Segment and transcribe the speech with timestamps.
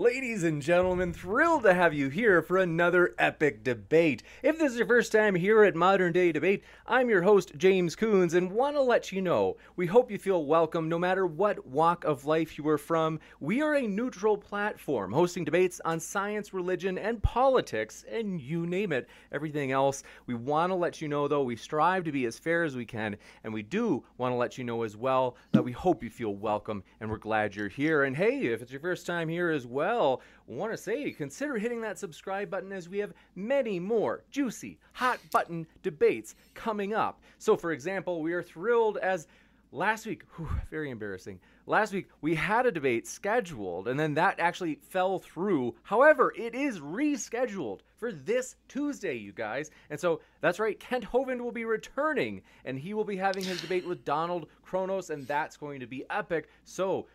[0.00, 4.22] Ladies and gentlemen, thrilled to have you here for another epic debate.
[4.42, 7.94] If this is your first time here at Modern Day Debate, I'm your host, James
[7.94, 11.66] Coons, and want to let you know we hope you feel welcome no matter what
[11.66, 13.20] walk of life you are from.
[13.40, 18.92] We are a neutral platform hosting debates on science, religion, and politics, and you name
[18.92, 20.02] it, everything else.
[20.24, 22.86] We want to let you know, though, we strive to be as fair as we
[22.86, 26.08] can, and we do want to let you know as well that we hope you
[26.08, 28.04] feel welcome and we're glad you're here.
[28.04, 31.58] And hey, if it's your first time here as well, well, want to say consider
[31.58, 37.20] hitting that subscribe button as we have many more juicy, hot button debates coming up.
[37.38, 39.26] So, for example, we are thrilled as
[39.72, 41.40] last week, whew, very embarrassing.
[41.66, 45.74] Last week we had a debate scheduled and then that actually fell through.
[45.82, 49.70] However, it is rescheduled for this Tuesday, you guys.
[49.90, 53.60] And so that's right, Kent Hovind will be returning and he will be having his
[53.60, 56.48] debate with Donald Kronos and that's going to be epic.
[56.64, 57.06] So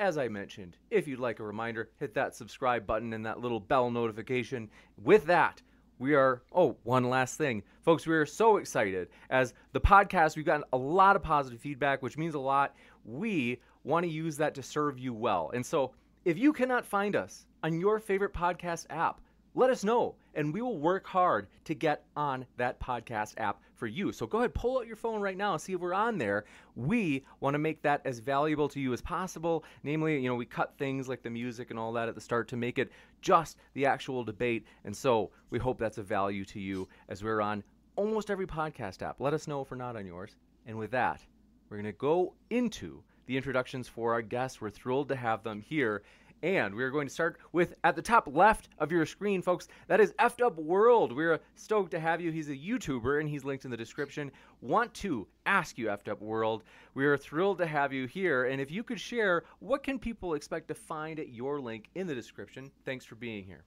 [0.00, 3.60] as I mentioned, if you'd like a reminder, hit that subscribe button and that little
[3.60, 4.70] bell notification.
[4.96, 5.60] With that,
[5.98, 7.62] we are, oh, one last thing.
[7.82, 9.08] Folks, we are so excited.
[9.28, 12.74] As the podcast, we've gotten a lot of positive feedback, which means a lot.
[13.04, 15.50] We want to use that to serve you well.
[15.52, 15.92] And so
[16.24, 19.20] if you cannot find us on your favorite podcast app,
[19.54, 23.88] let us know and we will work hard to get on that podcast app for
[23.88, 24.12] you.
[24.12, 26.44] So go ahead, pull out your phone right now and see if we're on there.
[26.76, 29.64] We want to make that as valuable to you as possible.
[29.82, 32.46] Namely, you know, we cut things like the music and all that at the start
[32.48, 34.66] to make it just the actual debate.
[34.84, 37.64] And so we hope that's a value to you as we're on
[37.96, 39.20] almost every podcast app.
[39.20, 40.36] Let us know if we're not on yours.
[40.66, 41.24] And with that,
[41.68, 44.60] we're going to go into the introductions for our guests.
[44.60, 46.02] We're thrilled to have them here.
[46.42, 49.68] And we're going to start with at the top left of your screen, folks.
[49.88, 51.14] That is Effed Up World.
[51.14, 52.30] We're stoked to have you.
[52.30, 54.30] He's a YouTuber and he's linked in the description.
[54.62, 56.62] Want to ask you, Effed Up World.
[56.94, 58.46] We are thrilled to have you here.
[58.46, 62.06] And if you could share, what can people expect to find at your link in
[62.06, 62.70] the description?
[62.86, 63.64] Thanks for being here.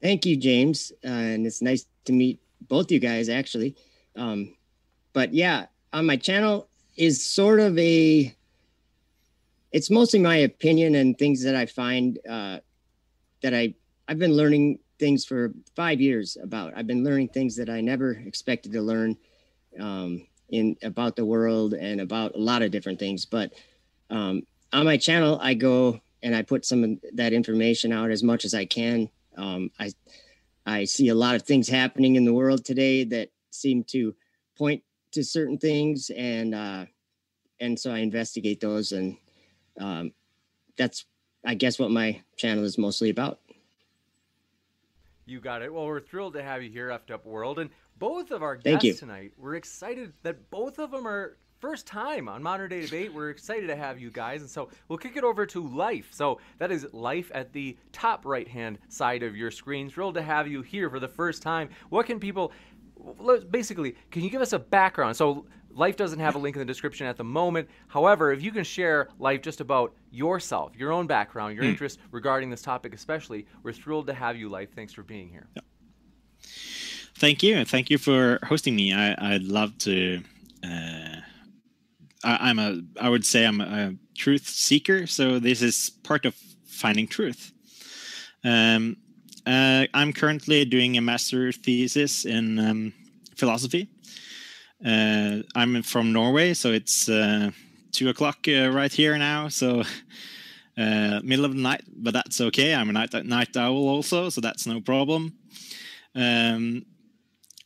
[0.00, 0.92] Thank you, James.
[1.04, 3.76] Uh, and it's nice to meet both you guys, actually.
[4.16, 4.56] Um,
[5.12, 8.34] but yeah, on my channel is sort of a
[9.72, 12.58] it's mostly my opinion and things that I find uh,
[13.42, 13.74] that I
[14.08, 16.72] I've been learning things for five years about.
[16.76, 19.16] I've been learning things that I never expected to learn
[19.78, 23.24] um, in about the world and about a lot of different things.
[23.24, 23.52] But
[24.10, 24.42] um,
[24.72, 28.44] on my channel, I go and I put some of that information out as much
[28.44, 29.08] as I can.
[29.36, 29.92] Um, I
[30.66, 34.14] I see a lot of things happening in the world today that seem to
[34.58, 34.82] point
[35.12, 36.86] to certain things, and uh,
[37.60, 39.16] and so I investigate those and
[39.78, 40.12] um,
[40.76, 41.04] that's
[41.44, 43.40] I guess what my channel is mostly about.
[45.26, 45.72] You got it.
[45.72, 48.98] Well, we're thrilled to have you here, Effed Up World, and both of our guests
[48.98, 49.32] tonight.
[49.38, 53.12] We're excited that both of them are first time on Modern Day Debate.
[53.12, 56.08] We're excited to have you guys, and so we'll kick it over to Life.
[56.10, 59.88] So that is Life at the top right hand side of your screen.
[59.88, 61.68] Thrilled to have you here for the first time.
[61.90, 62.52] What can people?
[63.50, 65.16] Basically, can you give us a background?
[65.16, 67.68] So Life doesn't have a link in the description at the moment.
[67.88, 71.68] However, if you can share life just about yourself, your own background, your mm.
[71.68, 74.70] interests regarding this topic, especially, we're thrilled to have you, Life.
[74.74, 75.46] Thanks for being here.
[75.54, 75.62] Yeah.
[77.16, 77.64] Thank you.
[77.64, 78.92] Thank you for hosting me.
[78.92, 80.22] I, would love to.
[80.64, 81.16] Uh,
[82.24, 82.80] I, am a.
[83.00, 85.06] I would say I'm a truth seeker.
[85.06, 87.52] So this is part of finding truth.
[88.42, 88.96] Um,
[89.46, 92.92] uh, I'm currently doing a master thesis in um,
[93.36, 93.88] philosophy
[94.84, 97.50] uh, I'm from Norway, so it's uh,
[97.92, 99.48] two o'clock uh, right here now.
[99.48, 99.82] So
[100.78, 102.74] uh, middle of the night, but that's okay.
[102.74, 105.34] I'm a night night owl also, so that's no problem.
[106.14, 106.86] Um,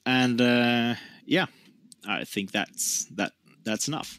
[0.07, 0.95] and uh,
[1.25, 1.47] yeah,
[2.07, 3.33] I think that's that
[3.65, 4.19] that's enough.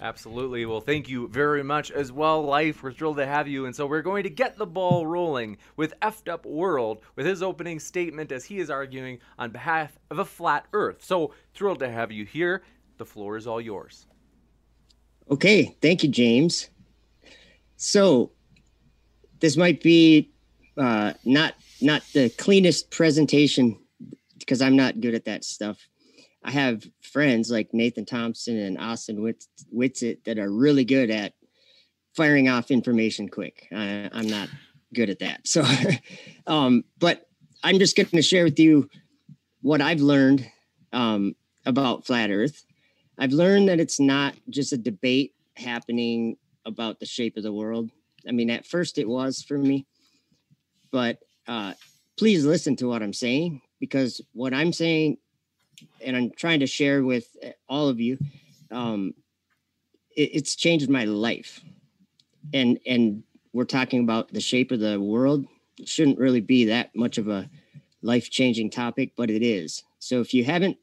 [0.00, 0.64] Absolutely.
[0.64, 2.82] Well, thank you very much as well, Life.
[2.82, 3.66] We're thrilled to have you.
[3.66, 7.42] And so we're going to get the ball rolling with Effed Up World with his
[7.42, 11.04] opening statement as he is arguing on behalf of a flat Earth.
[11.04, 12.62] So thrilled to have you here.
[12.98, 14.06] The floor is all yours.
[15.30, 15.76] Okay.
[15.82, 16.70] Thank you, James.
[17.76, 18.30] So
[19.40, 20.30] this might be
[20.76, 23.78] uh, not not the cleanest presentation
[24.38, 25.78] because I'm not good at that stuff.
[26.48, 29.34] I have friends like Nathan Thompson and Austin
[29.70, 31.34] Whitsitt that are really good at
[32.16, 33.68] firing off information quick.
[33.70, 34.48] I, am not
[34.94, 35.42] good at that.
[35.46, 35.62] So,
[36.46, 37.28] um, but
[37.62, 38.88] I'm just going to share with you
[39.60, 40.50] what I've learned
[40.94, 41.36] um,
[41.66, 42.64] about flat Earth.
[43.18, 47.90] I've learned that it's not just a debate happening about the shape of the world.
[48.26, 49.86] I mean, at first it was for me,
[50.90, 51.74] but uh,
[52.16, 55.18] please listen to what I'm saying because what I'm saying,
[56.00, 57.36] and I'm trying to share with
[57.68, 58.18] all of you,
[58.70, 59.14] um,
[60.16, 61.60] it, it's changed my life.
[62.52, 63.22] And and
[63.52, 65.46] we're talking about the shape of the world.
[65.78, 67.48] It shouldn't really be that much of a
[68.02, 69.82] life changing topic, but it is.
[69.98, 70.76] So if you haven't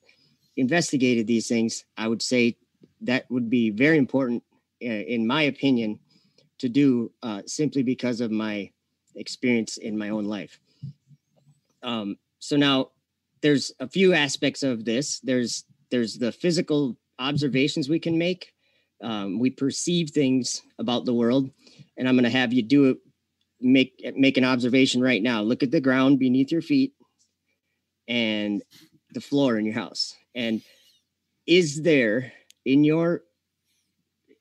[0.58, 2.58] investigated these things, I would say
[3.02, 4.44] that would be very important,
[4.84, 6.00] uh, in my opinion,
[6.60, 8.72] to do uh, simply because of my
[9.16, 10.60] experience in my own life.
[11.84, 12.92] Um, so now
[13.46, 15.20] there's a few aspects of this.
[15.20, 18.52] There's there's the physical observations we can make.
[19.04, 21.52] Um, we perceive things about the world,
[21.96, 22.98] and I'm going to have you do it.
[23.62, 25.44] Make make an observation right now.
[25.44, 26.94] Look at the ground beneath your feet,
[28.08, 28.64] and
[29.14, 30.16] the floor in your house.
[30.34, 30.64] And
[31.46, 32.34] is there
[32.66, 33.22] in your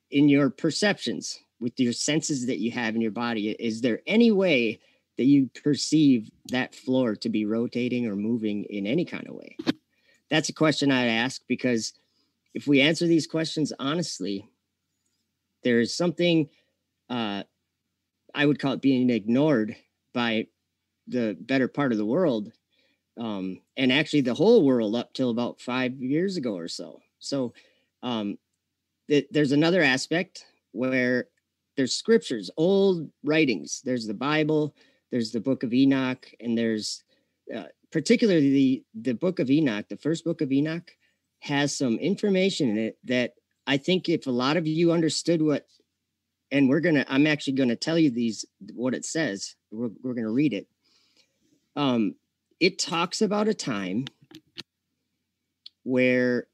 [0.09, 4.31] in your perceptions with your senses that you have in your body, is there any
[4.31, 4.79] way
[5.17, 9.57] that you perceive that floor to be rotating or moving in any kind of way?
[10.29, 11.93] That's a question I'd ask because
[12.53, 14.47] if we answer these questions honestly,
[15.63, 16.49] there's something
[17.09, 17.43] uh,
[18.33, 19.75] I would call it being ignored
[20.13, 20.47] by
[21.07, 22.51] the better part of the world,
[23.17, 26.99] um, and actually the whole world up till about five years ago or so.
[27.19, 27.53] So
[28.03, 28.37] um,
[29.09, 31.27] th- there's another aspect where
[31.77, 33.81] there's scriptures, old writings.
[33.83, 34.75] There's the Bible,
[35.15, 37.05] there's the Book of Enoch, and there's
[37.55, 39.87] uh, particularly the the Book of Enoch.
[39.87, 40.91] The first Book of Enoch
[41.39, 43.35] has some information in it that
[43.65, 45.67] I think if a lot of you understood what,
[46.51, 49.55] and we're gonna, I'm actually gonna tell you these what it says.
[49.71, 50.67] We're we're gonna read it.
[51.77, 52.15] Um,
[52.59, 54.07] it talks about a time
[55.83, 56.47] where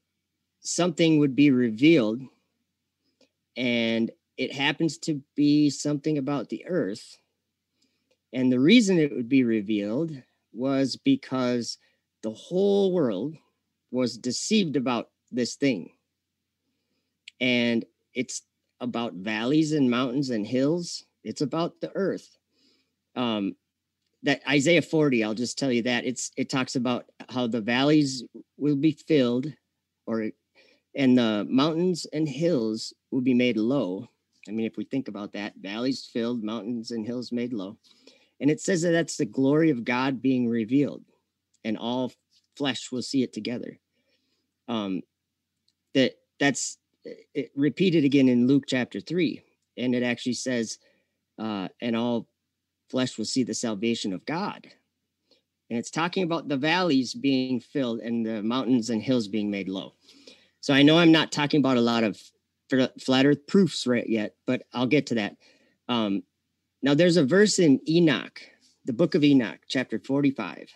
[0.60, 2.22] something would be revealed
[3.56, 7.18] and it happens to be something about the earth.
[8.32, 11.78] And the reason it would be revealed was because
[12.22, 13.36] the whole world
[13.90, 15.90] was deceived about this thing.
[17.40, 17.84] And
[18.14, 18.42] it's
[18.80, 21.04] about valleys and mountains and hills.
[21.24, 22.38] It's about the earth.
[23.16, 23.56] Um,
[24.22, 28.22] that Isaiah 40, I'll just tell you that it's it talks about how the valleys
[28.56, 29.52] will be filled
[30.06, 30.30] or
[30.94, 34.08] and the mountains and hills will be made low
[34.48, 37.76] I mean, if we think about that, valleys filled, mountains and hills made low.
[38.42, 41.04] And it says that that's the glory of God being revealed,
[41.62, 42.12] and all
[42.56, 43.78] flesh will see it together.
[44.66, 45.02] Um,
[45.94, 46.76] that that's
[47.34, 49.42] it repeated again in Luke chapter three,
[49.76, 50.78] and it actually says,
[51.38, 52.26] uh, and all
[52.90, 54.66] flesh will see the salvation of God.
[55.70, 59.68] And it's talking about the valleys being filled and the mountains and hills being made
[59.68, 59.94] low.
[60.60, 62.20] So I know I'm not talking about a lot of
[63.00, 65.36] flat earth proofs right yet, but I'll get to that.
[65.88, 66.24] Um,
[66.82, 68.42] now, there's a verse in Enoch,
[68.84, 70.68] the book of Enoch, chapter 45.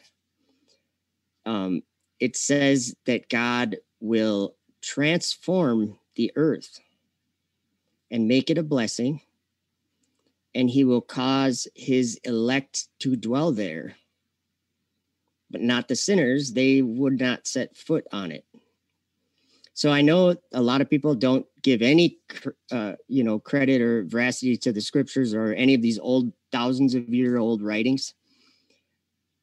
[1.44, 1.82] Um,
[2.20, 6.78] it says that God will transform the earth
[8.08, 9.20] and make it a blessing,
[10.54, 13.96] and he will cause his elect to dwell there,
[15.50, 16.52] but not the sinners.
[16.52, 18.44] They would not set foot on it.
[19.76, 22.16] So I know a lot of people don't give any,
[22.72, 26.94] uh, you know, credit or veracity to the scriptures or any of these old thousands
[26.94, 28.14] of year old writings.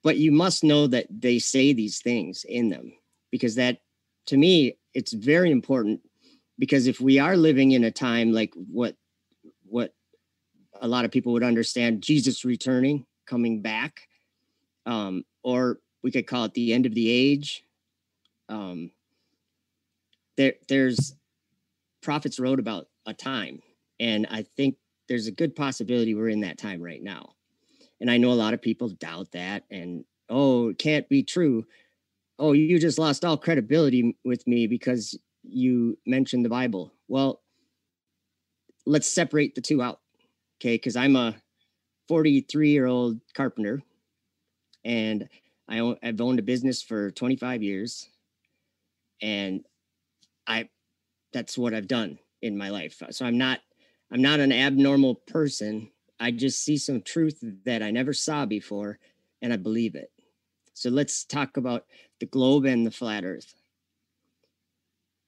[0.01, 2.93] But you must know that they say these things in them
[3.29, 3.81] because that,
[4.25, 6.01] to me, it's very important.
[6.57, 8.95] Because if we are living in a time like what,
[9.67, 9.93] what
[10.81, 14.07] a lot of people would understand, Jesus returning, coming back,
[14.87, 17.63] um, or we could call it the end of the age.
[18.49, 18.89] Um,
[20.37, 21.15] there there's
[22.01, 23.61] prophets wrote about a time
[23.99, 24.75] and i think
[25.07, 27.33] there's a good possibility we're in that time right now.
[27.99, 31.65] And i know a lot of people doubt that and oh it can't be true.
[32.39, 36.93] Oh you just lost all credibility with me because you mentioned the bible.
[37.07, 37.41] Well
[38.85, 39.99] let's separate the two out
[40.59, 40.75] okay?
[40.75, 41.35] Because i'm a
[42.07, 43.81] 43 year old carpenter
[44.83, 45.29] and
[45.69, 48.09] I i've owned a business for 25 years
[49.21, 49.63] and
[50.47, 50.69] I
[51.31, 53.01] that's what I've done in my life.
[53.11, 53.59] So I'm not
[54.11, 55.89] I'm not an abnormal person.
[56.19, 58.99] I just see some truth that I never saw before
[59.41, 60.11] and I believe it.
[60.73, 61.85] So let's talk about
[62.19, 63.55] the globe and the flat earth.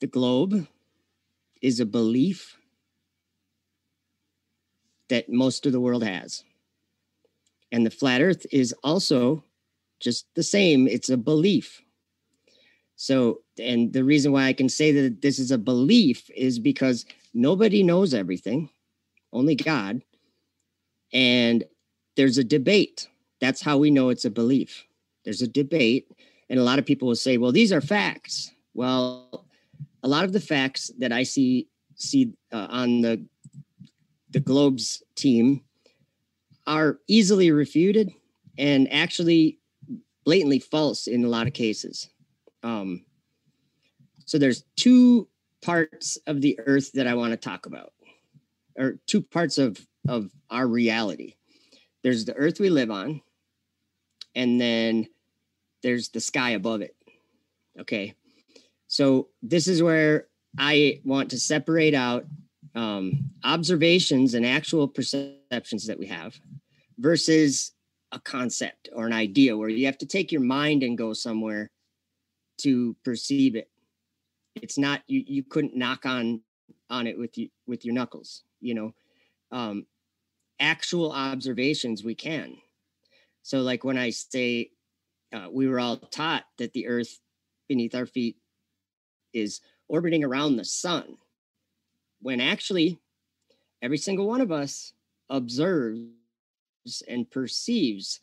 [0.02, 0.68] The globe
[1.62, 2.58] is a belief
[5.10, 6.44] that most of the world has.
[7.72, 9.44] And the flat earth is also
[10.00, 11.82] just the same, it's a belief.
[12.96, 17.06] So, and the reason why I can say that this is a belief is because
[17.34, 18.70] nobody knows everything,
[19.34, 20.02] only God.
[21.14, 21.64] And
[22.16, 23.08] there's a debate.
[23.42, 24.86] That's how we know it's a belief.
[25.24, 26.10] There's a debate.
[26.50, 28.52] And a lot of people will say, well, these are facts.
[28.74, 29.46] Well,
[30.04, 33.26] a lot of the facts that I see see uh, on the
[34.30, 35.64] the Globes team
[36.68, 38.12] are easily refuted
[38.58, 39.60] and actually
[40.26, 42.10] blatantly false in a lot of cases.
[42.66, 43.06] Um,
[44.26, 45.28] so there's two
[45.62, 47.94] parts of the earth that I want to talk about,
[48.76, 51.36] or two parts of of our reality.
[52.04, 53.22] There's the earth we live on,
[54.34, 55.08] and then
[55.84, 56.96] there's the sky above it.
[57.80, 58.16] Okay.
[58.88, 62.26] So this is where I want to separate out
[62.74, 66.40] um, observations and actual perceptions that we have
[66.98, 67.74] versus
[68.12, 71.70] a concept or an idea where you have to take your mind and go somewhere
[72.60, 73.70] to perceive it.
[74.56, 76.42] It's not you you couldn't knock on
[76.90, 78.94] on it with you with your knuckles, you know.
[79.52, 79.86] Um
[80.60, 82.56] actual observations we can.
[83.44, 84.72] So like when I say
[85.34, 87.20] uh, we were all taught that the earth
[87.68, 88.38] beneath our feet
[89.34, 91.18] is orbiting around the sun
[92.22, 92.98] when actually
[93.82, 94.94] every single one of us
[95.30, 96.10] observes
[97.08, 98.20] and perceives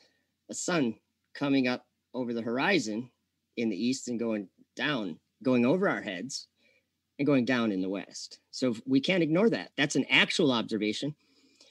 [0.51, 0.95] a sun
[1.35, 3.11] coming up over the horizon
[3.57, 6.49] in the east and going down, going over our heads
[7.19, 8.39] and going down in the west.
[8.51, 9.71] So we can't ignore that.
[9.77, 11.15] That's an actual observation.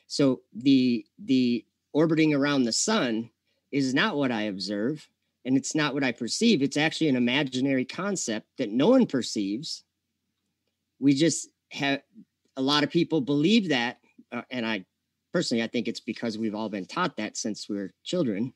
[0.08, 3.30] So the the orbiting around the sun
[3.72, 5.08] is not what I observe
[5.46, 6.62] and it's not what I perceive.
[6.62, 9.84] It's actually an imaginary concept that no one perceives.
[11.00, 12.02] We just have
[12.58, 13.98] a lot of people believe that,
[14.32, 14.86] uh, and I
[15.34, 18.54] personally I think it's because we've all been taught that since we were children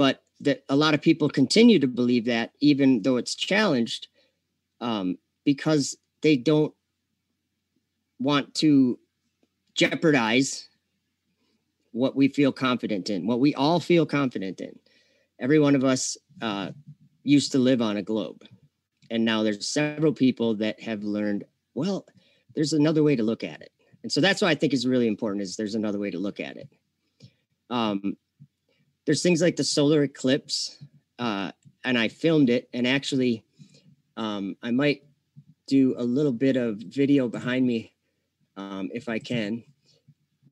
[0.00, 4.08] but that a lot of people continue to believe that even though it's challenged
[4.80, 6.72] um, because they don't
[8.18, 8.98] want to
[9.74, 10.70] jeopardize
[11.92, 14.78] what we feel confident in what we all feel confident in.
[15.38, 16.70] Every one of us uh,
[17.22, 18.42] used to live on a globe
[19.10, 22.06] and now there's several people that have learned well
[22.54, 23.70] there's another way to look at it.
[24.02, 26.40] And so that's what i think is really important is there's another way to look
[26.40, 26.70] at it.
[27.68, 28.16] Um,
[29.10, 30.78] there's things like the solar eclipse,
[31.18, 31.50] uh,
[31.82, 32.68] and I filmed it.
[32.72, 33.44] And actually,
[34.16, 35.02] um, I might
[35.66, 37.92] do a little bit of video behind me
[38.56, 39.64] um, if I can.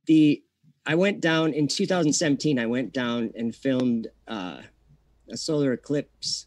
[0.07, 0.43] The
[0.85, 2.59] I went down in 2017.
[2.59, 4.63] I went down and filmed uh,
[5.31, 6.47] a solar eclipse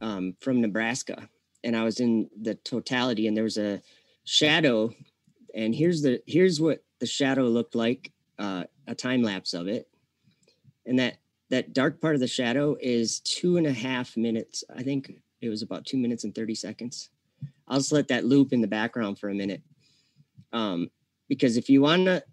[0.00, 1.28] um, from Nebraska,
[1.64, 3.82] and I was in the totality, and there was a
[4.22, 4.94] shadow.
[5.56, 9.88] And here's the here's what the shadow looked like, uh, a time lapse of it,
[10.86, 11.16] and that
[11.52, 14.64] that dark part of the shadow is two and a half minutes.
[14.74, 17.10] I think it was about two minutes and 30 seconds.
[17.68, 19.60] I'll just let that loop in the background for a minute.
[20.54, 20.90] Um,
[21.28, 22.24] because if you want to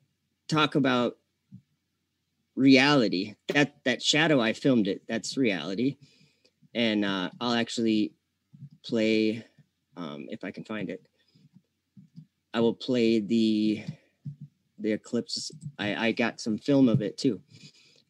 [0.48, 1.18] talk about
[2.56, 5.98] reality, that that shadow I filmed it, that's reality.
[6.74, 8.14] And uh, I'll actually
[8.86, 9.46] play
[9.98, 11.06] um, if I can find it.
[12.54, 13.84] I will play the
[14.78, 15.52] the eclipse.
[15.78, 17.42] I, I got some film of it too.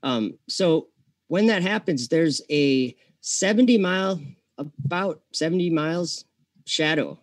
[0.04, 0.88] Um, so
[1.30, 4.20] when that happens, there's a 70 mile,
[4.58, 6.26] about 70 miles
[6.66, 7.18] shadow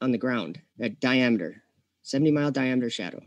[0.00, 1.62] on the ground, that diameter,
[2.02, 3.20] 70 mile diameter shadow.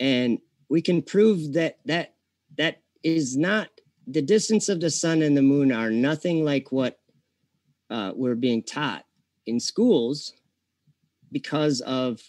[0.00, 2.14] And we can prove that that
[2.56, 3.68] that is not
[4.06, 6.98] the distance of the sun and the moon are nothing like what
[7.90, 9.04] uh, we're being taught
[9.46, 10.32] in schools
[11.30, 12.20] because of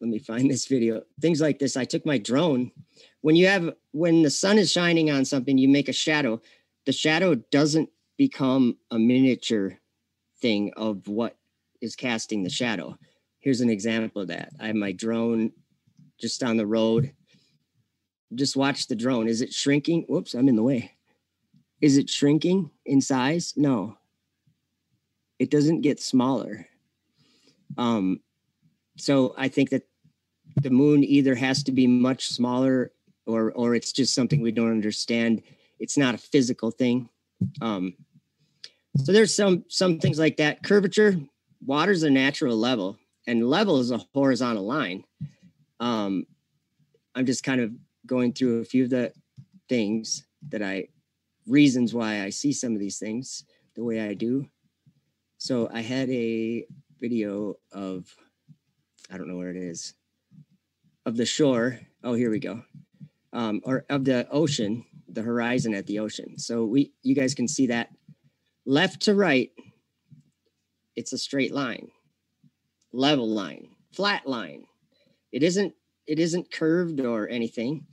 [0.00, 1.02] let me find this video.
[1.20, 1.76] Things like this.
[1.76, 2.70] I took my drone.
[3.22, 6.40] When you have when the sun is shining on something you make a shadow.
[6.86, 9.78] The shadow doesn't become a miniature
[10.40, 11.36] thing of what
[11.80, 12.96] is casting the shadow.
[13.40, 14.52] Here's an example of that.
[14.58, 15.52] I have my drone
[16.18, 17.12] just on the road.
[18.34, 19.28] Just watch the drone.
[19.28, 20.04] Is it shrinking?
[20.08, 20.92] Whoops i'm in the way.
[21.80, 23.54] Is it shrinking in size?
[23.56, 23.96] No.
[25.38, 26.66] It doesn't get smaller.
[27.76, 28.20] Um
[28.98, 29.87] so i think that
[30.62, 32.92] the moon either has to be much smaller
[33.26, 35.42] or or it's just something we don't understand.
[35.78, 37.08] It's not a physical thing.
[37.60, 37.94] Um,
[38.96, 40.62] so there's some some things like that.
[40.62, 41.20] Curvature,
[41.64, 45.04] water's a natural level, and level is a horizontal line.
[45.80, 46.26] Um,
[47.14, 47.72] I'm just kind of
[48.06, 49.12] going through a few of the
[49.68, 50.88] things that I
[51.46, 54.48] reasons why I see some of these things the way I do.
[55.38, 56.66] So I had a
[57.00, 58.12] video of
[59.10, 59.94] I don't know where it is
[61.06, 61.80] of the shore.
[62.04, 62.62] Oh, here we go
[63.32, 66.38] um, or of the ocean, the horizon at the ocean.
[66.38, 67.90] So we, you guys can see that
[68.64, 69.50] left to right,
[70.96, 71.90] it's a straight line,
[72.92, 74.66] level line, flat line.
[75.32, 75.74] It isn't,
[76.06, 77.86] it isn't curved or anything.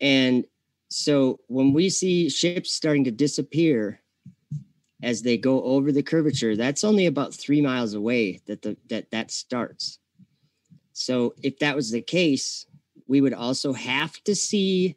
[0.00, 0.44] And
[0.90, 4.00] so when we see ships starting to disappear
[5.02, 9.10] as they go over the curvature, that's only about three miles away that the that
[9.10, 9.98] that starts.
[10.98, 12.64] So if that was the case,
[13.06, 14.96] we would also have to see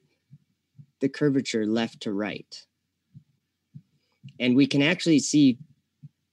[1.01, 2.65] the curvature left to right.
[4.39, 5.59] And we can actually see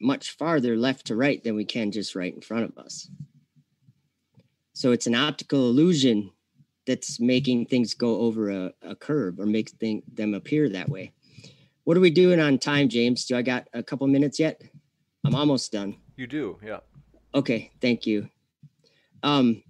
[0.00, 3.10] much farther left to right than we can just right in front of us.
[4.72, 6.30] So it's an optical illusion
[6.86, 11.12] that's making things go over a, a curve or makes thing, them appear that way.
[11.82, 13.24] What are we doing on time, James?
[13.24, 14.62] Do I got a couple minutes yet?
[15.24, 15.96] I'm almost done.
[16.14, 16.80] You do, yeah.
[17.34, 18.28] Okay, thank you.
[19.22, 19.62] Um,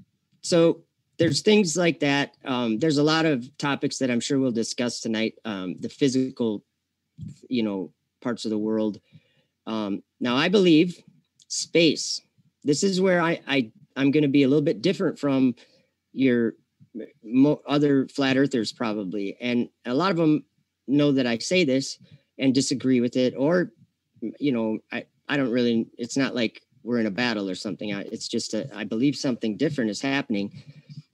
[0.43, 0.83] so
[1.19, 2.37] there's things like that.
[2.45, 5.35] Um, there's a lot of topics that I'm sure we'll discuss tonight.
[5.45, 6.65] Um, the physical,
[7.49, 9.00] you know, parts of the world.
[9.67, 11.03] Um, now I believe
[11.49, 12.21] space.
[12.65, 15.55] This is where I, I I'm going to be a little bit different from
[16.12, 16.55] your
[17.23, 20.45] mo- other flat earthers probably and a lot of them
[20.87, 21.99] know that i say this
[22.38, 23.73] and disagree with it or
[24.38, 27.90] you know i i don't really it's not like we're in a battle or something
[27.90, 30.62] it's just a, I believe something different is happening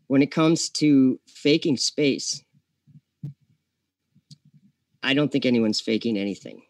[0.07, 2.43] when it comes to faking space
[5.03, 6.63] i don't think anyone's faking anything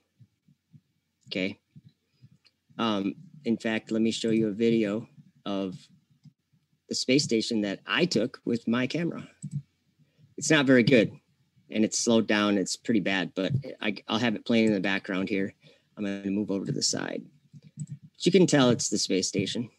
[1.28, 1.58] okay
[2.78, 5.08] um in fact let me show you a video
[5.44, 5.76] of
[6.92, 9.26] the space station that I took with my camera.
[10.36, 11.10] It's not very good
[11.70, 12.58] and it's slowed down.
[12.58, 15.54] It's pretty bad, but I, will have it playing in the background here.
[15.96, 17.22] I'm going to move over to the side.
[18.24, 19.70] You can tell it's the space station.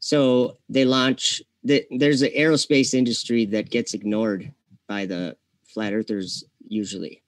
[0.00, 4.52] So they launch, the, there's an aerospace industry that gets ignored
[4.86, 7.22] by the flat earthers usually.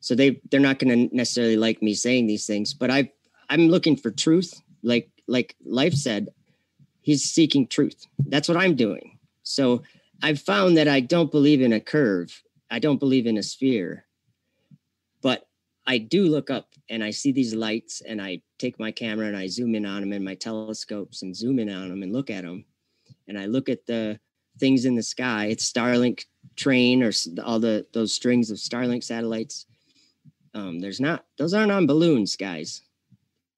[0.00, 3.10] So they they're not going to necessarily like me saying these things, but I
[3.48, 4.60] I'm looking for truth.
[4.82, 6.28] Like like life said,
[7.00, 8.06] he's seeking truth.
[8.26, 9.18] That's what I'm doing.
[9.42, 9.82] So
[10.22, 12.42] I've found that I don't believe in a curve.
[12.70, 14.04] I don't believe in a sphere.
[15.22, 15.48] But
[15.86, 19.36] I do look up and I see these lights and I take my camera and
[19.36, 22.30] I zoom in on them in my telescopes and zoom in on them and look
[22.30, 22.64] at them.
[23.26, 24.18] And I look at the
[24.58, 25.46] things in the sky.
[25.46, 26.24] It's Starlink
[26.56, 27.12] train or
[27.44, 29.66] all the those strings of Starlink satellites.
[30.54, 32.82] Um, there's not those aren't on balloons, guys.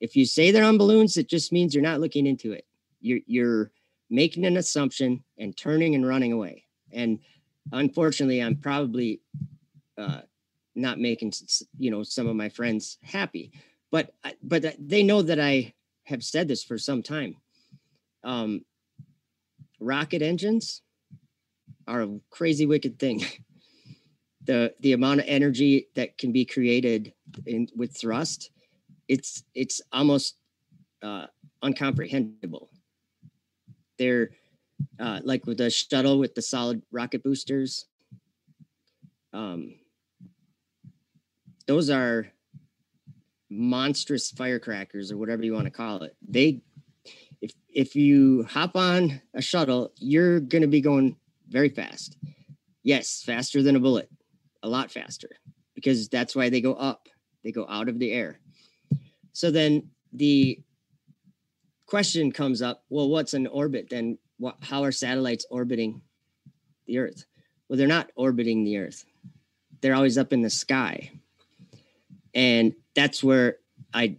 [0.01, 2.67] If you say they're on balloons, it just means you're not looking into it
[3.01, 3.71] you're you're
[4.11, 6.65] making an assumption and turning and running away.
[6.93, 7.21] And
[7.73, 9.21] unfortunately, I'm probably
[9.97, 10.23] uh,
[10.75, 11.33] not making
[11.79, 13.53] you know some of my friends happy,
[13.91, 15.75] but but they know that I
[16.05, 17.37] have said this for some time.
[18.25, 18.65] Um,
[19.81, 20.83] rocket engines
[21.87, 23.25] are a crazy wicked thing.
[24.45, 27.13] the the amount of energy that can be created
[27.47, 28.51] in with thrust,
[29.09, 30.37] it's it's almost
[31.03, 31.27] uh,
[31.63, 32.69] uncomprehendable.
[33.99, 34.31] They're
[34.99, 37.87] uh, like with the shuttle with the solid rocket boosters.
[39.33, 39.75] Um,
[41.67, 42.27] those are
[43.51, 46.17] monstrous firecrackers or whatever you want to call it.
[46.27, 46.63] They,
[47.41, 51.17] if if you hop on a shuttle, you're going to be going
[51.49, 52.17] very fast.
[52.83, 54.09] Yes, faster than a bullet,
[54.63, 55.31] a lot faster,
[55.75, 57.09] because that's why they go up.
[57.45, 58.39] They go out of the air.
[59.33, 60.63] So then the
[61.91, 66.01] question comes up well what's an orbit then what, how are satellites orbiting
[66.87, 67.27] the earth
[67.69, 69.05] well they're not orbiting the earth
[69.81, 71.11] they're always up in the sky
[72.33, 73.57] and that's where
[73.95, 74.17] i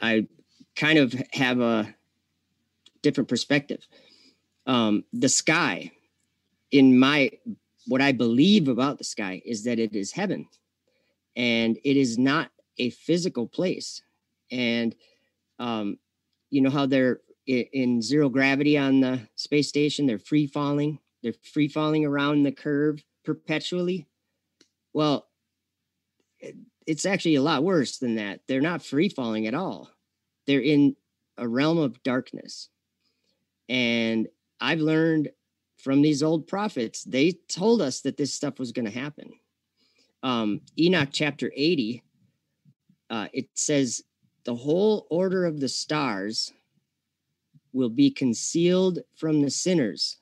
[0.00, 0.26] i
[0.76, 1.94] kind of have a
[3.02, 3.86] different perspective.
[4.66, 5.92] Um, the sky
[6.70, 7.30] in my
[7.86, 10.48] what i believe about the sky is that it is heaven.
[11.36, 14.02] And it is not a physical place.
[14.50, 14.94] And
[15.58, 15.98] um,
[16.50, 21.34] you know how they're in zero gravity on the space station they're free falling they're
[21.52, 24.06] free falling around the curve perpetually?
[24.92, 25.26] Well
[26.90, 28.40] it's actually a lot worse than that.
[28.48, 29.92] They're not free falling at all.
[30.48, 30.96] They're in
[31.38, 32.68] a realm of darkness.
[33.68, 34.26] And
[34.60, 35.30] i've learned
[35.78, 39.30] from these old prophets they told us that this stuff was going to happen.
[40.24, 42.02] Um, enoch chapter 80
[43.08, 44.02] uh, it says
[44.44, 46.52] the whole order of the stars
[47.72, 50.18] will be concealed from the sinners,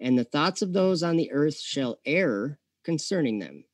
[0.00, 3.64] and the thoughts of those on the earth shall err concerning them,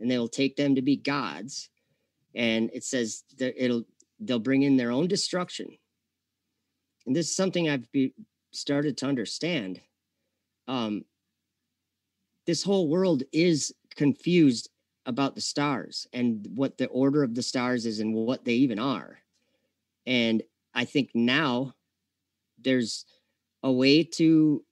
[0.00, 1.68] and they will take them to be gods.
[2.34, 3.84] And it says that it'll
[4.20, 5.68] they'll bring in their own destruction.
[7.06, 8.14] And this is something I've be,
[8.52, 9.80] started to understand.
[10.68, 11.04] Um,
[12.46, 14.70] this whole world is confused
[15.04, 18.78] about the stars and what the order of the stars is and what they even
[18.78, 19.18] are.
[20.06, 20.42] And
[20.74, 21.74] I think now
[22.58, 23.04] there's
[23.62, 24.64] a way to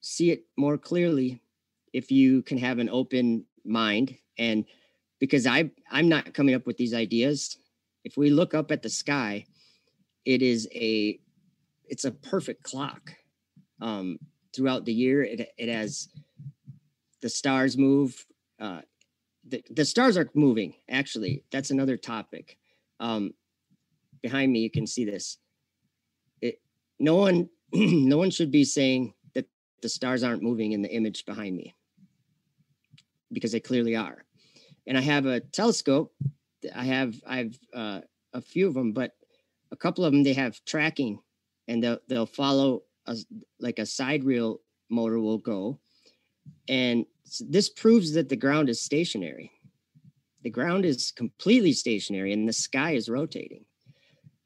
[0.00, 1.42] see it more clearly
[1.92, 4.64] if you can have an open mind and
[5.20, 7.56] because I I'm not coming up with these ideas.
[8.02, 9.46] If we look up at the sky,
[10.24, 11.20] it is a
[11.84, 13.12] it's a perfect clock.
[13.80, 14.18] Um,
[14.54, 16.08] throughout the year, it it has
[17.20, 18.26] the stars move.
[18.58, 18.80] Uh,
[19.46, 20.74] the, the stars are moving.
[20.88, 22.56] Actually, that's another topic.
[22.98, 23.32] Um,
[24.22, 25.38] behind me, you can see this.
[26.40, 26.60] It
[26.98, 29.46] no one no one should be saying that
[29.82, 31.74] the stars aren't moving in the image behind me
[33.32, 34.24] because they clearly are.
[34.86, 36.12] And I have a telescope.
[36.74, 38.00] I have I've uh,
[38.32, 39.12] a few of them, but
[39.72, 41.18] a couple of them they have tracking,
[41.68, 43.16] and they'll they'll follow a,
[43.60, 45.78] like a sidereal motor will go,
[46.68, 47.06] and
[47.40, 49.50] this proves that the ground is stationary.
[50.42, 53.64] The ground is completely stationary, and the sky is rotating.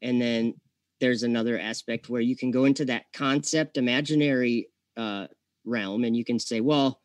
[0.01, 0.53] And then
[0.99, 5.27] there's another aspect where you can go into that concept imaginary uh,
[5.65, 7.01] realm, and you can say, well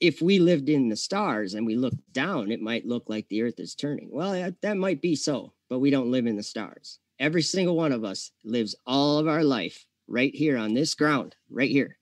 [0.00, 3.42] if we lived in the stars and we looked down, it might look like the
[3.42, 4.10] earth is turning.
[4.12, 6.98] Well, that might be so, but we don't live in the stars.
[7.18, 11.34] Every single one of us lives all of our life right here on this ground,
[11.50, 11.96] right here.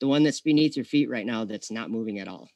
[0.00, 2.48] The one that's beneath your feet right now that's not moving at all.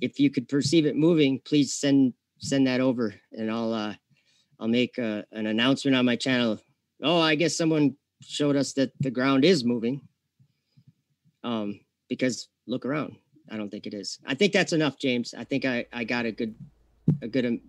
[0.00, 3.94] If you could perceive it moving, please send send that over and I'll uh
[4.58, 6.60] I'll make uh, an announcement on my channel.
[7.02, 10.00] Oh, I guess someone showed us that the ground is moving.
[11.44, 13.16] Um because look around.
[13.50, 14.18] I don't think it is.
[14.26, 15.34] I think that's enough, James.
[15.36, 16.54] I think I, I got a good
[17.20, 17.60] a good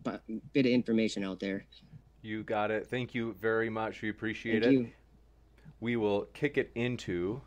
[0.54, 1.66] bit of information out there.
[2.22, 2.88] You got it.
[2.88, 4.02] Thank you very much.
[4.02, 4.80] We appreciate Thank it.
[4.80, 4.90] You.
[5.80, 7.42] We will kick it into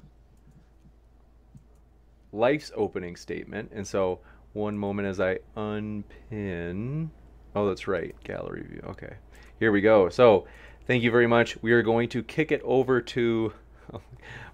[2.32, 3.70] life's opening statement.
[3.72, 4.20] And so,
[4.52, 7.10] one moment as I unpin.
[7.54, 8.14] Oh, that's right.
[8.24, 8.82] Gallery view.
[8.88, 9.14] Okay.
[9.58, 10.08] Here we go.
[10.08, 10.46] So,
[10.86, 11.60] thank you very much.
[11.62, 13.52] We are going to kick it over to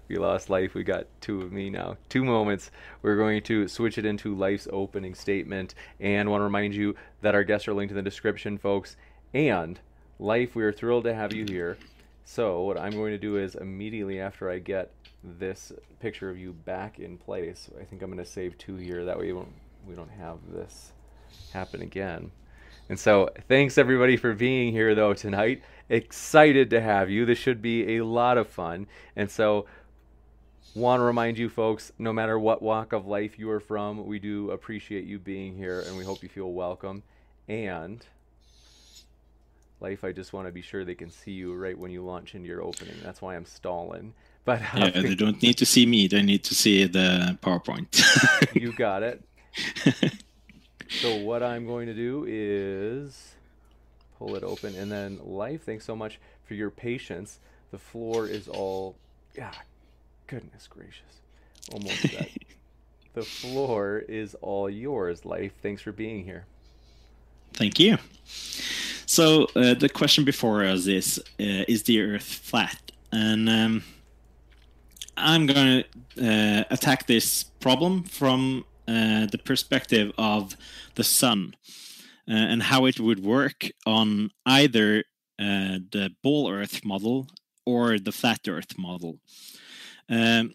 [0.07, 0.73] we lost life.
[0.73, 1.97] We got two of me now.
[2.09, 2.71] Two moments.
[3.01, 5.75] We're going to switch it into life's opening statement.
[5.99, 8.95] And want to remind you that our guests are linked in the description, folks.
[9.33, 9.79] And
[10.19, 11.77] life, we are thrilled to have you here.
[12.25, 14.91] So what I'm going to do is immediately after I get
[15.23, 19.05] this picture of you back in place, I think I'm going to save two here.
[19.05, 19.53] That way we don't,
[19.87, 20.91] we don't have this
[21.51, 22.31] happen again.
[22.89, 25.63] And so, thanks everybody for being here though tonight.
[25.89, 27.25] Excited to have you.
[27.25, 28.87] This should be a lot of fun.
[29.15, 29.65] And so,
[30.75, 34.17] want to remind you folks no matter what walk of life you are from we
[34.17, 37.03] do appreciate you being here and we hope you feel welcome.
[37.47, 38.05] And
[39.81, 42.35] life i just want to be sure they can see you right when you launch
[42.35, 42.95] into your opening.
[43.03, 44.13] That's why i'm stalling.
[44.45, 46.07] But yeah um, they don't need to see me.
[46.07, 48.03] They need to see the powerpoint.
[48.61, 49.21] You got it.
[51.01, 53.35] So what i'm going to do is
[54.19, 57.39] pull it open and then life thanks so much for your patience.
[57.71, 58.95] The floor is all
[59.35, 59.53] yeah
[60.27, 61.21] Goodness gracious.
[61.71, 62.29] Almost that.
[63.13, 65.53] the floor is all yours, Life.
[65.61, 66.45] Thanks for being here.
[67.53, 67.97] Thank you.
[69.05, 72.91] So uh, the question before us is: uh, Is the Earth flat?
[73.11, 73.83] And um,
[75.15, 75.83] I'm going
[76.15, 80.57] to uh, attack this problem from uh, the perspective of
[80.95, 81.55] the sun
[82.27, 85.03] uh, and how it would work on either
[85.39, 87.27] uh, the ball Earth model
[87.65, 89.19] or the flat Earth model.
[90.09, 90.53] Um,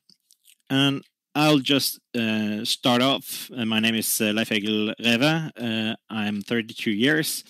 [0.71, 1.03] and
[1.39, 3.49] I'll just uh, start off.
[3.57, 4.93] Uh, my name is uh, Leif Egil.
[4.99, 7.45] Uh, I'm 32 years.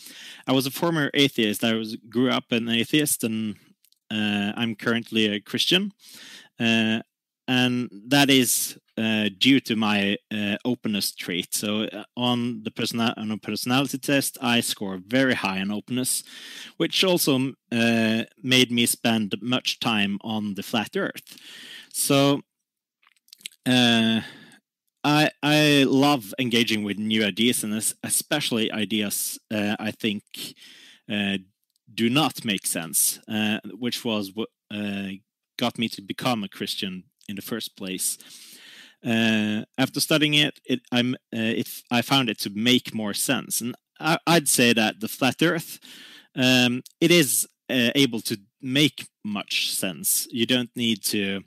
[0.47, 1.65] I was a former atheist.
[1.65, 3.57] I was grew up an atheist, and
[4.11, 5.93] uh, I'm currently a Christian.
[6.61, 7.01] Uh,
[7.47, 10.19] and that is uh, due to my
[10.67, 11.55] openness trait.
[11.55, 16.25] So on the personal on a personality test, I score very high on openness,
[16.77, 21.39] which also made me spend much time on the flat Earth.
[21.93, 22.43] So
[23.67, 24.21] uh,
[25.05, 30.23] I I love engaging with new ideas, and especially ideas uh, I think
[31.11, 31.39] uh,
[31.93, 35.09] do not make sense, uh, which was what uh,
[35.59, 38.19] got me to become a Christian in the first place.
[39.05, 43.75] Uh, after studying it, it I'm it I found it to make more sense, and
[44.01, 45.79] I, would say that the flat Earth
[46.35, 50.27] um, it is able to make much sense.
[50.31, 51.43] You don't need to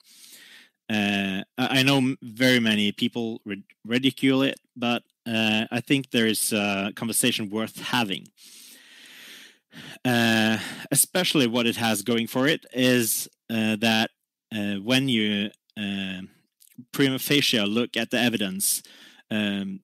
[0.91, 3.41] uh, I know very many people
[3.86, 8.27] ridicule it, but uh, I think there's a conversation worth having.
[10.04, 10.58] Uh,
[10.91, 14.10] especially what it has going for it is uh, that
[14.54, 16.21] uh, when you uh,
[16.91, 18.84] prima facie look at the evidence,
[19.30, 19.80] um,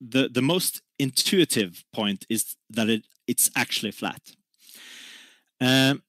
[0.00, 4.20] the the most intuitive point is that it it's actually flat.
[5.60, 6.02] Um,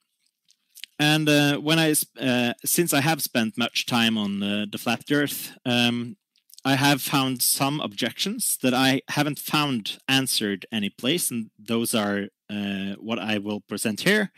[1.02, 5.12] and uh, when I uh, since I have spent much time on the, the flat
[5.12, 6.16] Earth, um,
[6.64, 12.28] I have found some objections that I haven't found answered any place, and those are
[12.52, 14.32] uh, what I will present here.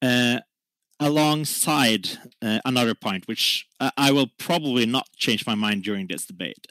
[0.00, 0.38] Uh,
[0.98, 2.08] alongside
[2.40, 6.68] uh, another point, which I will probably not change my mind during this debate,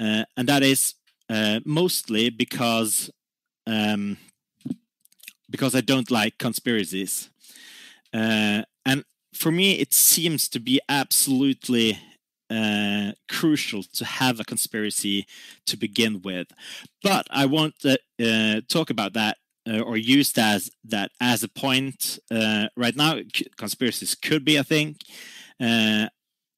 [0.00, 0.94] uh, and that is
[1.30, 3.10] uh, mostly because
[3.66, 4.16] um,
[5.48, 7.35] because I don't like conspiracies, uh,
[8.12, 11.98] and for me it seems to be absolutely
[12.50, 15.26] uh, crucial to have a conspiracy
[15.66, 16.48] to begin with.
[17.02, 19.38] But I won't uh, uh, talk about that
[19.68, 23.18] uh, or use that as, that as a point uh, right now.
[23.56, 24.96] Conspiracies could be a thing,
[25.60, 26.06] uh,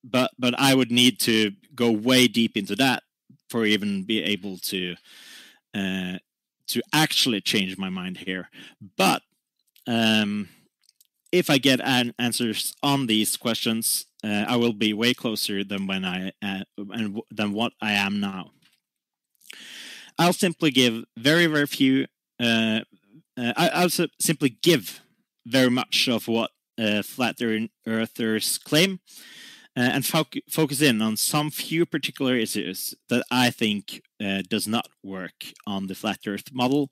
[0.04, 3.02] but but I would need to go way deep into that
[3.48, 4.94] for even be able to
[5.74, 8.50] to actually change my mind here.
[8.98, 9.22] But
[9.86, 10.50] um,
[11.32, 15.86] if I get an answers on these questions, uh, I will be way closer than
[15.86, 18.50] when I uh, and than what I am now.
[20.18, 22.06] I'll simply give very very few.
[22.40, 22.80] Uh,
[23.36, 25.00] uh I, will simply give
[25.46, 27.36] very much of what uh, flat
[27.86, 29.00] earthers claim,
[29.76, 34.02] uh, and fo focus in on some few particular issues that I think
[34.48, 36.90] does not work on the flat Earth model,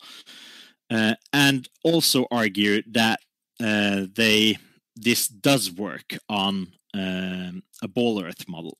[1.33, 3.19] and also argue that
[3.59, 4.59] they
[4.97, 8.79] this does work on um, a ball earth model.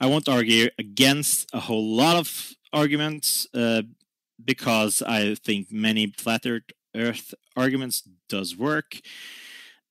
[0.00, 3.82] I won't argue against a whole lot of arguments uh,
[4.44, 6.44] because I think many flat
[6.94, 9.00] earth arguments does work.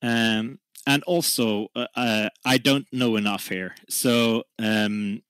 [0.02, 3.76] Um, and also, uh, uh, I don't know enough here.
[3.90, 5.22] So um,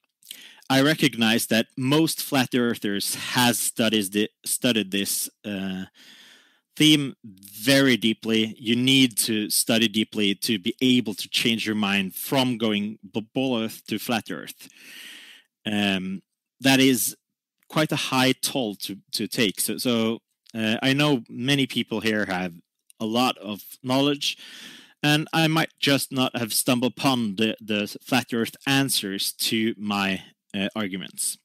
[0.70, 5.86] I recognize that most flat earthers has studied, studied this uh,
[6.78, 8.56] theme very deeply.
[8.60, 13.00] You need to study deeply to be able to change your mind from going
[13.34, 14.70] ball Earth to flat Earth.
[15.66, 16.22] Um,
[16.62, 17.16] that is
[17.68, 19.60] quite a high toll to to take.
[19.60, 20.20] So, so
[20.54, 22.54] uh, I know many people here have
[23.00, 24.38] a lot of knowledge,
[25.02, 30.22] and I might just not have stumbled upon the the flat Earth answers to my
[30.54, 31.38] uh, arguments.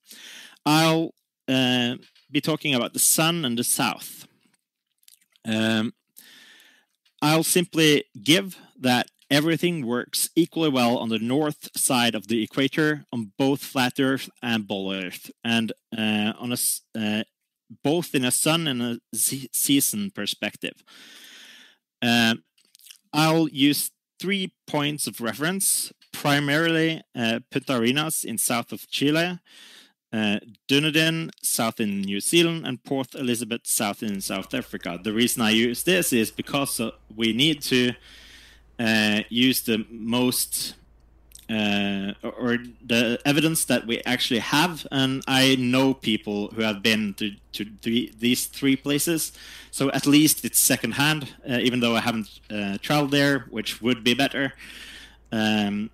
[0.67, 1.15] I'll
[1.49, 1.97] uh,
[2.31, 4.27] be talking about the sun and the south.
[5.45, 5.95] Um,
[7.21, 13.07] I'll simply give that everything works equally well on the north side of the equator
[13.13, 16.57] on both flat Earth and ball Earth, and uh, on a
[16.99, 17.23] uh,
[17.83, 20.85] both in a sun and a season perspective.
[22.03, 22.35] Uh,
[23.13, 29.39] I'll use three points of reference, primarily uh, Punta Arenas in south of Chile,
[30.13, 35.01] uh, Dunedin, south in New Zealand, and Port Elizabeth, south in South Africa.
[35.03, 37.93] The reason I use this is because uh, we need to
[38.79, 40.75] uh, use the most
[41.49, 47.15] uh, or the evidence that we actually have, and I know people who have been
[47.15, 47.65] to, to
[48.19, 49.33] these three places,
[49.71, 54.05] so at least it's secondhand, uh, even though I haven't uh, traveled there, which would
[54.05, 54.53] be better.
[55.31, 55.91] Um,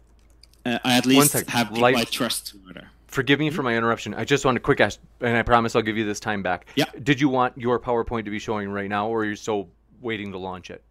[0.65, 1.97] I at least have people Light.
[1.97, 4.15] I trust who are there forgive me for my interruption.
[4.15, 6.67] I just want to quick ask, and I promise I'll give you this time back.
[6.77, 6.85] Yeah.
[7.03, 9.69] Did you want your PowerPoint to be showing right now, or are you still
[10.01, 10.83] waiting to launch it?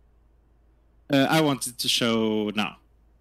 [1.12, 2.78] Uh, I wanted to show now.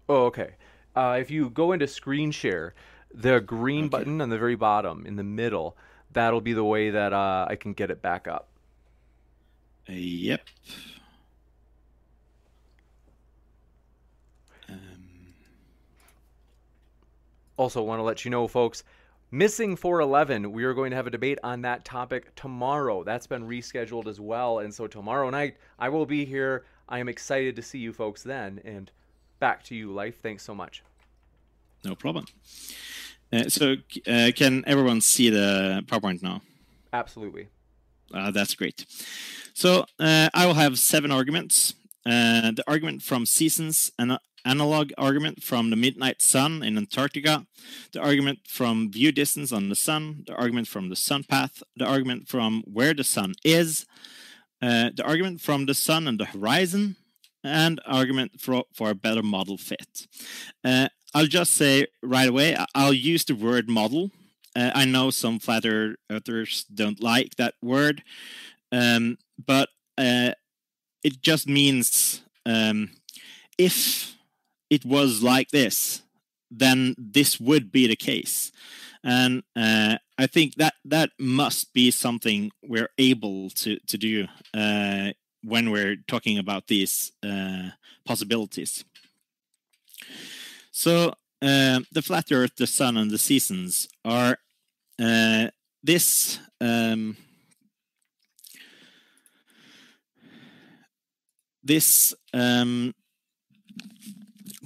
[0.09, 0.55] Oh, okay.
[0.95, 2.73] Uh, if you go into screen share,
[3.13, 3.89] the green okay.
[3.89, 5.77] button on the very bottom in the middle,
[6.11, 8.49] that'll be the way that uh, I can get it back up.
[9.87, 10.41] Yep.
[17.57, 18.83] Also, want to let you know, folks,
[19.29, 23.03] Missing 411, we are going to have a debate on that topic tomorrow.
[23.03, 24.59] That's been rescheduled as well.
[24.59, 26.63] And so tomorrow night, I will be here.
[26.87, 28.61] I am excited to see you folks then.
[28.63, 28.89] And
[29.39, 30.21] back to you, Life.
[30.21, 30.81] Thanks so much.
[31.83, 32.25] No problem.
[33.33, 33.75] Uh, so,
[34.07, 36.41] uh, can everyone see the PowerPoint now?
[36.93, 37.49] Absolutely.
[38.13, 38.85] Uh, that's great.
[39.53, 41.73] So, uh, I will have seven arguments.
[42.05, 44.17] Uh, the argument from seasons and
[44.47, 47.45] analog argument from the midnight sun in Antarctica,
[47.91, 51.85] the argument from view distance on the sun, the argument from the sun path, the
[51.85, 53.85] argument from where the sun is,
[54.61, 56.95] uh, the argument from the sun and the horizon,
[57.43, 60.07] and argument for, for a better model fit.
[60.63, 64.11] Uh, I'll just say right away, I'll use the word model.
[64.55, 68.03] Uh, I know some flat earthers don't like that word,
[68.71, 70.31] um, but uh,
[71.03, 72.89] it just means um,
[73.57, 74.16] if
[74.69, 76.03] it was like this,
[76.49, 78.51] then this would be the case.
[79.03, 85.11] And uh, I think that that must be something we're able to to do uh,
[85.43, 87.69] when we're talking about these uh,
[88.05, 88.83] possibilities.
[90.71, 94.37] So uh, the flat Earth, the Sun, and the seasons are
[94.99, 95.47] uh,
[95.83, 96.39] this.
[96.59, 97.17] Um,
[101.67, 102.93] this um,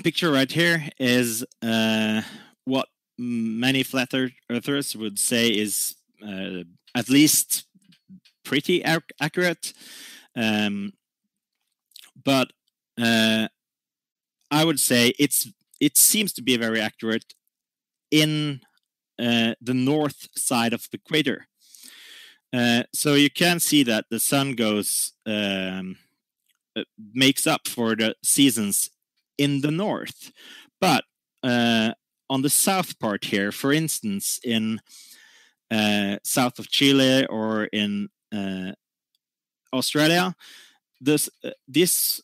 [0.03, 2.21] picture right here is uh,
[2.65, 4.13] what many flat
[4.49, 6.63] earthers would say is uh,
[6.95, 7.65] at least
[8.43, 9.73] pretty ac accurate.
[10.35, 10.93] Um,
[12.23, 12.51] but
[12.99, 13.47] uh,
[14.49, 15.49] I would say it's
[15.79, 17.33] it seems to be very accurate
[18.11, 18.61] in
[19.19, 21.47] uh, the north side of the equator.
[22.53, 25.97] Uh, so you can see that the sun goes um,
[26.75, 28.89] uh, makes up for the seasons
[29.43, 30.31] in the north,
[30.79, 31.03] but
[31.43, 31.91] uh,
[32.29, 34.79] on the south part here, for instance, in
[35.71, 38.71] uh, south of Chile or in uh,
[39.73, 40.35] Australia,
[40.99, 41.29] this
[41.67, 42.21] this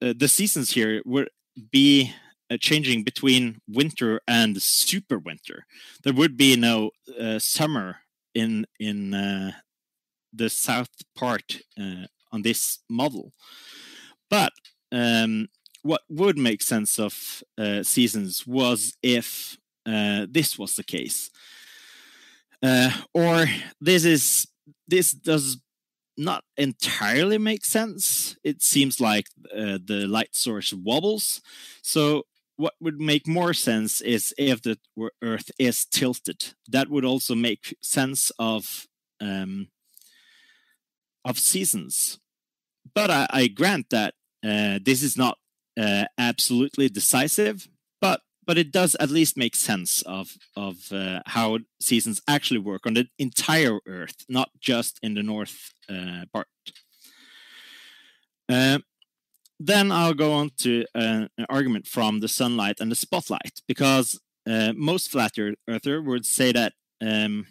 [0.00, 1.28] the seasons here would
[1.70, 2.12] be
[2.50, 5.66] uh, changing between winter and super winter.
[6.02, 7.96] There would be no uh, summer
[8.34, 9.52] in in uh,
[10.32, 13.32] the south part uh, on this model,
[14.30, 14.52] but
[14.92, 15.48] um,
[15.84, 21.30] what would make sense of uh, seasons was if uh, this was the case,
[23.12, 23.46] or
[23.80, 24.48] this is
[24.88, 25.58] this does
[26.16, 28.36] not entirely make sense.
[28.42, 31.42] It seems like uh, the light source wobbles.
[31.82, 32.24] So
[32.56, 34.78] what would make more sense is if the
[35.22, 36.54] Earth is tilted.
[36.68, 38.86] That would also make sense of
[39.20, 39.68] um,
[41.24, 42.20] of seasons.
[42.94, 45.38] But I, I grant that uh, this is not
[45.80, 47.68] uh, absolutely decisive,
[48.00, 52.86] but but it does at least make sense of of uh, how seasons actually work
[52.86, 56.48] on the entire Earth, not just in the north uh, part.
[58.48, 58.84] Um,
[59.58, 64.20] then I'll go on to uh, an argument from the sunlight and the spotlight, because
[64.46, 65.32] uh, most flat
[65.68, 67.46] earther would say that um,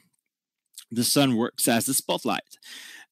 [0.92, 2.58] the sun works as a spotlight.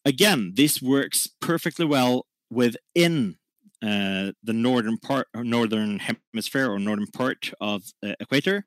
[0.06, 3.38] Again, this works perfectly well within
[3.82, 8.66] uh, the northern part, or northern hemisphere, or northern part of the equator,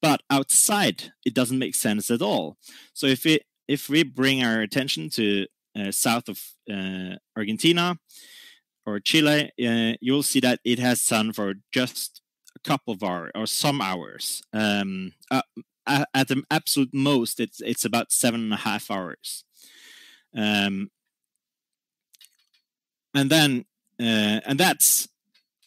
[0.00, 2.56] but outside it doesn't make sense at all.
[2.92, 5.46] So if it if we bring our attention to
[5.78, 6.40] uh, south of
[6.72, 7.98] uh, Argentina,
[8.88, 12.22] or Chile, uh, you'll see that it has sun for just
[12.56, 14.42] a couple of hours or some hours.
[14.52, 15.42] Um, uh,
[15.86, 19.44] at the absolute most, it's it's about seven and a half hours.
[20.36, 20.90] Um,
[23.14, 23.67] and then uh,
[23.98, 25.08] and that's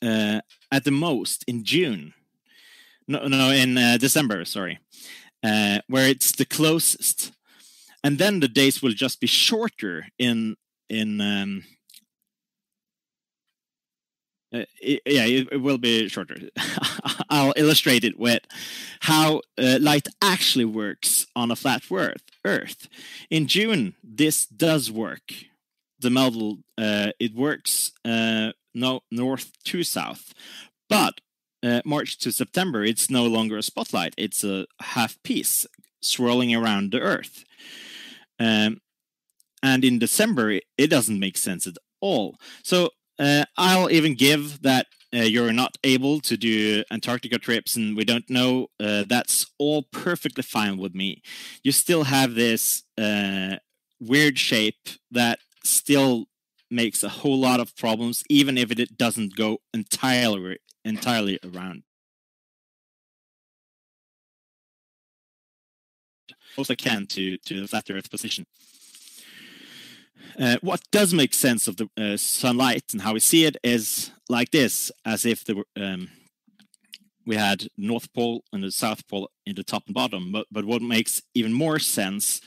[0.01, 0.41] uh,
[0.71, 2.13] at the most in June.
[3.07, 4.45] No, no, in uh, December.
[4.45, 4.79] Sorry,
[5.43, 7.31] uh, where it's the closest,
[8.03, 10.55] and then the days will just be shorter in
[10.89, 11.63] in um,
[14.53, 16.35] uh, it, yeah, it, it, will be shorter.
[17.29, 18.41] I'll illustrate it with
[19.01, 21.83] how uh, light actually works on a flat
[22.43, 22.89] Earth.
[23.29, 25.31] In June, this does work.
[26.01, 30.33] The model uh, it works uh, no north to south,
[30.89, 31.21] but
[31.63, 34.13] uh, March to September, it's no longer a spotlight.
[34.17, 35.67] It's a half piece
[36.01, 37.43] swirling around the Earth.
[38.39, 38.81] Um,
[39.61, 42.37] and in December, it doesn't make sense at all.
[42.63, 47.95] So uh, I'll even give that uh, you're not able to do Antarctica trips and
[47.95, 48.67] we don't know.
[48.79, 51.21] Uh, that's all perfectly fine with me.
[51.63, 52.83] You still have this
[53.99, 56.25] weird shape that still
[56.69, 61.83] makes a whole lot of problems, even if it doesn't go entirely entirely around.
[66.57, 68.45] Also can to to the flat Earth position.
[70.39, 74.11] Uh, what does make sense of the uh, sunlight and how we see it is
[74.29, 76.09] like this, as if were, um,
[77.25, 80.31] we had North Pole and the South Pole in the top and bottom.
[80.31, 82.41] But, but what makes even more sense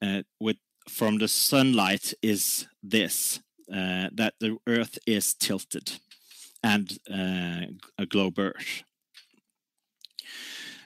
[0.00, 0.56] uh, with
[0.88, 3.40] from the sunlight is this,
[3.72, 6.00] uh, that the Earth is tilted
[6.62, 7.66] and uh,
[7.98, 8.82] a globe Earth.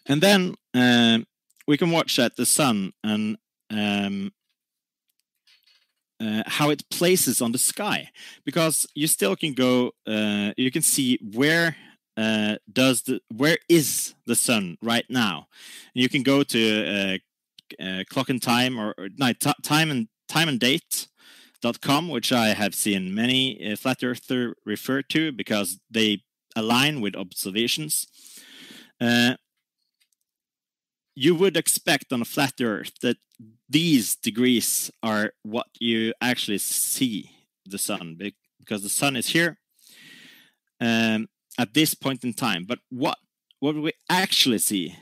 [0.07, 1.27] And then um,
[1.67, 3.37] we can watch at the sun and
[3.71, 4.33] um,
[6.21, 8.11] uh, how it places on the sky
[8.45, 11.77] because you still can go uh, you can see where
[12.17, 15.47] uh, does the where is the sun right now
[15.95, 17.19] and you can go to
[17.81, 21.09] uh, clock and time or, or no, time and time and date
[21.81, 26.23] com which i have seen many uh, flat earther refer to because they
[26.57, 28.07] align with observations
[29.01, 29.35] Uh,
[31.15, 33.17] you would expect on a flat Earth that
[33.69, 37.31] these degrees are what you actually see
[37.67, 38.17] the sun
[38.61, 39.59] because the sun is here
[40.81, 42.65] um, at this point in time.
[42.65, 43.19] But what
[43.61, 44.97] what we actually see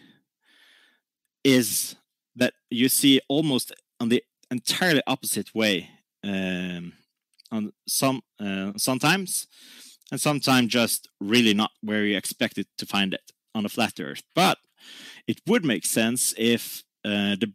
[1.44, 1.96] is
[2.36, 5.90] that you see almost on the entirely opposite way
[6.24, 6.92] um,
[7.50, 9.46] on some uh, sometimes
[10.10, 13.98] and sometimes just really not where you expect it to find it on a flat
[14.00, 14.22] earth.
[14.34, 14.58] But
[15.26, 17.52] it would make sense if uh, the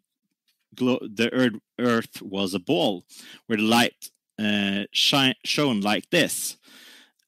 [0.77, 3.05] the earth, was a ball
[3.47, 6.57] where the light uh, shine shone like this.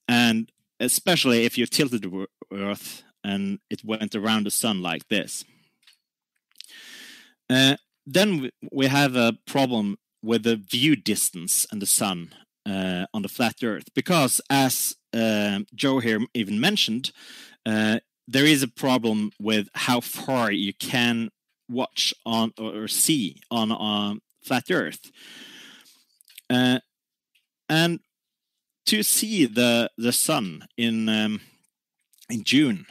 [0.07, 5.45] And especially if you tilted the earth and it went around the sun like this
[7.49, 12.33] then we have a problem with the view distance and the sun
[12.65, 17.11] uh, on the flat Earth, because as uh, Joe here even mentioned,
[17.65, 21.29] uh, there is a problem with how far you can
[21.69, 25.11] watch on or see on on flat Earth,
[26.49, 26.79] uh,
[27.69, 27.99] and
[28.85, 31.41] to see the the sun in um,
[32.29, 32.85] in June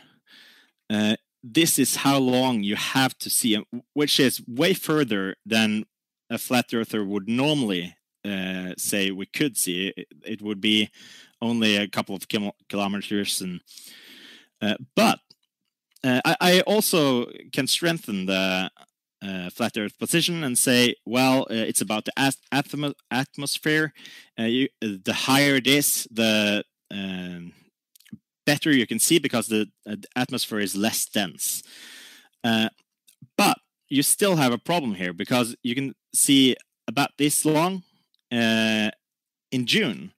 [0.91, 1.17] uh,
[1.53, 5.85] this is how long you have to see, which is way further than
[6.29, 7.95] a flat earther would normally
[8.25, 9.93] uh, say we could see.
[9.97, 10.91] It, it, would be
[11.41, 12.27] only a couple of
[12.69, 13.61] kilometers, and
[14.61, 15.21] uh, but
[16.03, 18.71] uh, I, I, also can strengthen the
[19.23, 23.93] uh, flat Earth position and say, well, uh, it's about the atm atmosphere.
[24.39, 27.53] Uh, you, the higher it is, the um,
[28.47, 31.63] better you can see because the, uh, atmosphere is less dense.
[32.43, 32.69] Uh,
[33.37, 36.57] but you still have a problem here because you can see
[36.89, 37.83] about this long
[38.33, 38.91] uh,
[39.51, 40.13] in June,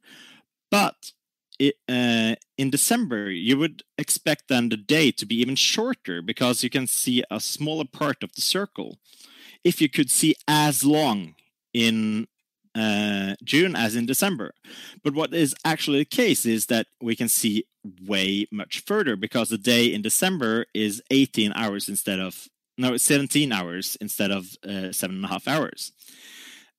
[0.70, 1.12] but
[1.58, 6.62] it, uh, in December you would expect then the day to be even shorter because
[6.62, 8.98] you can see a smaller part of the circle.
[9.64, 11.34] If you could see as long
[11.74, 12.28] in
[12.78, 14.52] uh, June as in December.
[15.02, 17.64] But what is actually the case is that we can see
[18.06, 23.52] way much further because the day in December is 18 hours instead of no 17
[23.52, 25.92] hours instead of uh, seven and a half hours.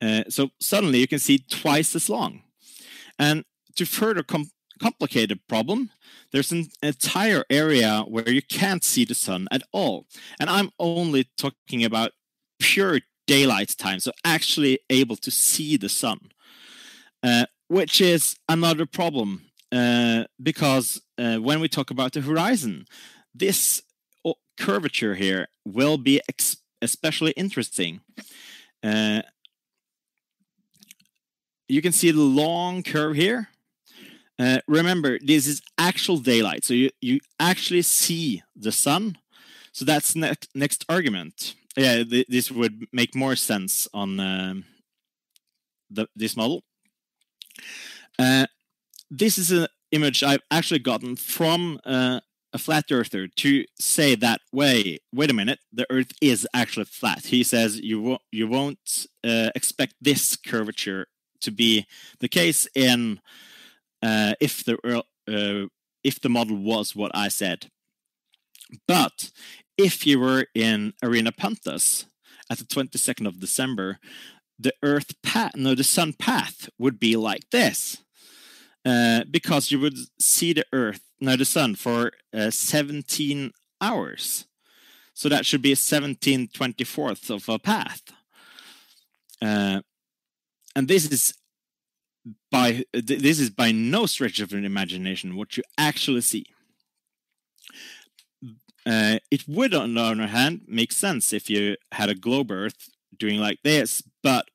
[0.02, 2.42] Uh, so suddenly you can see twice as long.
[3.18, 3.44] And
[3.76, 5.90] to further com complicate the problem,
[6.32, 10.06] there's an entire area where you can't see the sun at all.
[10.40, 12.12] And I'm only talking about
[12.60, 16.20] pure daylight time, so actually able to see the sun,
[17.22, 22.86] uh, which is another problem uh, because uh, when we talk about the horizon,
[23.36, 23.84] this
[24.58, 26.20] curvature here will be
[26.82, 28.02] especially interesting.
[28.84, 29.22] Uh,
[31.68, 33.50] you can see the long curve here.
[34.40, 39.18] Uh, remember, this is actual daylight, so you, you actually see the sun.
[39.72, 44.66] So that's next next argument yeah, th this would make more sense on um,
[45.90, 46.64] the, this model.
[48.18, 48.48] Uh,
[49.10, 52.20] this is an image I've actually gotten from uh,
[52.54, 55.00] a flat earther to say that way.
[55.14, 57.28] Wait a minute, the Earth is actually flat.
[57.28, 61.08] He says you won't you won't uh, expect this curvature
[61.42, 61.86] to be
[62.20, 63.22] the case in
[64.02, 64.76] uh, if the
[65.28, 65.68] uh,
[66.04, 67.70] if the model was what I said.
[68.88, 69.32] But
[69.80, 72.06] if you were in Arena Pontus
[72.50, 73.98] at the 22nd of December,
[74.60, 78.04] the Earth path, no, the Sun path would be like this,
[78.86, 84.48] uh, because you would see the Earth, no, the Sun for uh, 17 hours.
[85.14, 88.02] So that should be a 17 24th of a path.
[89.42, 89.80] Uh,
[90.76, 91.34] and this is
[92.52, 96.46] by this is by no stretch of an imagination what you actually see.
[98.90, 102.90] Uh, it would, on the other hand, make sense if you had a globe Earth
[103.16, 104.46] doing like this, but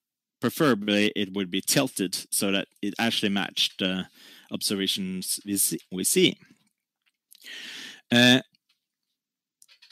[0.40, 4.06] preferably it would be tilted so that it actually matched the
[4.50, 5.78] observations we see.
[5.92, 6.36] We see.
[8.10, 8.40] Uh,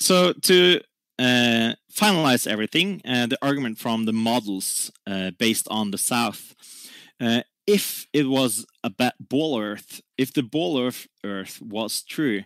[0.00, 0.80] so to
[1.20, 6.54] uh, finalize everything, uh, the argument from the models uh, based on the South,
[7.20, 8.90] uh, if it was a
[9.20, 12.42] ball Earth, if the ball Earth, Earth was true,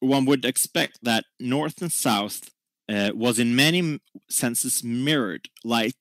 [0.00, 2.50] one would expect that North and South
[2.88, 5.96] uh, was in many senses mirrored, like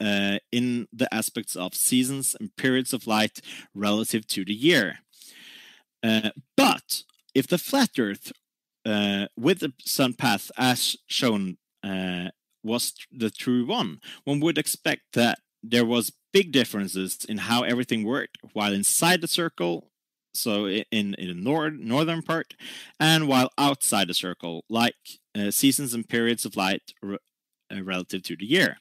[0.00, 3.40] uh, in the aspects of seasons and periods of light
[3.74, 4.98] relative to the year.
[6.02, 7.02] Uh, but
[7.34, 8.32] if the flat Earth
[8.84, 12.28] uh, with the sun path as shown uh,
[12.62, 18.04] was the true one, one would expect that there was big differences in how everything
[18.04, 19.90] worked while inside the circle
[20.34, 22.54] so in in the nord northern part,
[22.98, 24.94] and while outside the circle, like
[25.36, 27.18] uh, seasons and periods of light re-
[27.72, 28.78] uh, relative to the year.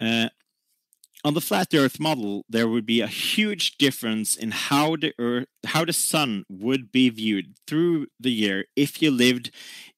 [0.00, 0.28] Uh,
[1.24, 5.46] on the flat Earth model, there would be a huge difference in how the Earth,
[5.66, 9.50] how the Sun would be viewed through the year if you lived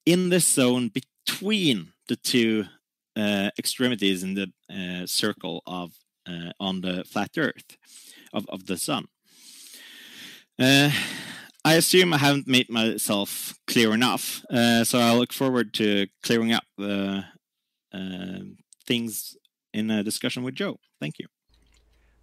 [0.05, 2.65] in the zone between the two
[3.17, 5.95] uh, extremities in the uh, circle of
[6.25, 7.77] uh, on the flat Earth
[8.31, 9.07] of, of the Sun.
[10.59, 10.91] Uh,
[11.63, 16.53] I assume I haven't made myself clear enough, uh, so I look forward to clearing
[16.53, 17.25] up the
[17.93, 18.39] uh,
[18.85, 19.35] things
[19.73, 20.79] in a discussion with Joe.
[20.99, 21.27] Thank you.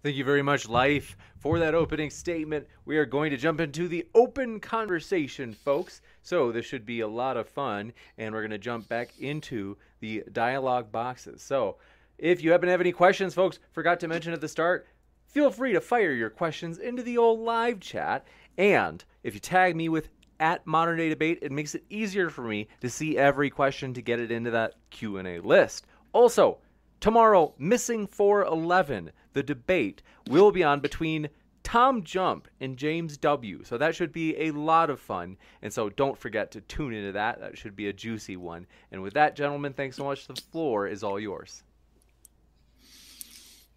[0.03, 2.67] Thank you very much, Life, for that opening statement.
[2.85, 6.01] We are going to jump into the open conversation, folks.
[6.21, 9.77] So, this should be a lot of fun, and we're going to jump back into
[10.01, 11.41] the dialogue boxes.
[11.41, 11.77] So,
[12.17, 14.87] if you happen to have any questions, folks, forgot to mention at the start,
[15.27, 18.25] feel free to fire your questions into the old live chat.
[18.57, 20.09] And if you tag me with
[20.39, 24.01] at modern day debate, it makes it easier for me to see every question to
[24.01, 25.85] get it into that Q&A list.
[26.13, 26.59] Also,
[27.05, 31.29] Tomorrow, Missing 411, the debate will be on between
[31.61, 33.63] Tom Jump and James W.
[33.63, 35.37] So that should be a lot of fun.
[35.61, 37.39] And so don't forget to tune into that.
[37.39, 38.65] That should be a juicy one.
[38.91, 40.25] And with that, gentlemen, thanks so much.
[40.25, 41.63] The floor is all yours.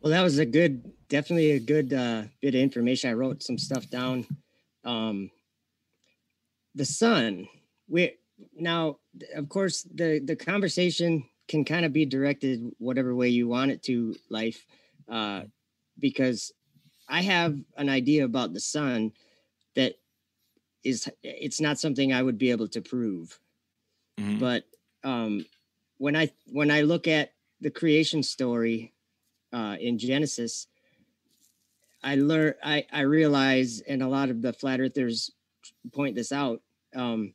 [0.01, 3.11] Well, that was a good, definitely a good uh, bit of information.
[3.11, 4.27] I wrote some stuff down.
[4.85, 5.31] Um,
[6.75, 7.49] the sun.
[7.89, 8.15] We
[8.57, 8.99] now,
[9.35, 13.83] of course, the the conversation can kind of be directed whatever way you want it
[13.83, 14.65] to life
[15.09, 15.43] uh,
[15.99, 16.53] because
[17.09, 19.13] i have an idea about the sun
[19.75, 19.95] that
[20.85, 23.39] is it's not something i would be able to prove
[24.21, 24.39] mm-hmm.
[24.39, 24.65] but
[25.03, 25.45] um,
[25.97, 28.93] when i when i look at the creation story
[29.53, 30.67] uh, in genesis
[32.03, 35.31] i learn i i realize and a lot of the flat earthers
[35.93, 36.61] point this out
[36.95, 37.35] um,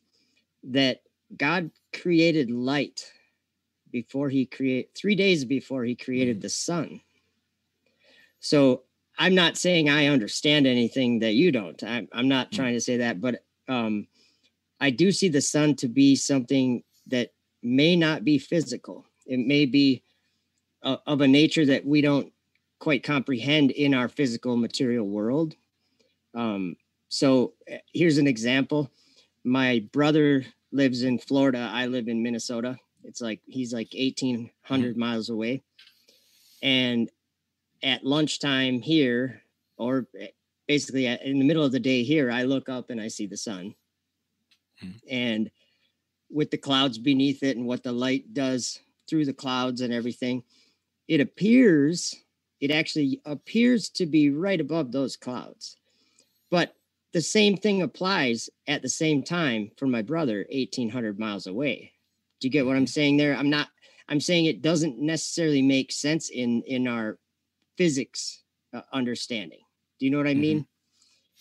[0.64, 1.02] that
[1.38, 3.12] god created light
[3.94, 7.00] before he create three days before he created the sun.
[8.40, 8.82] So
[9.18, 11.82] I'm not saying I understand anything that you don't.
[11.84, 12.56] I'm, I'm not mm.
[12.56, 14.08] trying to say that, but um,
[14.82, 17.30] I do see the sun to be something that
[17.62, 19.06] may not be physical.
[19.28, 20.04] It may be
[20.84, 22.32] a, of a nature that we don't
[22.80, 25.56] quite comprehend in our physical material world.
[26.36, 26.76] Um,
[27.10, 28.92] so eh, here's an example.
[29.44, 31.70] My brother lives in Florida.
[31.72, 32.78] I live in Minnesota.
[33.04, 34.52] It's like he's like 1800
[34.92, 35.00] mm-hmm.
[35.00, 35.62] miles away.
[36.62, 37.10] And
[37.84, 39.42] at lunchtime here,
[39.78, 40.08] or
[40.68, 43.38] basically in the middle of the day here, I look up and I see the
[43.38, 43.76] sun.
[44.84, 44.98] Mm-hmm.
[45.10, 45.52] And
[46.30, 50.44] with the clouds beneath it and what the light does through the clouds and everything,
[51.08, 52.16] it appears,
[52.60, 55.78] it actually appears to be right above those clouds.
[56.50, 56.76] But
[57.14, 61.94] the same thing applies at the same time for my brother 1800 miles away
[62.44, 63.38] do you get what I'm saying there?
[63.38, 63.70] I'm not.
[64.10, 67.18] I'm saying it doesn't necessarily make sense in in our
[67.78, 68.44] physics
[68.74, 69.62] uh, understanding.
[69.98, 70.68] Do you know what I mean?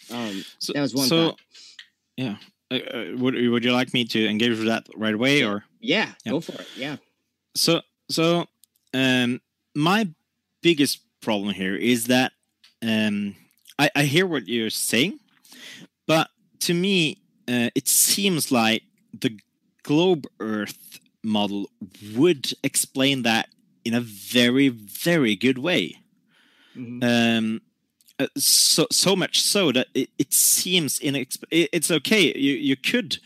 [0.08, 0.16] Mm-hmm.
[0.16, 1.08] Um, so, that was one.
[1.08, 1.40] So, thought.
[2.16, 2.36] yeah.
[2.70, 6.12] Uh, uh, would would you like me to engage with that right away, or yeah,
[6.24, 6.30] yeah.
[6.30, 6.68] go for it.
[6.76, 6.98] Yeah.
[7.56, 8.46] So so
[8.94, 9.40] um,
[9.74, 10.08] my
[10.60, 12.32] biggest problem here is that
[12.82, 13.36] um,
[13.78, 15.20] I, I hear what you're saying,
[16.06, 16.28] but
[16.60, 17.18] to me,
[17.48, 18.82] uh, it seems like
[19.18, 19.38] the
[19.82, 21.70] globe Earth model
[22.14, 23.48] would explain that
[23.84, 25.96] in a very, very good way.
[26.76, 27.02] Mm-hmm.
[27.02, 27.60] Um,
[28.18, 32.32] uh, so so much so that it, it seems inexp- it's okay.
[32.36, 33.18] You you could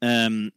[0.00, 0.52] um,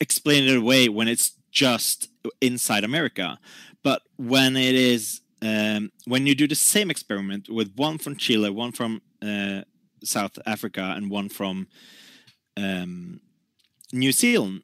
[0.00, 2.08] explain it away when it's just
[2.40, 3.38] inside America,
[3.82, 8.50] but when it is um, when you do the same experiment with one from Chile,
[8.50, 9.62] one from uh,
[10.04, 11.66] South Africa, and one from
[12.56, 13.20] um,
[13.92, 14.62] New Zealand,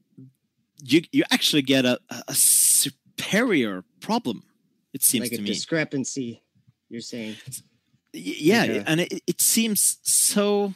[0.83, 1.99] you you actually get a,
[2.29, 4.43] a superior problem.
[4.93, 6.43] It seems like to me discrepancy.
[6.89, 7.37] You're saying,
[8.13, 8.85] yeah, yeah.
[8.87, 10.75] and it, it seems so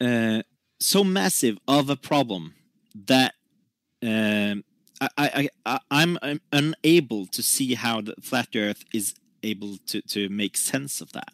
[0.00, 0.42] uh,
[0.80, 2.54] so massive of a problem
[3.06, 3.34] that
[4.02, 4.64] um,
[5.00, 10.02] I, I, I I'm, I'm unable to see how the flat Earth is able to
[10.02, 11.32] to make sense of that.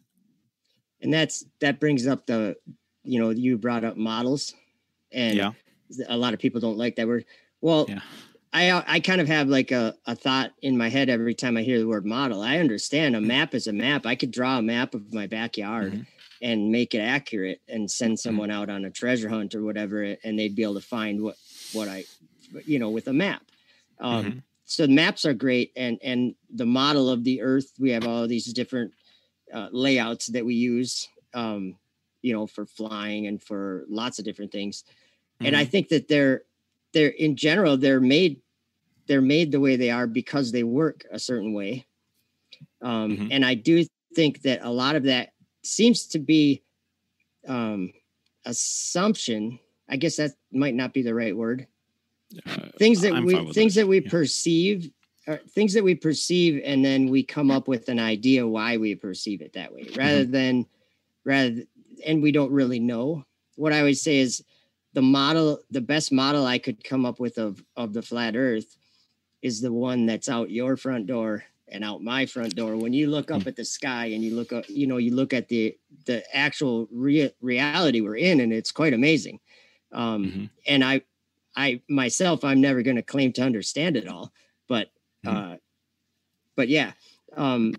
[1.01, 2.57] And that's that brings up the
[3.03, 4.55] you know you brought up models,
[5.13, 5.53] and yeah.
[6.09, 7.25] a lot of people don't like that word.
[7.61, 8.01] Well, yeah.
[8.53, 11.63] I I kind of have like a, a thought in my head every time I
[11.63, 12.41] hear the word model.
[12.41, 13.29] I understand a mm-hmm.
[13.29, 14.07] map is a map.
[14.07, 16.03] I could draw a map of my backyard mm-hmm.
[16.41, 18.29] and make it accurate and send mm-hmm.
[18.29, 21.37] someone out on a treasure hunt or whatever, and they'd be able to find what
[21.73, 22.05] what I,
[22.65, 23.43] you know, with a map.
[24.01, 24.39] Um, mm-hmm.
[24.67, 27.73] So maps are great, and and the model of the Earth.
[27.79, 28.93] We have all these different
[29.53, 31.09] uh, layouts that we use.
[31.35, 31.77] Um,
[32.25, 34.83] you know, for flying and for lots of different things.
[34.83, 35.47] Mm-hmm.
[35.47, 35.71] And I mm-hmm.
[35.71, 36.43] think that they're
[36.95, 38.41] they're in general they're made
[39.07, 41.87] they're made the way they are because they work a certain way.
[42.81, 43.29] Um, mm-hmm.
[43.31, 43.85] And I do
[44.15, 45.33] think that a lot of that
[45.63, 46.63] seems to be
[47.47, 47.93] um,
[48.47, 49.59] assumption.
[49.91, 51.67] I guess that might not be the right word.
[52.47, 54.11] Uh, things that I'm we things that we yeah.
[54.11, 54.91] perceive
[55.27, 58.95] uh, things that we perceive and then we come up with an idea why we
[58.95, 60.33] perceive it that way rather mm-hmm.
[60.33, 60.67] than
[61.25, 61.63] rather
[62.07, 63.25] and we don't really know
[63.57, 64.45] what i always say is
[64.93, 68.77] the model the best model i could come up with of of the flat earth
[69.41, 73.09] is the one that's out your front door and out my front door when you
[73.09, 73.47] look up mm.
[73.47, 76.87] at the sky and you look up you know you look at the the actual
[76.93, 79.41] rea- reality we're in and it's quite amazing
[79.93, 80.45] um mm-hmm.
[80.67, 81.01] and i
[81.57, 84.33] i myself i'm never going to claim to understand it all
[84.69, 84.91] but
[85.25, 85.37] mm-hmm.
[85.37, 85.57] uh
[86.57, 86.93] but yeah
[87.37, 87.75] um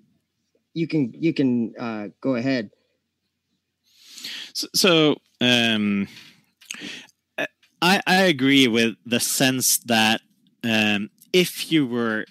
[0.73, 2.69] you can you can uh go ahead
[4.53, 6.07] so, so um
[7.85, 10.21] I, I agree with the sense that
[10.63, 12.25] um, if you were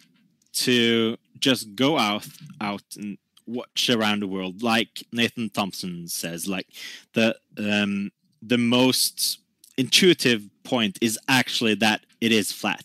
[0.54, 2.26] to just go out
[2.60, 6.66] out and watch around the world, like Nathan Thompson says, like
[7.12, 8.10] the um,
[8.42, 9.38] the most
[9.76, 12.84] intuitive point is actually that it is flat.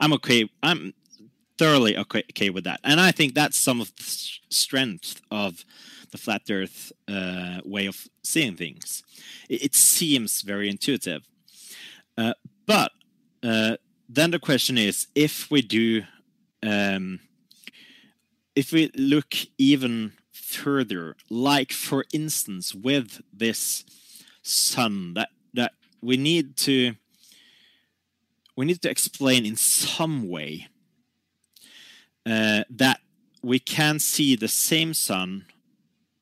[0.00, 0.48] I'm okay.
[0.62, 0.94] I'm
[1.58, 4.04] thoroughly okay, okay with that, and I think that's some of the
[4.48, 5.64] strength of
[6.10, 9.02] the flat Earth uh, way of seeing things.
[9.48, 11.22] It, it seems very intuitive,
[12.16, 12.34] uh,
[12.66, 12.92] but
[13.42, 13.76] uh,
[14.08, 16.02] then the question is, if we do
[16.62, 17.20] um,
[18.54, 23.84] if we look even further, like for instance with this
[24.42, 26.94] sun, that that we need to
[28.58, 30.66] we need to explain in some way
[32.26, 32.98] uh, that
[33.40, 35.44] we can see the same sun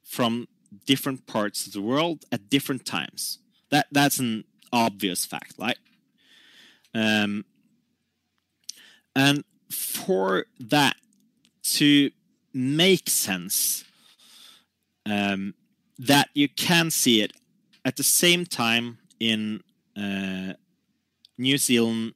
[0.04, 0.46] from
[0.84, 3.38] different parts of the world at different times.
[3.70, 5.78] That that's an obvious fact, right?
[6.92, 7.46] Um,
[9.14, 10.96] and for that
[11.76, 12.10] to
[12.52, 13.82] make sense
[15.06, 15.54] um,
[15.98, 17.32] that you can see it
[17.82, 19.62] at the same time in
[19.96, 20.52] uh,
[21.38, 22.12] New Zealand,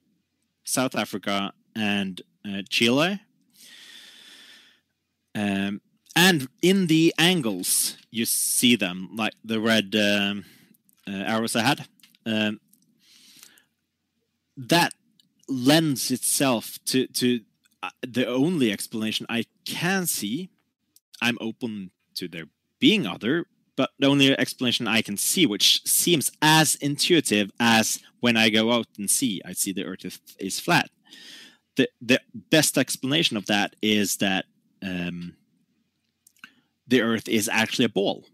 [0.71, 3.19] South Africa, and uh, Chile.
[5.35, 5.81] Um,
[6.15, 10.45] and in the angles, you see them, like the red um,
[11.07, 11.87] uh, arrows I had.
[12.25, 12.59] Um,
[14.57, 14.93] that
[15.47, 17.41] lends itself to, to
[17.83, 20.49] uh, the only explanation I can see,
[21.21, 22.45] I'm open to there
[22.79, 23.45] being other,
[23.75, 28.71] but the only explanation I can see, which seems as intuitive as when I go
[28.71, 30.89] out and see, I see the Earth is, flat.
[31.77, 34.45] The the best explanation of that is that
[34.83, 35.35] um,
[36.87, 38.25] the Earth is actually a ball,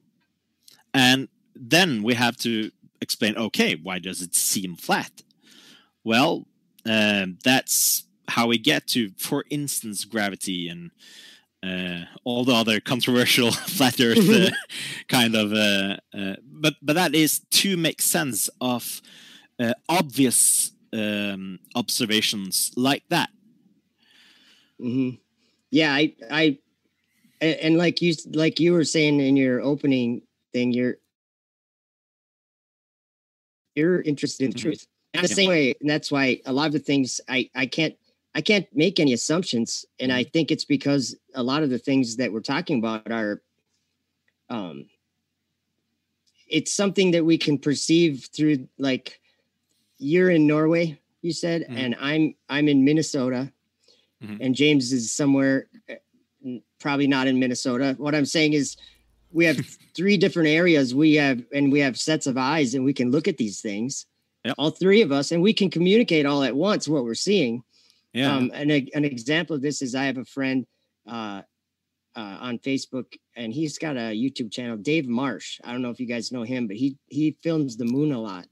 [0.94, 3.38] and then we have to explain.
[3.38, 5.22] Okay, why does it seem flat?
[6.04, 6.48] Well,
[6.86, 10.92] um, that's how we get to, for instance, gravity and
[11.64, 14.50] uh, all the other controversial flat Earth uh,
[15.08, 15.54] kind of.
[15.54, 19.02] Uh, uh, but but that is to make sense of
[19.60, 23.30] uh, obvious um, observations like that.
[24.80, 25.16] Mm-hmm.
[25.72, 26.58] Yeah, I I
[27.42, 30.22] and like you like you were saying in your opening
[30.54, 30.98] thing, you're
[33.76, 34.68] you're interested in the mm-hmm.
[34.70, 34.88] truth.
[35.14, 37.96] And the same way, and that's why a lot of the things I I can't
[38.38, 40.30] I can't make any assumptions, and I mm-hmm.
[40.30, 43.42] think it's because a lot of the things that we're talking about are,
[44.52, 44.86] um,
[46.48, 48.68] it's something that we can perceive through.
[48.78, 49.20] Like,
[49.98, 51.78] you're in Norway, you said, mm-hmm.
[51.78, 53.52] and I'm I'm in Minnesota,
[54.24, 54.38] mm-hmm.
[54.40, 57.96] and James is somewhere, uh, probably not in Minnesota.
[57.98, 58.78] What I'm saying is,
[59.32, 59.58] we have
[59.96, 60.94] three different areas.
[60.94, 64.06] We have and we have sets of eyes, and we can look at these things.
[64.46, 64.56] Yep.
[64.60, 67.64] All three of us, and we can communicate all at once what we're seeing
[68.18, 68.36] yeah.
[68.36, 70.66] Um, an, an example of this is I have a friend
[71.08, 71.44] uh,
[72.16, 75.60] uh, on Facebook, and he's got a YouTube channel, Dave Marsh.
[75.64, 78.20] I don't know if you guys know him, but he he films the moon a
[78.20, 78.48] lot,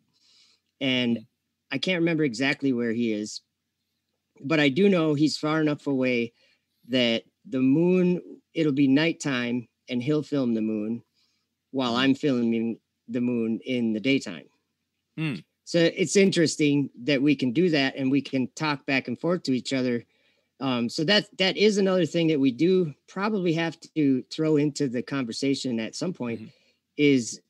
[0.80, 1.20] and
[1.72, 3.42] I can't remember exactly where he is,
[4.44, 6.34] but I do know he's far enough away
[6.90, 8.22] that the moon
[8.54, 11.02] it'll be nighttime, and he'll film the moon
[11.72, 14.46] while I'm filming the moon in the daytime.
[15.18, 15.36] Hmm
[15.66, 19.44] so it's interesting that we can do that and we can talk back and forth
[19.44, 20.06] to each other
[20.62, 24.88] um, so that that is another thing that we do probably have to throw into
[24.88, 26.50] the conversation at some point mm-hmm.
[26.96, 27.42] is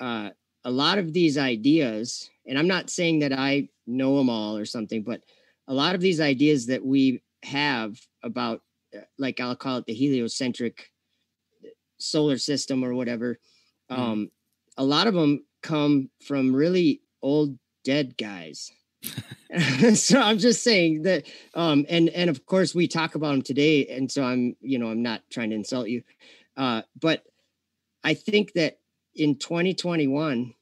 [0.00, 0.30] uh,
[0.64, 4.64] a lot of these ideas and i'm not saying that i know them all or
[4.64, 5.22] something but
[5.66, 8.62] a lot of these ideas that we have about
[8.96, 10.90] uh, like i'll call it the heliocentric
[11.98, 13.38] solar system or whatever
[13.90, 14.00] mm-hmm.
[14.00, 14.30] um,
[14.76, 18.70] a lot of them come from really old dead guys.
[19.94, 23.86] so I'm just saying that, um, and and of course we talk about them today,
[23.86, 26.02] and so I'm you know I'm not trying to insult you,
[26.56, 27.24] uh, but
[28.04, 28.80] I think that
[29.14, 30.54] in 2021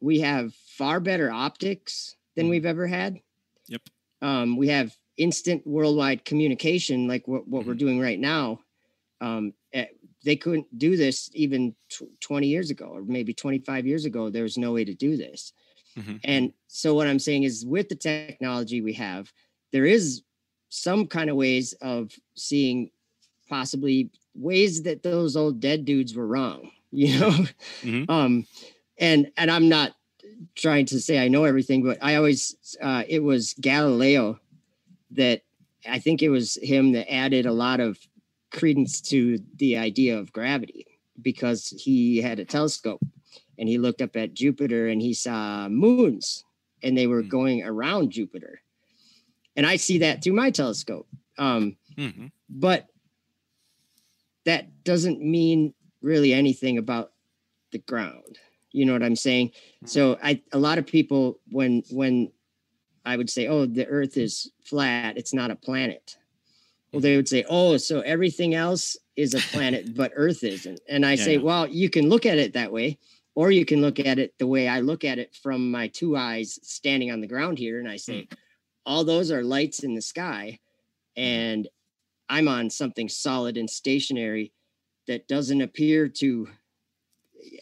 [0.00, 2.50] we have far better optics than Mhm.
[2.50, 3.20] we've ever had.
[3.68, 3.82] Yep.
[4.22, 7.78] Um, we have instant worldwide communication like what, what we're Mhm.
[7.78, 8.60] doing right now.
[9.20, 9.86] Um, eh,
[10.24, 14.30] they couldn't do this even tw- 20 years ago or maybe 25 years ago.
[14.30, 15.52] There was no way to do this.
[15.98, 16.20] Mhm.
[16.24, 19.32] And so what I'm saying is with the technology we have,
[19.72, 20.22] there is
[20.68, 22.90] some kind of ways of seeing
[23.48, 27.44] possibly ways that those old dead dudes were wrong, you know?
[27.82, 28.10] Mhm.
[28.10, 28.46] Um,
[28.98, 29.94] and, and I'm not
[30.56, 34.38] trying to say I know everything, but I always, uh, it was Galileo
[35.12, 35.42] that
[35.86, 37.98] I think it was him that added a lot of
[38.50, 40.86] credence to the idea of gravity
[41.20, 43.00] because he had a telescope
[43.58, 46.44] and he looked up at Jupiter and he saw moons
[46.82, 47.28] and they were Hmm.
[47.28, 48.60] going around Jupiter.
[49.56, 51.06] And I see that through my telescope.
[51.38, 52.30] Um, Mhm.
[52.48, 52.88] but
[54.44, 57.12] that doesn't mean really anything about
[57.72, 58.38] the ground.
[58.72, 59.52] You know what I'm saying?
[59.84, 62.32] So I a lot of people when when
[63.04, 66.16] I would say, "Oh, the earth is flat, it's not a planet."
[66.92, 71.06] Well, they would say, "Oh, so everything else is a planet but earth isn't." And
[71.06, 71.42] I say, Yeah.
[71.42, 72.98] "Well, you can look at it that way,
[73.34, 76.16] or you can look at it the way I look at it from my two
[76.16, 77.98] eyes standing on the ground here and I hmm.
[77.98, 78.28] say,
[78.86, 80.58] all those are lights in the sky
[81.16, 81.22] hmm.
[81.22, 81.68] and
[82.28, 84.52] I'm on something solid and stationary
[85.06, 86.48] that doesn't appear to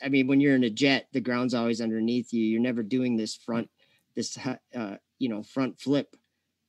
[0.02, 2.44] I mean when you're in a jet the ground's always underneath you.
[2.44, 3.68] You're never doing this front
[4.14, 4.38] this
[4.76, 6.16] uh you know front flip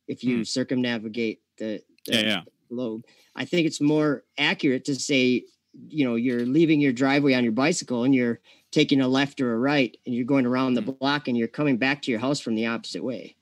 [0.08, 0.44] if you hmm.
[0.44, 2.42] circumnavigate the, the Yeah, yeah.
[2.70, 3.04] globe.
[3.36, 5.46] I think it's more accurate to say
[5.88, 8.40] you know you're leaving your driveway on your bicycle and you're
[8.74, 11.00] taking a left or a right and you're going around the Mm.
[11.00, 13.36] block and you're coming back to your house from the opposite way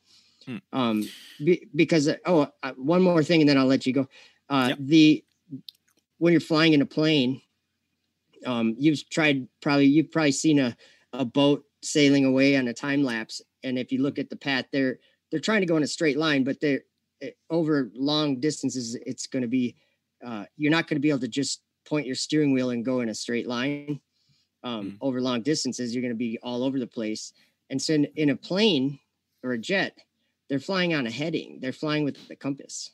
[0.45, 0.57] Hmm.
[0.73, 1.03] um
[1.43, 4.07] be, because uh, oh uh, one more thing and then i'll let you go
[4.49, 4.77] uh Yep.
[4.81, 5.25] the
[6.17, 7.41] when you're flying in a plane
[8.45, 10.75] um you've tried probably you've probably seen a
[11.13, 14.65] a boat sailing away on a time lapse and if you look at the path
[14.71, 16.81] they're they're trying to go in a straight line but they're
[17.21, 19.75] eh, over long distances it's going to be
[20.25, 23.01] uh you're not going to be able to just point your steering wheel and go
[23.01, 23.99] in a straight line
[24.63, 24.97] um Mm.
[25.01, 27.33] over long distances you're going to be all over the place.
[27.69, 28.99] And so in, in a plane
[29.43, 29.97] or a jet
[30.49, 31.59] they're flying on a heading.
[31.61, 32.91] They're flying with the compass.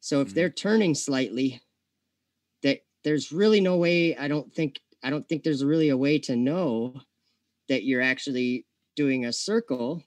[0.00, 0.34] So if Mhm.
[0.34, 1.62] they're turning slightly
[2.62, 6.18] that there's really no way i don't think i don't think there's really a way
[6.18, 7.00] to know
[7.68, 8.66] that you're actually
[8.96, 10.04] doing a circle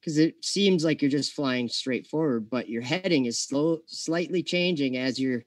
[0.00, 4.42] because it seems like you're just flying straight forward but your heading is slow slightly
[4.42, 5.44] changing as you're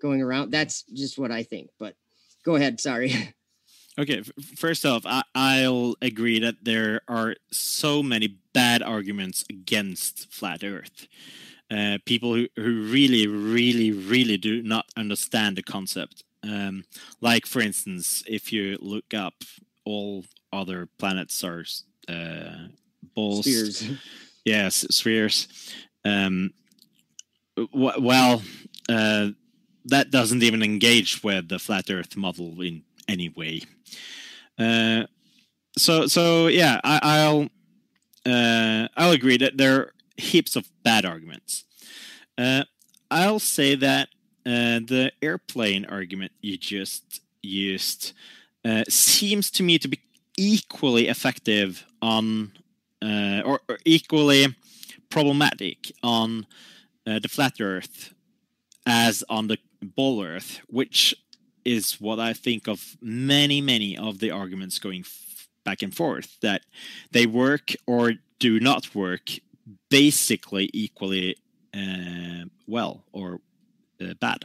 [0.00, 0.52] going around.
[0.52, 1.96] That's just what i think but
[2.44, 3.12] go ahead sorry
[3.98, 4.22] Okay,
[4.56, 11.06] first off, I- I'll agree that there are so many bad arguments against flat Earth.
[11.70, 16.24] Uh, people who, who really, really, really do not understand the concept.
[16.42, 16.84] Um,
[17.20, 19.34] like, for instance, if you look up
[19.84, 21.64] all other planets are
[22.08, 22.68] uh,
[23.14, 23.90] balls, Spears.
[24.44, 25.48] yes, spheres.
[26.04, 26.52] Um,
[27.56, 28.42] w- well,
[28.88, 29.28] uh,
[29.86, 33.62] that doesn't even engage with the flat Earth model in any way.
[34.58, 35.04] Uh,
[35.76, 37.48] so, so yeah, I, I'll
[38.26, 41.64] uh, I'll agree that there are heaps of bad arguments.
[42.38, 42.64] Uh,
[43.10, 44.08] I'll say that
[44.46, 48.12] uh, the airplane argument you just used
[48.64, 50.00] uh, seems to me to be
[50.36, 52.52] equally effective on
[53.02, 54.54] uh, or, or equally
[55.10, 56.46] problematic on
[57.04, 58.14] the flat Earth
[58.86, 61.14] as on the ball Earth, which
[61.64, 66.38] is what I think of many, many of the arguments going f- back and forth
[66.40, 66.62] that
[67.10, 69.30] they work or do not work
[69.90, 71.36] basically equally
[71.74, 73.40] uh, well or
[74.00, 74.44] uh, bad.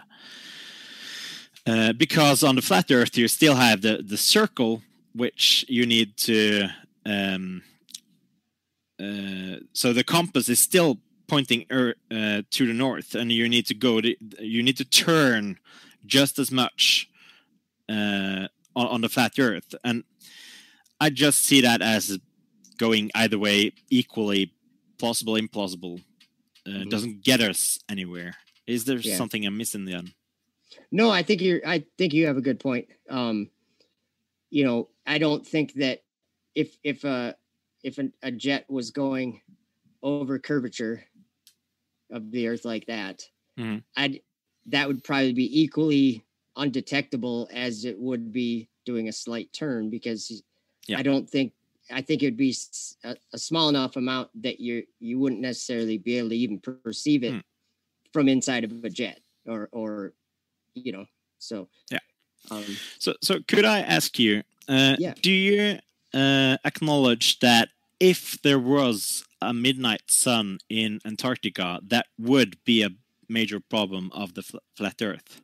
[1.67, 4.81] Uh, because on the flat Earth, you still have the, the circle,
[5.13, 6.67] which you need to.
[7.05, 7.63] Um,
[8.99, 10.97] uh, so the compass is still
[11.27, 14.01] pointing er, uh, to the north, and you need to go.
[14.01, 15.59] To, you need to turn
[16.05, 17.08] just as much
[17.89, 20.03] uh, on, on the flat Earth, and
[21.01, 22.17] I just see that as
[22.77, 24.53] going either way, equally
[24.97, 26.01] plausible, implausible.
[26.65, 26.89] Uh, Mhm.
[26.89, 28.35] Doesn't get us anywhere.
[28.67, 29.17] Is there Yeah.
[29.17, 30.13] something I'm missing then?
[30.91, 31.65] No, I think you're.
[31.67, 32.87] I think you have a good point.
[33.09, 33.49] Um,
[34.51, 36.03] you know, I don't think that
[36.55, 37.35] if if a
[37.83, 39.41] if an, a jet was going
[40.03, 41.05] over curvature
[42.11, 43.23] of the Earth like that,
[43.57, 43.83] Mhm.
[43.95, 44.21] I'd
[44.67, 46.23] that would probably be equally
[46.55, 50.41] undetectable as it would be doing a slight turn because
[50.95, 51.53] I don't think
[51.91, 52.55] I think it'd be
[53.03, 57.23] a, a, small enough amount that you you wouldn't necessarily be able to even perceive
[57.23, 57.39] it hmm.
[58.13, 60.13] from inside of a jet or or
[60.75, 61.05] you know
[61.39, 61.99] so yeah
[62.51, 62.63] um,
[62.99, 65.13] so so could i ask you uh, yeah.
[65.21, 65.79] do you
[66.13, 67.69] uh, acknowledge that
[67.99, 72.89] if there was a midnight sun in antarctica that would be a
[73.27, 75.41] major problem of the fl flat earth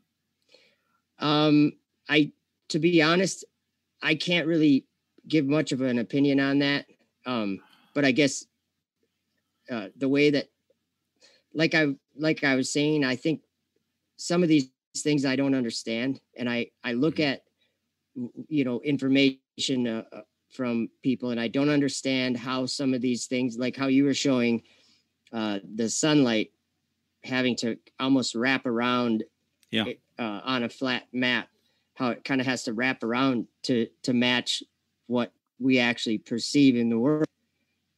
[1.20, 1.72] um
[2.09, 2.32] i
[2.70, 3.45] to be honest
[4.01, 4.86] i can't really
[5.28, 6.86] give much of an opinion on that.
[7.26, 7.59] Um,
[7.93, 8.45] but I guess
[9.72, 10.49] uh, the way that,
[11.53, 13.41] like I like I was saying, I think
[14.18, 18.26] some of these things I don't understand, and I I look mm-hmm.
[18.26, 19.39] at you know information
[19.88, 23.88] uh, uh, from people, and I don't understand how some of these things, like how
[23.88, 24.63] you were showing
[25.32, 26.51] uh, the sunlight
[27.24, 29.24] having to almost wrap around
[29.72, 29.86] yeah.
[30.18, 31.49] Uh, on a flat map,
[31.95, 34.63] how it kind of has to wrap around to to match
[35.07, 37.26] what we actually perceive in the world,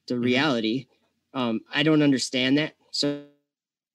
[0.08, 0.24] the mm-hmm.
[0.24, 0.88] reality.
[1.34, 3.24] Um, I don't understand that, so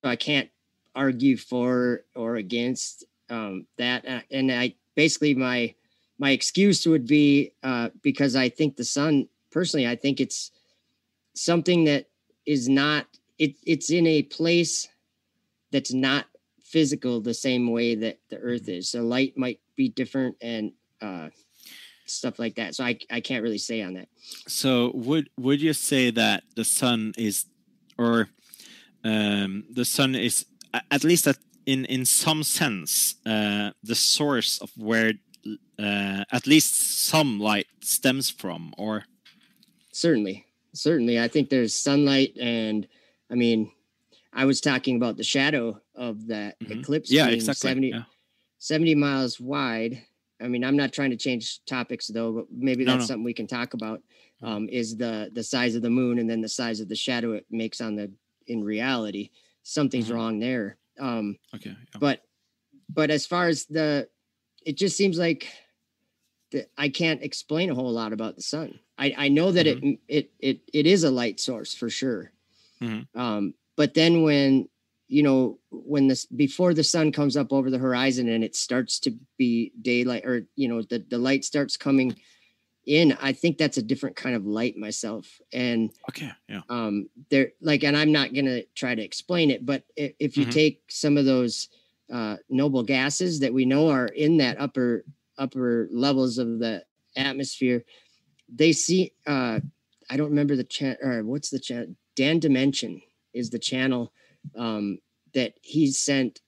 [0.05, 0.49] I can't
[0.95, 4.07] argue for or against um, that.
[4.07, 5.75] Uh, and I basically my
[6.18, 10.51] my excuse would be uh, because I think the sun personally, I think it's
[11.35, 12.07] something that
[12.47, 13.07] is not
[13.39, 13.57] it.
[13.64, 14.89] It's in a place
[15.70, 16.27] that's not
[16.73, 18.89] physical the same way that the Earth is.
[18.89, 21.29] So light might be different, and uh,
[22.07, 22.75] stuff like that.
[22.75, 24.09] So I I can't really say on that.
[24.49, 27.47] So would would you say that the sun is,
[27.99, 28.29] or
[29.05, 30.47] um, the sun is
[30.91, 35.12] at least that in in some sense uh, the source of where
[35.79, 36.75] uh, at least
[37.07, 39.05] some light stems from, or
[39.93, 42.87] certainly, certainly, I think there's sunlight, and
[43.31, 43.70] I mean,
[44.33, 46.80] I was talking about the shadow of that mm -hmm.
[46.80, 47.11] eclipse.
[47.11, 47.68] Yeah, exactly.
[47.68, 48.05] 70, yeah.
[48.59, 50.03] 70 miles wide
[50.43, 53.07] I mean, I'm not trying to change topics though, but maybe that's no, no.
[53.07, 54.01] something we can talk about.
[54.43, 54.47] Mm-hmm.
[54.47, 57.33] Um, is the the size of the moon and then the size of the shadow
[57.33, 58.11] it makes on the
[58.49, 59.30] in reality.
[59.62, 60.14] Something's mm-hmm.
[60.16, 60.78] wrong there.
[60.99, 61.70] Um, okay.
[61.70, 61.99] Yeah.
[62.01, 62.22] But
[62.93, 64.09] but as far as the,
[64.66, 65.47] it just seems like
[66.51, 68.80] that I can't explain a whole lot about the sun.
[68.99, 69.93] I I know that mm-hmm.
[70.09, 72.33] it it it it is a light source for sure.
[72.80, 73.18] Mm-hmm.
[73.18, 74.68] Um, but then when
[75.12, 78.99] you know when this before the sun comes up over the horizon and it starts
[78.99, 82.16] to be daylight or you know the, the light starts coming
[82.87, 85.41] in i think that's a different kind of light myself.
[85.53, 86.62] And okay yeah.
[86.70, 90.45] um there like and i'm not gonna try to explain it but if, if you
[90.45, 90.53] mm-hmm.
[90.53, 91.68] take some of those
[92.11, 95.05] uh noble gases that we know are in that upper
[95.37, 96.83] upper levels of the
[97.16, 97.85] atmosphere
[98.49, 99.61] they see uh
[100.09, 103.01] i don't remember the chat or what's the chat dan dimension
[103.35, 104.12] is the channel
[104.57, 104.99] um,
[105.35, 106.41] that he sent.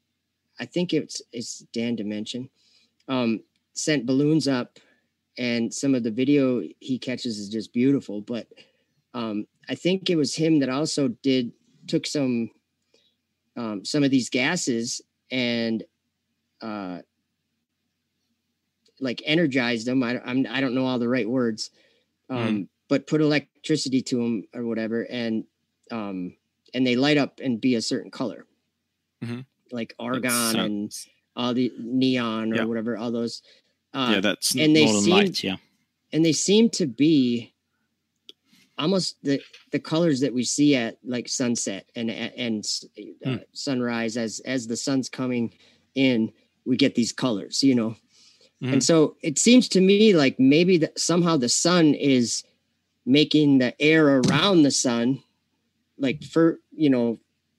[0.61, 2.49] I think it's it's Dan Dimension.
[3.09, 3.41] Um,
[3.75, 4.79] sent balloons up,
[5.37, 8.21] and some of the video he catches is just beautiful.
[8.21, 8.47] But
[9.15, 11.53] um, I think it was him that also did
[11.87, 12.51] took some
[13.57, 15.83] um, some of these gases and
[16.61, 17.01] uh,
[19.01, 20.03] like energized them.
[20.03, 21.71] I, I'm I don't know all the right words,
[22.31, 22.69] um, mm.
[22.89, 25.45] but put electricity to them or whatever, and
[25.91, 26.37] um,
[26.75, 28.47] and they light up and be a certain color,
[29.25, 29.41] mm-hmm.
[29.73, 30.93] like argon and
[31.37, 32.65] all the neon or yeah.
[32.65, 33.43] whatever, all those.
[33.95, 35.43] Uh, yeah, that's and they seem, light.
[35.43, 35.57] Yeah,
[36.13, 37.55] and they seem to be
[38.79, 39.41] almost the
[39.73, 42.65] the colors that we see at like sunset and and
[43.25, 43.45] uh, mm.
[43.53, 45.53] sunrise as as the sun's coming
[45.95, 46.33] in
[46.65, 47.95] we get these colors you know
[48.63, 48.73] mm.
[48.73, 52.43] and so it seems to me like maybe that somehow the sun is
[53.07, 55.23] making the air around the sun
[55.99, 57.19] like for you know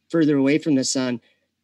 [0.10, 1.20] further away from the sun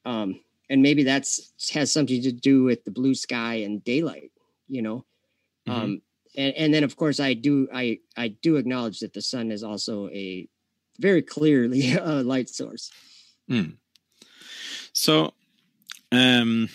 [0.05, 0.39] um
[0.69, 4.31] and maybe that's has something to do with the blue sky and daylight
[4.67, 5.05] you know
[5.67, 5.71] mm-hmm.
[5.71, 6.01] um
[6.37, 9.63] and, and then of course i do i i do acknowledge that the sun is
[9.63, 10.47] also a
[10.99, 12.91] very clearly a light source
[13.49, 13.75] mm.
[14.93, 15.33] so
[16.11, 16.69] um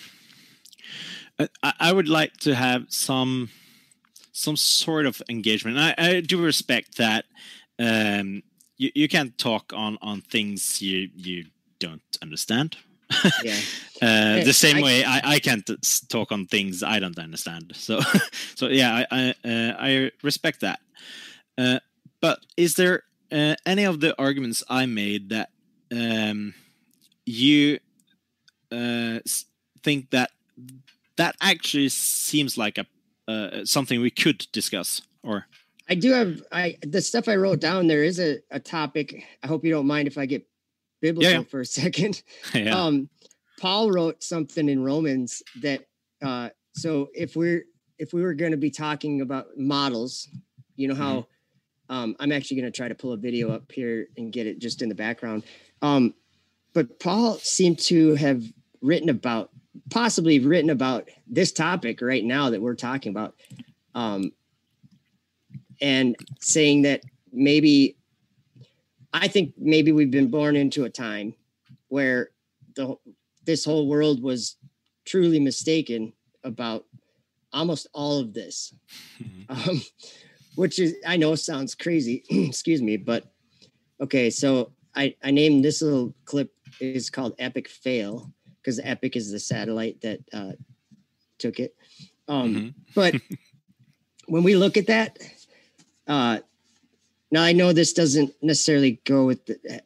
[1.39, 3.51] I, I would like to have some
[4.33, 7.25] some sort of engagement I, I do respect that
[7.79, 8.43] um
[8.77, 11.45] you, you can't talk on on things you you
[11.79, 12.77] don't understand
[13.43, 13.57] yeah.
[14.03, 15.69] uh, the same I, way I, I can't
[16.09, 17.73] talk on things I don't understand.
[17.75, 18.01] So,
[18.55, 20.81] so yeah, I I, uh, I respect that.
[21.59, 21.79] Uh,
[22.21, 23.03] but is there
[23.33, 25.51] uh, any of the arguments I made that
[25.91, 26.55] um,
[27.25, 27.79] you
[28.73, 29.21] uh,
[29.83, 30.31] think that
[31.17, 32.87] that actually seems like a
[33.29, 35.47] uh, something we could discuss or?
[35.89, 37.87] I do have I the stuff I wrote down.
[37.87, 39.25] There is a, a topic.
[39.43, 40.47] I hope you don't mind if I get
[41.01, 41.45] biblical yeah, yeah.
[41.45, 42.23] for a second.
[42.55, 42.77] yeah.
[42.77, 43.09] Um,
[43.61, 45.87] Paul wrote something in Romans that
[46.23, 47.65] uh, so if we're
[47.99, 50.29] if we were going to be talking about models,
[50.77, 51.27] You know how
[51.89, 54.59] um, I'm actually going to try to pull a video up here and get it
[54.59, 55.45] just in the background.
[55.83, 56.15] Um,
[56.73, 58.43] but Paul seemed to have
[58.83, 59.51] written about,
[59.91, 63.35] possibly written about this topic right now that we're talking about,
[63.95, 64.33] um,
[65.81, 67.03] and saying that
[67.33, 67.97] maybe,
[69.13, 71.35] I think maybe we've been born into a time
[71.89, 72.31] where
[72.75, 72.97] the
[73.45, 74.57] this whole world was
[75.05, 76.13] truly mistaken
[76.43, 76.85] about
[77.53, 78.75] almost all of this.
[79.49, 79.81] Um,
[80.57, 83.25] which is I know sounds crazy, excuse me, but
[84.01, 89.31] okay, so I, I named this little clip is called Epic Fail because Epic is
[89.31, 90.53] the satellite that uh,
[91.39, 91.77] took it.
[92.27, 92.69] Um, mm-hmm.
[92.95, 93.15] but
[94.27, 95.19] when we look at that,
[96.07, 96.39] uh,
[97.31, 99.83] now I know this doesn't necessarily go with the,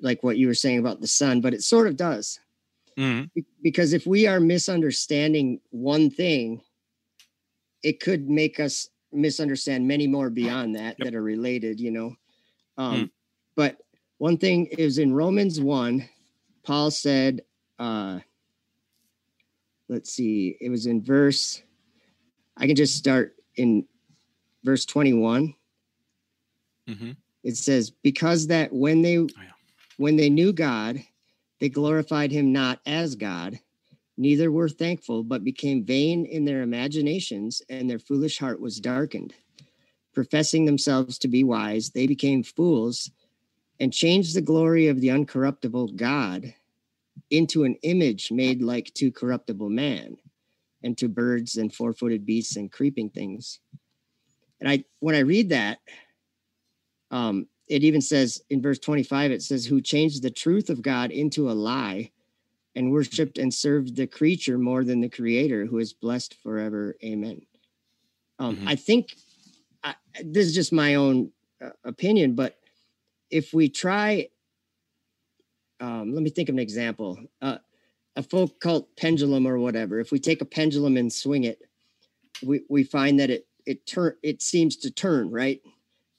[0.00, 2.38] like what you were saying about the sun, but it sort of does.
[2.98, 3.40] Mm-hmm.
[3.62, 6.60] Because if we are misunderstanding one thing,
[7.82, 11.06] it could make us misunderstand many more beyond that yep.
[11.06, 12.16] that are related, you know.
[12.76, 13.10] Um, mm.
[13.56, 13.78] But
[14.18, 16.08] one thing is in Romans 1,
[16.64, 17.42] Paul said,
[17.78, 18.20] uh,
[19.88, 21.62] let's see, it was in verse,
[22.56, 23.86] I can just start in
[24.64, 25.54] verse 21.
[26.88, 27.12] Mm-hmm.
[27.42, 29.50] It says, because that when they oh, yeah.
[29.96, 31.02] when they knew God,
[31.60, 33.58] they glorified him not as God,
[34.16, 39.34] Neither were thankful, but became vain in their imaginations, and their foolish heart was darkened.
[40.12, 43.10] Professing themselves to be wise, they became fools
[43.80, 46.54] and changed the glory of the uncorruptible God
[47.30, 50.16] into an image made like to corruptible man
[50.84, 53.58] and to birds and four-footed beasts and creeping things.
[54.60, 55.78] And I when I read that,
[57.14, 61.12] um, it even says in verse 25, it says, Who changed the truth of God
[61.12, 62.10] into a lie
[62.74, 66.96] and worshiped and served the creature more than the creator who is blessed forever.
[67.04, 67.40] Amen.
[68.40, 68.66] Um, mm-hmm.
[68.66, 69.14] i think
[69.84, 69.94] I,
[70.24, 71.30] this is just my own
[71.64, 72.58] uh, opinion but
[73.30, 74.26] if we try
[75.78, 77.18] um, let me think of an example.
[77.42, 77.58] Uh,
[78.16, 81.62] a Foucault pendulum or whatever if we take a pendulum and swing it
[82.44, 85.60] we, we find that it it turn it seems to turn right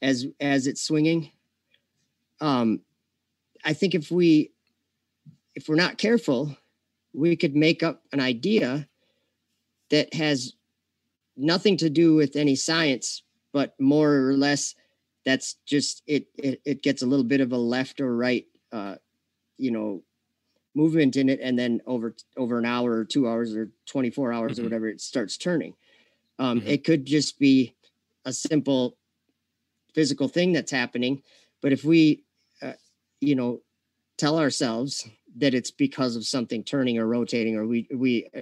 [0.05, 1.31] as as it's swinging
[2.41, 2.79] um
[3.65, 4.51] i think if we
[5.55, 6.55] if we're not careful,
[7.13, 8.87] we could make up an idea
[9.89, 10.53] that has
[11.37, 14.75] nothing to do with any science, but more or less
[15.25, 18.95] that's just it it, it gets a little bit of a left or right uh,
[19.57, 20.03] you know
[20.75, 24.51] movement in it and then over over an hour or two hours or 24 hours
[24.51, 24.61] mm-hmm.
[24.61, 25.73] or whatever it starts turning
[26.37, 26.67] um, mm-hmm.
[26.67, 27.73] it could just be
[28.25, 28.97] a simple
[29.95, 31.23] physical thing that's happening
[31.61, 32.23] but if we
[32.61, 32.73] uh,
[33.21, 33.61] you know
[34.17, 38.41] tell ourselves that it's because of something turning or rotating, or we we uh,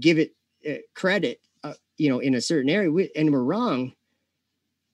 [0.00, 0.34] give it
[0.68, 3.92] uh, credit, uh, you know, in a certain area, we, and we're wrong.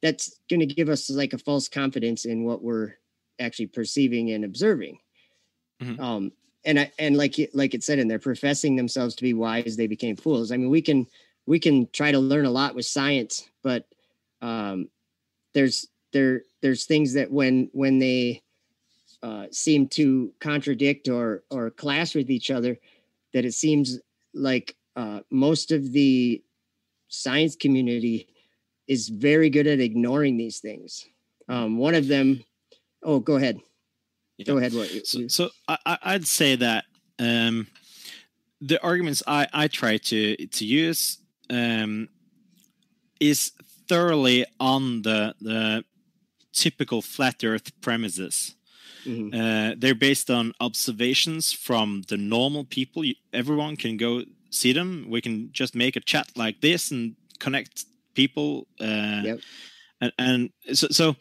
[0.02, 2.94] That's going to give us like a false confidence in what we're
[3.38, 4.98] actually perceiving and observing.
[5.80, 6.02] Mm-hmm.
[6.02, 6.32] Um,
[6.64, 9.86] and I, and like like it said in there, professing themselves to be wise, they
[9.86, 10.50] became fools.
[10.50, 11.06] I mean, we can
[11.46, 13.86] we can try to learn a lot with science, but
[14.40, 14.88] um,
[15.55, 18.42] there's there there's things that when when they
[19.22, 22.78] uh, seem to contradict or or clash with each other
[23.32, 23.98] that it seems
[24.34, 26.42] like uh, most of the
[27.09, 28.28] science community
[28.88, 31.07] is very good at ignoring these things.
[31.48, 32.44] Um, one of them,
[33.03, 33.59] oh, go ahead.
[34.38, 34.46] Yeah.
[34.46, 34.74] Go ahead.
[34.74, 34.88] What?
[35.07, 36.84] So, so I, I'd say that
[37.18, 37.66] um,
[38.61, 41.18] the arguments I, I try to to use
[41.50, 42.09] um,
[43.20, 43.53] is
[43.93, 45.84] thoroughly on the the
[46.53, 48.57] typical flat Earth premises.
[49.05, 49.34] Mm-hmm.
[49.34, 53.03] Uh, they're based on observations from the normal people.
[53.32, 55.07] Everyone can go see them.
[55.11, 57.84] We can just make a chat like this and connect
[58.14, 58.66] people.
[58.80, 59.38] Uh, yep.
[60.01, 61.16] And, and, so, so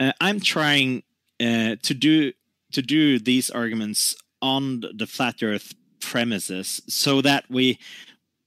[0.00, 1.02] uh, I'm trying
[1.40, 2.32] uh, to do
[2.72, 7.78] to do these arguments on the flat Earth premises, so that we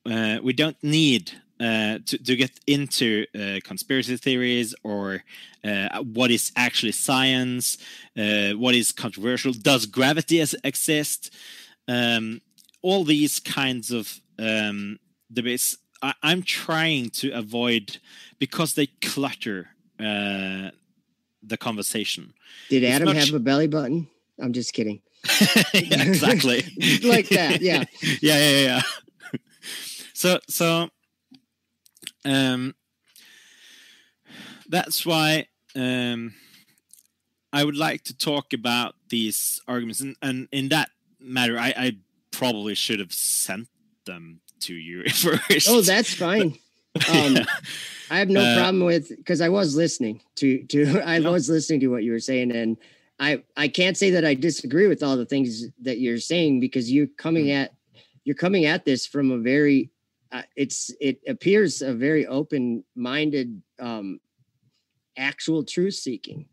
[0.06, 1.32] uh, we don't need
[1.64, 5.24] uh, to, to get into uh, conspiracy theories or
[5.64, 7.78] uh, what is actually science,
[8.18, 11.34] uh, what is controversial, does gravity exist?
[11.88, 12.42] Um,
[12.82, 15.00] all these kinds of um,
[15.32, 17.98] debates, I, am trying to avoid
[18.40, 20.72] because they clutter uh,
[21.42, 22.34] the conversation.
[22.70, 23.18] Did Adam much...
[23.18, 24.10] have a belly button?
[24.38, 25.02] I'm just kidding.
[25.74, 26.66] yeah, exactly.
[27.04, 27.86] like that, yeah.
[28.22, 29.40] yeah, yeah, yeah.
[30.14, 30.90] so, so
[32.26, 32.76] um,
[34.70, 36.34] that's why um,
[37.52, 41.98] I would like to talk about these arguments, and, and in that matter, I, I,
[42.32, 43.68] probably should have sent
[44.08, 45.70] them to you first.
[45.70, 46.58] Oh, that's fine.
[47.10, 47.38] Um,
[48.10, 51.30] I have no Uh, problem with because I was listening to to I Yeah.
[51.30, 52.78] was listening to what you were saying, and
[53.20, 56.92] I I can't say that I disagree with all the things that you're saying because
[56.92, 57.64] you're coming Mm.
[57.64, 57.74] at
[58.26, 59.90] you're coming at this from a very
[60.56, 64.20] it's it appears a very open minded um
[65.18, 66.48] actual truth seeking.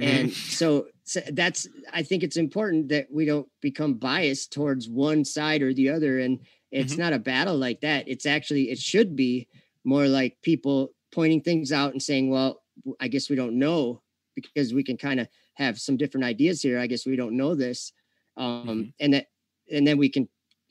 [0.00, 0.10] Mm-hmm.
[0.10, 5.24] and so, so that's i think it's important that we don't become biased towards one
[5.24, 6.20] side or the other.
[6.20, 6.38] And
[6.70, 6.98] it's Mhm.
[6.98, 8.06] not a battle like that.
[8.06, 9.48] It's actually it should be
[9.84, 12.62] more like people pointing things out and saying well
[13.00, 14.02] i guess we don't know
[14.36, 16.78] because we can kind of have some different ideas here.
[16.78, 17.92] I guess we don't know this.
[18.36, 18.92] Um Mhm.
[19.00, 19.26] and that
[19.74, 20.28] and then we can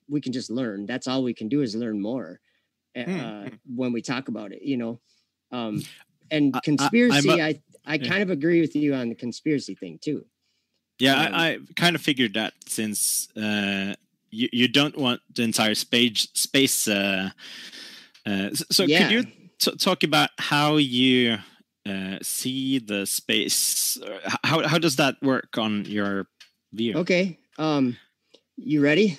[0.08, 0.86] we can just learn.
[0.86, 2.39] That's all we can do is learn more
[2.98, 5.00] uh, Mm, when we talk about it you know
[5.52, 5.82] um
[6.32, 8.10] and I- I- I'm conspiracy i i, yeah.
[8.10, 10.26] kind of agree with you on the conspiracy thing too
[11.00, 13.93] Yeah, Um, I, I kind of figured that since uh,
[14.32, 16.88] you you don't want the entire space space.
[16.88, 17.30] Uh,
[18.26, 18.98] uh, so Yeah.
[18.98, 19.22] could you
[19.60, 21.38] t- talk about how you
[21.86, 24.00] uh, see the space?
[24.43, 26.26] How how does that work on your
[26.74, 26.98] view?
[26.98, 27.95] okay um
[28.58, 29.18] you ready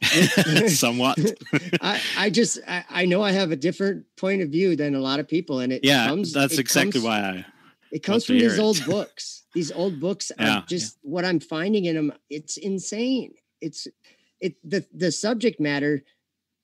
[0.68, 1.18] Somewhat.
[1.80, 5.00] I, I just I, I know I have a different point of view than a
[5.00, 7.46] lot of people, and it yeah, comes, that's it exactly comes, why I.
[7.90, 8.60] it comes from these it.
[8.60, 9.44] old books.
[9.54, 10.62] These old books are Yeah, yeah.
[10.66, 12.12] just what I'm finding in them.
[12.30, 13.34] It's insane.
[13.60, 13.88] It's
[14.40, 16.04] it the the subject matter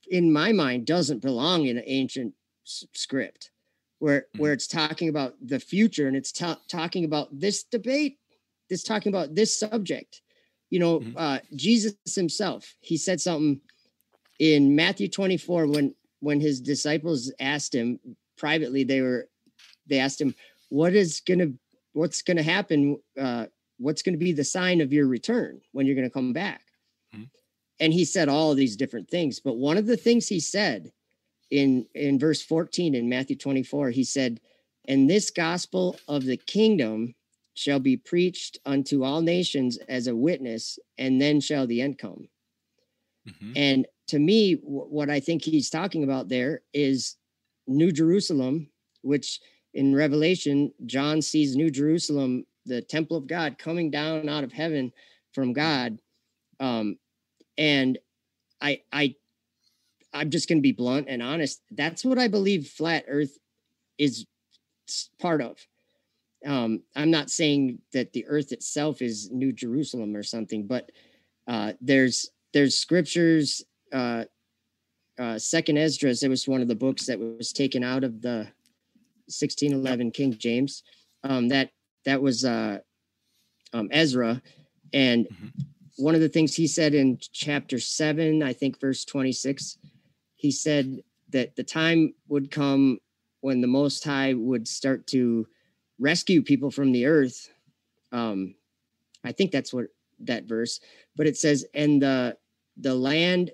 [0.09, 2.35] in my mind doesn't belong in an ancient
[2.67, 3.51] s- script
[3.99, 4.41] where Mhm.
[4.41, 8.19] where it's talking about the future and it's ta- talking about this debate
[8.71, 10.23] It's talking about this subject
[10.75, 11.15] you know Mhm.
[11.17, 13.61] uh jesus himself he said something
[14.41, 15.95] in matthew 24 when
[16.27, 17.89] when his disciples asked him
[18.37, 19.23] privately they were
[19.87, 20.35] they asked him
[20.71, 21.51] what is gonna
[21.93, 23.47] what's gonna happen uh
[23.79, 26.63] what's gonna be the sign of your return when you're gonna come back
[27.15, 27.29] Mhm.
[27.79, 30.93] and he said all these different things but one of the things he said
[31.51, 34.41] in in verse 14 in matthew 24 he said
[34.89, 37.15] and this gospel of the kingdom
[37.55, 42.29] shall be preached unto all nations as a witness and then shall the end come
[43.29, 43.53] Mhm.
[43.57, 47.17] and to me, wh- what I think he's talking about there is
[47.67, 48.71] New Jerusalem,
[49.03, 49.41] which
[49.73, 54.93] in Revelation, John sees New Jerusalem, the temple of God, coming down out of heaven
[55.33, 55.99] from God.
[56.61, 56.99] Um,
[57.57, 57.99] and
[58.61, 59.17] I, I,
[60.13, 61.63] I'm just going to be blunt and honest.
[61.71, 63.39] That's what I believe flat Earth
[63.99, 64.27] is
[65.19, 65.67] part of.
[66.45, 70.91] Um, I'm not saying that the Earth itself is New Jerusalem or something, but
[71.47, 74.25] uh, there's there's scriptures uh,
[75.19, 76.23] uh, Second Esdras.
[76.23, 78.49] It was one of the books that was taken out of the
[79.27, 80.83] 1611 King James.
[81.23, 81.71] Um, that
[82.05, 82.79] that was uh,
[83.73, 84.43] um, Ezra,
[84.93, 85.53] and Mhm.
[85.97, 89.79] one of the things he said in chapter seven, I think verse 26,
[90.35, 92.99] he said that the time would come
[93.41, 95.47] when the Most High would start to
[95.99, 97.51] rescue people from the earth.
[98.13, 98.55] Um,
[99.25, 99.87] I think that's what
[100.21, 100.81] that verse,
[101.17, 102.37] but it says, and the
[102.77, 103.51] the land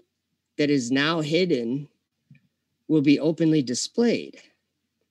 [0.58, 1.88] that is now hidden
[2.88, 4.40] will be openly displayed.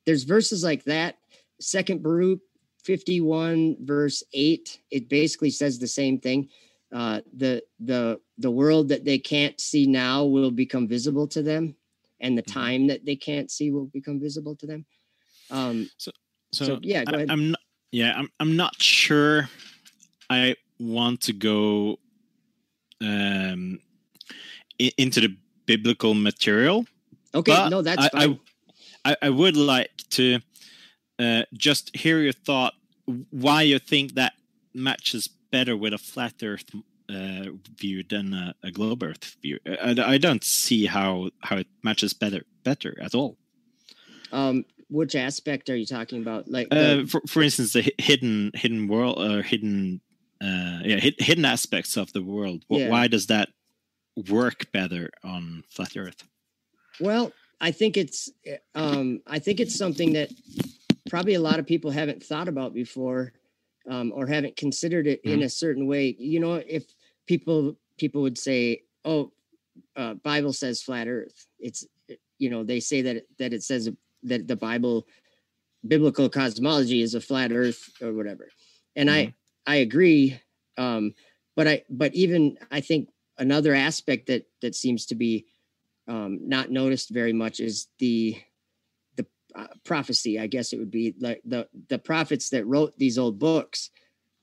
[0.06, 1.18] There's verses like that.
[1.60, 2.40] Second Baruch
[2.84, 6.48] 51 verse 8 it basically says the same thing
[6.94, 11.76] uh the the the world that they can't see now will become visible to them
[12.22, 12.52] and the Mhm.
[12.54, 14.86] time that they can't see will become visible to them
[15.52, 16.12] um So,
[16.52, 17.26] So, yeah, go I.
[17.30, 17.60] I'm not.
[17.92, 18.30] Yeah, I'm.
[18.40, 19.50] I'm not sure.
[20.30, 21.98] I want to go
[23.02, 23.80] um,
[24.82, 25.36] i- into the
[25.66, 26.86] biblical material.
[27.34, 28.40] okay no that's I, fine
[29.06, 30.40] I, I, I would like to
[31.20, 32.74] uh, just hear your thought
[33.32, 34.34] why you think that
[34.74, 36.66] matches better with a flat Earth
[37.10, 37.46] uh,
[37.78, 39.60] view than a, a globe Earth view.
[39.66, 43.38] I, I don't see how how it matches better better at all.
[44.32, 48.52] um which aspect are you talking about like the- Uh, for, for instance, the hidden
[48.56, 50.02] hidden world or hidden
[50.41, 52.66] uh, yeah hid, hidden aspects of the world.
[52.70, 52.90] Yeah.
[52.90, 53.49] Why does that
[54.30, 56.24] work better on flat Earth?
[56.99, 58.30] Well, I think it's
[58.76, 60.32] um, I think it's something that
[61.10, 63.34] probably a lot of people haven't thought about before,
[63.90, 66.16] um, or haven't considered it in a certain way.
[66.20, 66.86] You know, if
[67.26, 69.32] people people would say, "Oh,
[69.95, 71.86] uh, Bible says flat Earth," it's
[72.38, 73.90] you know they say that that it says
[74.24, 75.08] that the Bible
[75.88, 78.50] biblical cosmology is a flat Earth or whatever,
[78.96, 79.34] and I
[79.66, 80.40] I agree.
[80.78, 81.14] Um,
[81.56, 85.46] but I but even I think another aspect that that seems to be
[86.08, 88.38] um, not noticed very much is the
[89.16, 89.26] the
[89.56, 90.40] uh, prophecy.
[90.40, 93.90] I guess it would be like the the prophets that wrote these old books.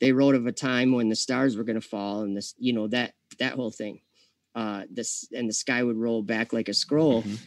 [0.01, 2.73] They wrote of a time when the stars were going to fall, and this, you
[2.75, 4.01] know, that that whole thing.
[4.55, 7.39] Uh, this and the sky would roll back like a scroll, Mhm.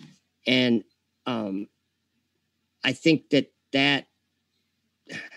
[0.45, 0.83] and
[1.25, 1.67] um,
[2.83, 4.07] I think that that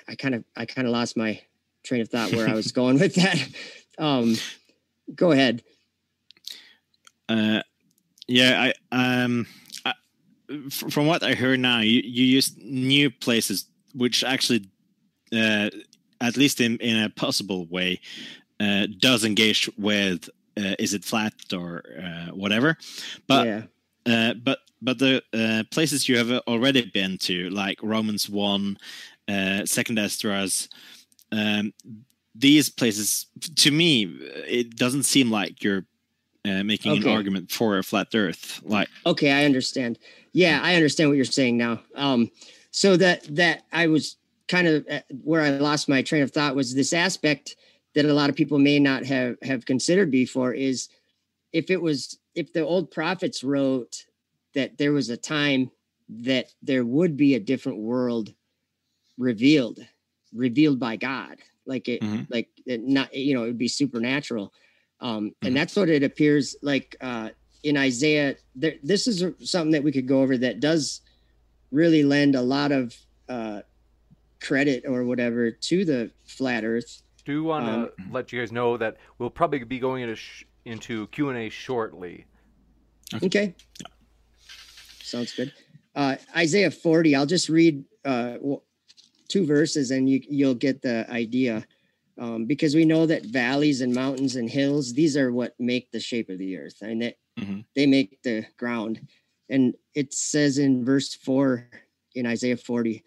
[0.08, 1.40] I kind of I kind of lost my
[1.84, 3.48] train of thought where I was going with that.
[3.98, 4.36] Um,
[5.14, 5.62] go ahead.
[7.28, 7.62] Uh,
[8.28, 9.46] yeah, I um,
[9.84, 9.94] I,
[10.70, 14.68] from what I heard now, you you use new places, which actually,
[15.32, 15.70] uh,
[16.20, 18.00] at least in in a possible way,
[18.60, 22.76] uh, does engage with uh, is it flat or uh, whatever,
[23.26, 23.46] but.
[23.46, 23.62] yeah.
[24.06, 28.76] Uh, but but the uh, places you have already been to, like Romans one,
[29.28, 30.68] uh, Second Esdras,
[31.30, 31.72] um,
[32.34, 33.26] these places,
[33.56, 34.04] to me,
[34.46, 35.84] it doesn't seem like you're
[36.44, 38.60] uh, making an argument for a flat Earth.
[38.64, 39.98] Like, Okay, I understand.
[40.32, 41.80] Yeah, I understand what you're saying now.
[41.94, 42.30] Um,
[42.70, 44.16] so that that I was
[44.48, 47.56] kind of uh, where I lost my train of thought was this aspect
[47.94, 50.88] that a lot of people may not have have considered before is
[51.52, 54.06] if it was if the old prophets wrote
[54.54, 55.70] that there was a time
[56.08, 58.34] that there would be a different world
[59.18, 59.78] revealed
[60.34, 62.26] revealed by God like it Mhm.
[62.30, 64.52] like it not you know it would be supernatural
[65.00, 65.34] um Mhm.
[65.48, 67.30] and that's what it appears like uh
[67.64, 71.00] in Isaiah, there, this is something that we could go over that does
[71.70, 72.92] really lend a lot of
[73.28, 73.62] uh,
[74.40, 77.02] credit or whatever to the flat Earth.
[77.24, 77.72] Do want to
[78.02, 81.38] Um, let you guys know that we'll probably be going into sh- into Q and
[81.38, 82.24] A shortly.
[83.22, 83.54] Okay,
[85.02, 85.52] sounds good.
[85.94, 87.14] Uh, Isaiah 40.
[87.14, 88.36] I'll just read uh,
[89.28, 91.66] two verses, and you you'll get the idea.
[92.18, 96.00] Um, because we know that valleys and mountains and hills, these are what make the
[96.00, 97.64] shape of the earth, and that Mhm.
[97.74, 99.06] they make the ground.
[99.48, 101.68] And it says in verse four
[102.14, 103.02] in Isaiah 40,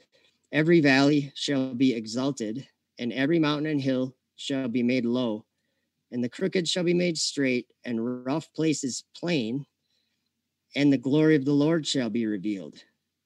[0.51, 2.67] every valley shall be exalted,
[2.97, 5.45] and every mountain and hill shall be made low,
[6.15, 9.65] and the crooked shall be made straight, and rough places plain,
[10.73, 12.81] and the glory of the Lord shall be revealed,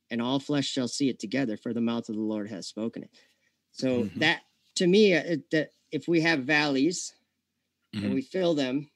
[0.10, 3.04] and all flesh shall see it together, for the mouth of the Lord has spoken
[3.04, 3.12] it.
[3.72, 4.20] So Mhm.
[4.20, 4.42] that
[4.78, 7.14] to me, uh, it, that if we have valleys
[7.94, 8.16] and Mhm.
[8.16, 8.90] we fill them,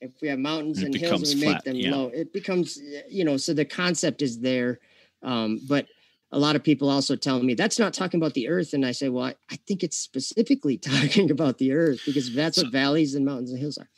[0.00, 1.90] if we have mountains It and hills and we make them yeah.
[1.90, 2.78] low, it becomes
[3.08, 3.36] you know.
[3.36, 4.78] So the concept is there,
[5.22, 5.88] um, but
[6.32, 8.92] a lot of people also tell me that's not talking about the earth, and I
[8.92, 12.72] say, well, I, I think it's specifically talking about the earth because that's So- what
[12.72, 13.88] valleys and mountains and hills are.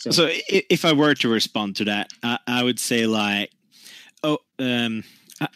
[0.00, 3.50] So, So if I were to respond to that, I, I would say like,
[4.22, 5.02] oh, um,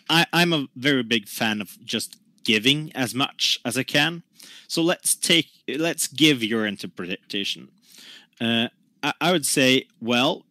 [0.08, 4.22] I, I'm a very big fan of just giving as much as I can.
[4.66, 7.68] So let's take, let's give your interpretation.
[8.40, 8.68] Uh,
[9.02, 10.44] I, I would say, well,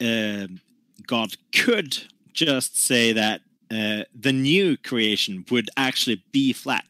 [0.00, 0.60] um
[1.06, 1.98] God could
[2.32, 6.84] just say that uh, the new creation would actually be flat,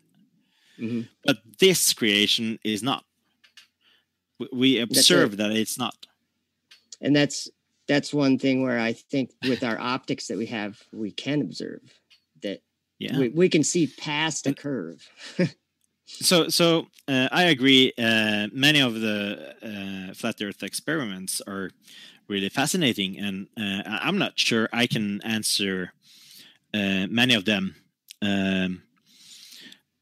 [0.79, 1.09] mhm.
[1.25, 3.05] but this creation is not.
[4.53, 6.07] We- observe that it's not.
[7.01, 7.49] and that's
[7.87, 11.83] that's one thing where I think with our optics that we have, we can observe
[12.43, 12.63] that
[12.99, 13.19] Yeah.
[13.19, 15.07] we, we can see past a curve.
[16.07, 17.91] So, so uh, I agree.
[17.99, 21.71] Uh, many of the uh, flat Earth experiments are
[22.29, 25.93] really fascinating, and uh, I'm not sure I can answer
[26.75, 27.77] many of them.
[28.21, 28.83] Um,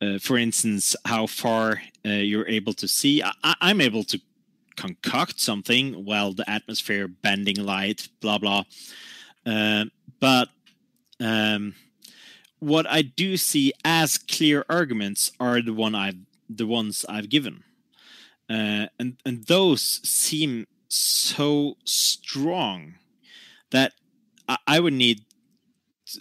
[0.02, 3.22] uh, for instance, how far uh, you're able to see.
[3.22, 4.20] I, I'm able to
[4.76, 8.64] concoct something while the atmosphere bending light, blah blah.
[9.46, 9.84] Uh,
[10.18, 10.48] but
[11.20, 11.74] um,
[12.58, 16.18] what I do see as clear arguments are the one I've
[16.48, 17.62] the ones I've given,
[18.50, 22.94] uh, and and those seem so strong
[23.70, 23.92] that
[24.48, 25.22] I, I would need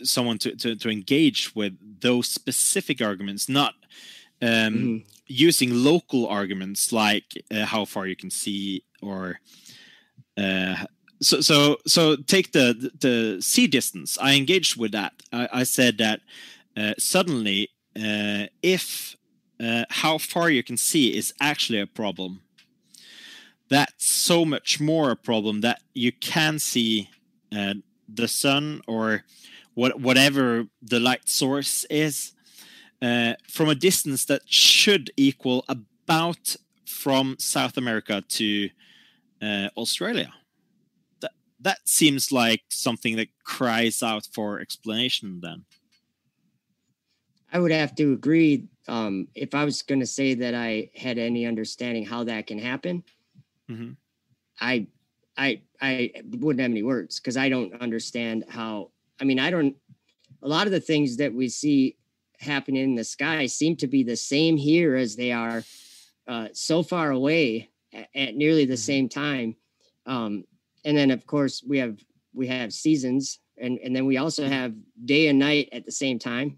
[0.04, 3.74] someone to, to to engage with those specific arguments, not
[4.42, 5.04] um, Mhm.
[5.28, 9.40] using local arguments like uh, how far you can see or
[10.38, 10.76] uh,
[11.22, 15.98] so so so take the the sea distance i engaged with that i, I said
[16.00, 16.22] that
[16.76, 19.16] uh, suddenly uh, if
[19.60, 22.42] uh, how far you can see is actually a problem
[23.70, 27.10] that's so much more a problem that you can see
[27.56, 27.76] uh,
[28.14, 29.24] the sun or
[29.74, 32.34] what whatever the light source is
[33.02, 38.70] uh, from a distance that should equal about from South America to
[39.42, 40.34] uh, Australia.
[41.22, 45.40] That that seems like something that cries out for explanation.
[45.42, 45.66] Then,
[47.52, 48.68] I would have to agree.
[48.88, 52.60] Um, if I was going to say that I had any understanding how that can
[52.60, 53.04] happen,
[53.70, 53.96] Mhm.
[54.60, 54.88] I,
[55.38, 58.92] I, I wouldn't have any words because I don't understand how.
[59.22, 59.76] I mean, I don't.
[60.44, 61.98] A lot of the things that we see
[62.40, 65.64] happening in the sky seem to be the same here as they are
[66.28, 69.56] uh, so far away at, at nearly the same time.
[70.08, 70.46] Um,
[70.84, 72.00] and then, of course, we have
[72.34, 74.74] we have seasons, and and then we also have
[75.06, 76.58] day and night at the same time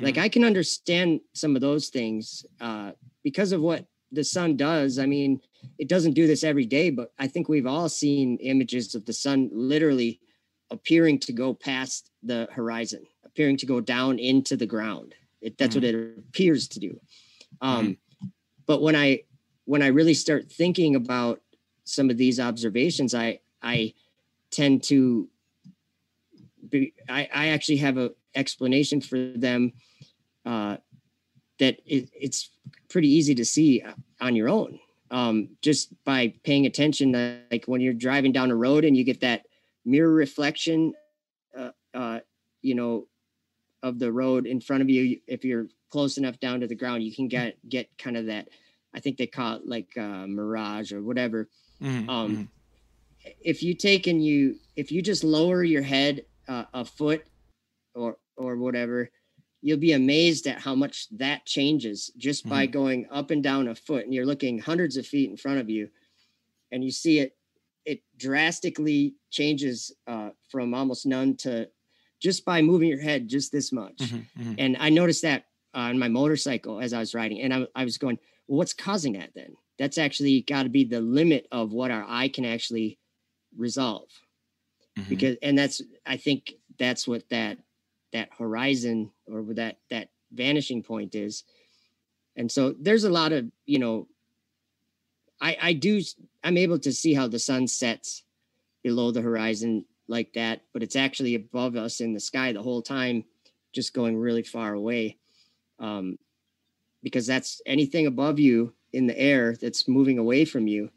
[0.00, 2.92] Like I can understand some of those things uh,
[3.22, 4.98] because of what the sun does.
[4.98, 5.40] I mean,
[5.78, 9.12] it doesn't do this every day, but I think we've all seen images of the
[9.12, 10.20] sun literally
[10.70, 15.14] appearing to go past the horizon, appearing to go down into the ground.
[15.40, 15.86] It, that's Mm-hmm.
[15.86, 17.00] what it appears to do.
[17.60, 17.98] Um,
[18.66, 19.24] But when I
[19.66, 21.40] when I really start thinking about
[21.84, 23.94] some of these observations, I I
[24.50, 25.28] tend to
[26.68, 29.72] be, I, I actually have a explanation for them
[30.46, 30.76] uh,
[31.58, 32.50] that it, it's
[32.88, 33.82] pretty easy to see
[34.20, 34.78] on your own
[35.10, 37.12] um, just by paying attention
[37.50, 39.46] like when you're driving down a road and you get that
[39.84, 40.92] mirror reflection
[41.56, 42.20] uh, uh,
[42.62, 43.06] you know
[43.82, 47.02] of the road in front of you if you're close enough down to the ground
[47.02, 48.48] you can get get kind of that
[48.94, 51.48] i think they call it like uh, mirage or whatever
[51.82, 52.48] Mhm, um, mhm.
[53.40, 57.24] if you take and you if you just lower your head uh, a foot
[57.94, 59.10] or or whatever
[59.60, 63.74] you'll be amazed at how much that changes just by going up and down a
[63.74, 65.88] foot and you're looking hundreds of feet in front of you
[66.70, 67.36] and you see it
[67.84, 71.68] it drastically changes uh, from almost none to
[72.20, 74.54] just by moving your head just this much Mhm, mhm.
[74.58, 77.98] and I noticed that on my motorcycle as I was riding, and I, I was
[77.98, 81.90] going, well, "What's causing that?" Then that's actually got to be the limit of what
[81.90, 82.98] our eye can actually
[83.56, 84.08] resolve,
[84.96, 85.08] Mhm.
[85.08, 87.58] because and that's I think that's what that
[88.12, 91.44] that horizon or that that vanishing point is,
[92.36, 94.08] and so there's a lot of you know,
[95.40, 96.00] I I do
[96.42, 98.22] I'm able to see how the sun sets
[98.82, 102.82] below the horizon like that, but it's actually above us in the sky the whole
[102.82, 103.24] time,
[103.72, 105.18] just going really far away.
[105.78, 106.18] Um,
[107.02, 110.90] because that's anything above you in the air that's moving away from you,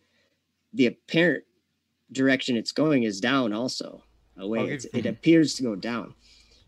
[0.73, 1.43] the apparent
[2.11, 4.03] direction it's going is down also
[4.37, 4.69] away.
[4.69, 6.13] It's, it appears to go down.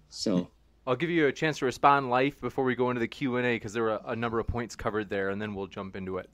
[0.09, 0.49] So
[0.87, 3.45] I'll give you a chance to respond live before we go into the Q and
[3.45, 5.95] A because there were a, a number of points covered there, and then we'll jump
[5.95, 6.29] into it.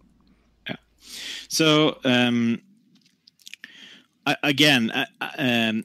[1.47, 2.61] So um,
[4.25, 5.05] I, again, I,
[5.37, 5.83] um,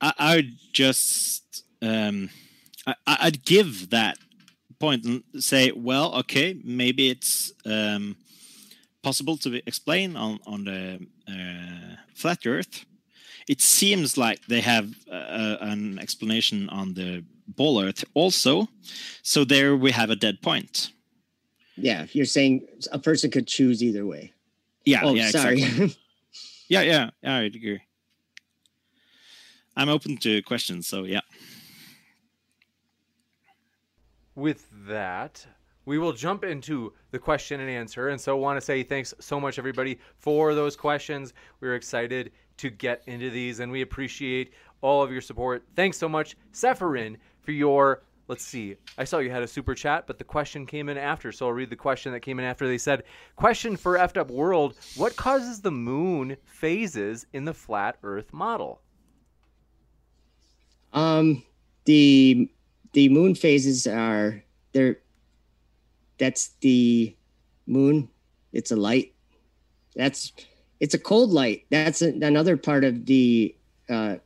[0.00, 2.30] I, I would just um,
[2.86, 4.18] I, I'd give that
[4.78, 8.16] point and say, well, okay, maybe it's um,
[9.02, 12.84] possible to explain on on the uh, flat Earth.
[13.48, 18.68] It seems like they have uh, an explanation on the ball Earth also.
[19.22, 20.92] So there we have a dead point.
[21.76, 24.32] yeah, you're saying a person could choose either way.
[24.84, 25.00] Yeah.
[25.04, 25.62] oh, yeah, sorry.
[25.62, 25.96] exactly.
[26.68, 27.82] Yeah, yeah, yeah, I agree.
[29.76, 31.20] I'm open to questions, so yeah.
[34.34, 35.46] With that,
[35.84, 38.08] we will jump into the question and answer.
[38.08, 41.34] And so, want to say thanks so much, everybody, for those questions.
[41.60, 45.64] We're excited to get into these, and we appreciate all of your support.
[45.76, 48.02] Thanks so much, Sephirin, for your.
[48.28, 48.76] Let's see.
[48.96, 51.32] I saw you had a super chat, but the question came in after.
[51.32, 52.66] So I'll read the question that came in after.
[52.66, 53.02] They said,
[53.36, 58.80] Question for Effed Up World What causes the moon phases in the flat Earth model?
[60.92, 61.42] Um,
[61.84, 62.50] the
[62.92, 64.42] the moon phases are
[64.72, 64.98] they're
[66.18, 67.16] that's the
[67.66, 68.08] moon.
[68.52, 69.14] It's a light.
[69.96, 70.32] That's
[70.78, 71.64] it's a cold light.
[71.70, 73.56] That's a, another part of the
[73.88, 74.16] uh,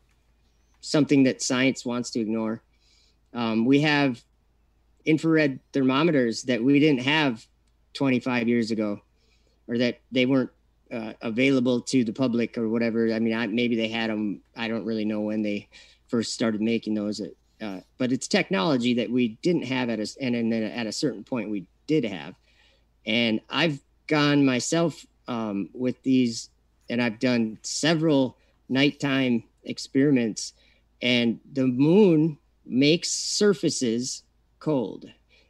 [0.80, 2.62] something that science wants to ignore.
[3.36, 4.22] Um, we have
[5.04, 7.46] infrared thermometers that we didn't have
[7.92, 9.02] 25 years ago,
[9.68, 10.50] or that they weren't
[10.90, 13.12] uh, available to the public or whatever.
[13.12, 14.40] I mean, I, maybe they had them.
[14.56, 15.68] I don't really know when they
[16.08, 17.20] first started making those.
[17.60, 21.22] Uh, but it's technology that we didn't have at a, and then at a certain
[21.22, 22.34] point we did have.
[23.04, 26.48] And I've gone myself um, with these,
[26.88, 28.38] and I've done several
[28.70, 30.54] nighttime experiments,
[31.02, 34.22] and the moon makes surfaces
[34.58, 35.06] cold.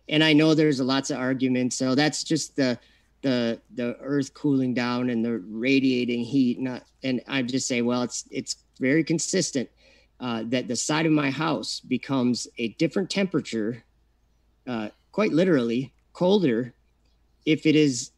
[0.09, 2.78] And I know there's lots of arguments, so that's just the
[3.22, 6.60] the the Earth cooling down and the radiating heat.
[6.60, 9.68] Not, and I just say, well, it's it's very consistent
[10.20, 13.82] uh, that the side of my house becomes a different temperature,
[14.66, 16.72] uh, quite literally colder,
[17.44, 18.12] if it is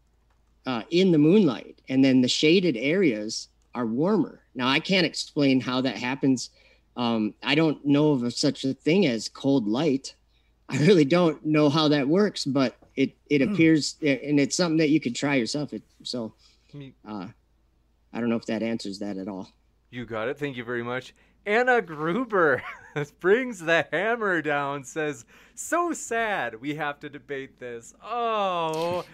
[0.67, 4.43] uh, in the moonlight, and then the shaded areas are warmer.
[4.55, 6.51] Now I can't explain how that happens.
[6.99, 10.15] Um, I don't know of such a thing as cold light.
[10.69, 13.55] I really don't know how that works, but it it Hmm.
[13.55, 15.73] appears, and it's something that you could try yourself.
[15.73, 16.35] It, so,
[17.07, 17.29] uh,
[18.13, 19.49] I don't know if that answers that at all.
[19.91, 20.39] You got it.
[20.39, 21.15] Thank you very much.
[21.47, 22.63] Anna Gruber
[23.21, 27.95] brings the hammer down, says, So sad we have to debate this.
[28.05, 29.05] Oh.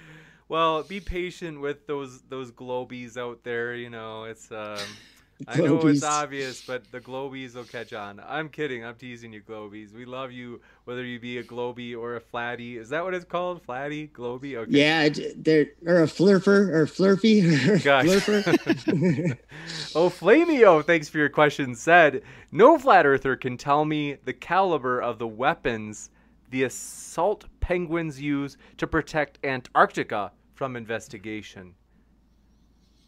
[0.48, 4.24] Well, be patient with those those globies out there, you know.
[4.24, 4.96] It's um
[5.48, 8.20] I know it's obvious, but the globies will catch on.
[8.26, 8.84] I'm kidding.
[8.84, 9.92] I'm teasing you, globies.
[9.92, 12.78] We love you whether you be a globie or a flatty.
[12.78, 13.62] Is that what it's called?
[13.62, 14.56] Flatty, globie?
[14.56, 14.70] Okay.
[14.70, 17.82] Yeah, they're or a flurfer or flurfy.
[17.84, 18.06] Gosh.
[18.06, 19.38] flurfer.
[19.94, 21.74] oh, Flamio, thanks for your question.
[21.74, 22.22] Said
[22.52, 26.10] no flat earther can tell me the caliber of the weapons
[26.50, 31.74] the assault penguins use to protect Antarctica from investigation.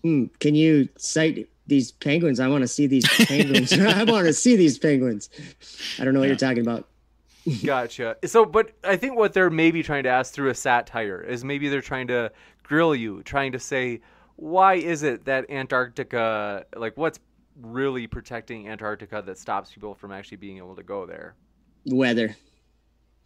[0.02, 2.40] Hmm, can you cite these penguins?
[2.40, 3.72] I want to see these penguins.
[3.78, 5.28] I want to see these penguins.
[5.98, 6.30] I don't know what Yeah.
[6.30, 6.88] you're talking about.
[7.64, 8.16] Gotcha.
[8.24, 11.68] So, but I think what they're maybe trying to ask through a satire is maybe
[11.68, 12.32] they're trying to
[12.62, 14.01] grill you, trying to say,
[14.36, 17.20] why is it that Antarctica, like, what's
[17.60, 21.36] really protecting Antarctica that stops people from actually being able to go there?
[21.86, 22.36] Weather.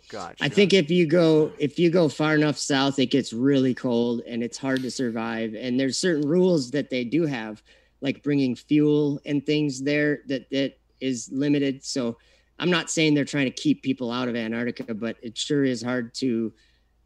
[0.08, 0.42] Gotcha.
[0.44, 4.22] I think if you go if you go far enough south, it gets really cold
[4.26, 5.54] and it's hard to survive.
[5.54, 7.62] And there's certain rules that they do have,
[8.00, 11.84] like bringing fuel and things there that that is limited.
[11.84, 12.18] So
[12.58, 15.82] I'm not saying they're trying to keep people out of Antarctica, but it sure is
[15.82, 16.52] hard to,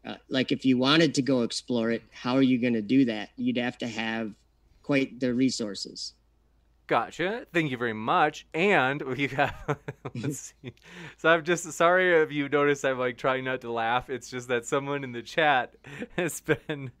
[0.05, 3.05] uh, like, if you wanted to go explore it, how are you going to do
[3.05, 3.29] that?
[3.37, 4.33] You'd have to have
[4.83, 6.13] quite the resources.
[6.87, 7.47] Gotcha.
[7.51, 8.45] Thank you very much.
[8.53, 9.77] And we have
[10.13, 10.73] let's see.
[11.17, 14.09] So I'm just sorry if you notice I'm like trying not to laugh.
[14.09, 15.75] It's just that someone in the chat
[16.17, 16.91] has been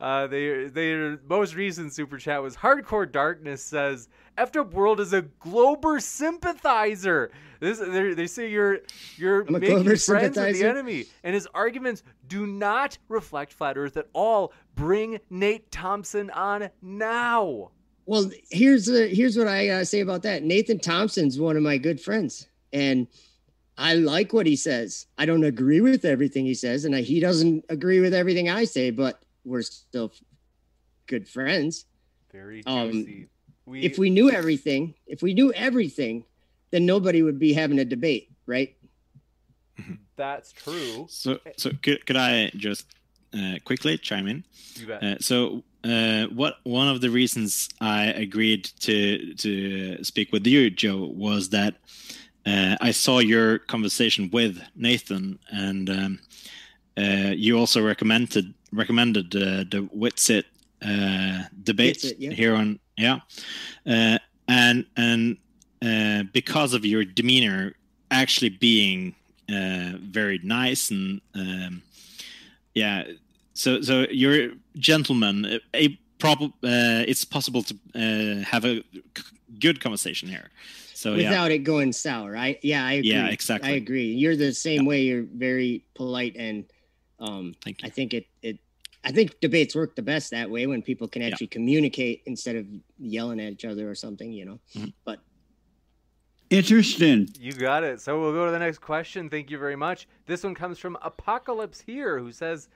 [0.00, 5.12] uh they their most recent super chat was Hardcore Darkness says Effed Up World is
[5.12, 7.30] a Glober sympathizer.
[7.60, 8.80] This they they say you're
[9.16, 11.06] you're making Glober friends with the enemy.
[11.24, 14.52] And his arguments do not reflect flat earth at all.
[14.76, 17.70] Bring Nate Thompson on now.
[18.06, 20.42] Well, here's the here's what I gotta say about that.
[20.44, 23.08] Nathan Thompson's one of my good friends, and
[23.76, 25.06] I like what he says.
[25.18, 28.64] I don't agree with everything he says, and I, he doesn't agree with everything I
[28.64, 30.12] say, but we're still
[31.06, 31.86] good friends.
[32.32, 33.26] Very Um,
[33.66, 36.24] we, If we knew everything, if we knew everything,
[36.70, 38.76] then nobody would be having a debate, right?
[40.16, 41.06] that's true.
[41.08, 42.86] So, so could, could I just
[43.34, 44.44] uh, quickly chime in?
[44.74, 45.02] You bet.
[45.02, 50.70] Uh, so, uh, what one of the reasons I agreed to to speak with you,
[50.70, 51.76] Joe, was that
[52.44, 56.18] uh, I saw your conversation with Nathan, and um,
[56.98, 60.44] uh, you also recommended recommended uh, the Witsit
[60.82, 62.30] uh, debate Witsit, yeah.
[62.30, 63.20] here on yeah,
[63.86, 64.18] uh,
[64.48, 65.36] and and
[65.82, 67.74] uh, because of your demeanor
[68.10, 69.14] actually being
[69.48, 71.82] uh, very nice and um,
[72.74, 73.04] yeah
[73.54, 78.82] so so you're a gentleman a prob- uh, it's possible to uh, have a
[79.16, 79.24] c-
[79.58, 80.50] good conversation here
[80.94, 82.36] so yeah Without it going sour.
[82.36, 83.10] I yeah, I agree.
[83.12, 83.70] Yeah, exactly.
[83.70, 84.10] I agree.
[84.12, 85.02] You're the same way.
[85.02, 86.64] You're very polite, and
[87.20, 88.58] um, thank you I think it it
[89.04, 91.28] I think debates work the best that way when people can Yeah.
[91.28, 92.66] actually communicate instead of
[92.98, 94.58] yelling at each other or something, you know.
[94.74, 94.92] Mhm.
[95.04, 95.20] But
[96.50, 97.28] Interesting.
[97.38, 98.00] You got it.
[98.00, 99.28] So we'll go to the next question.
[99.28, 100.08] Thank you very much.
[100.26, 102.68] This one comes from Apocalypse here, who says,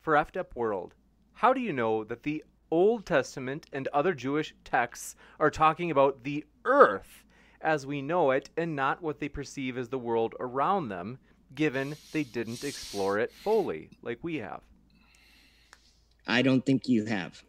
[0.00, 0.94] For effed up world,
[1.32, 6.22] how do you know that the Old Testament and other Jewish texts are talking about
[6.24, 7.24] the earth
[7.62, 11.18] as we know it and not what they perceive as the world around them,
[11.54, 14.60] given they didn't explore it fully like we have?
[16.26, 17.42] I don't think you have.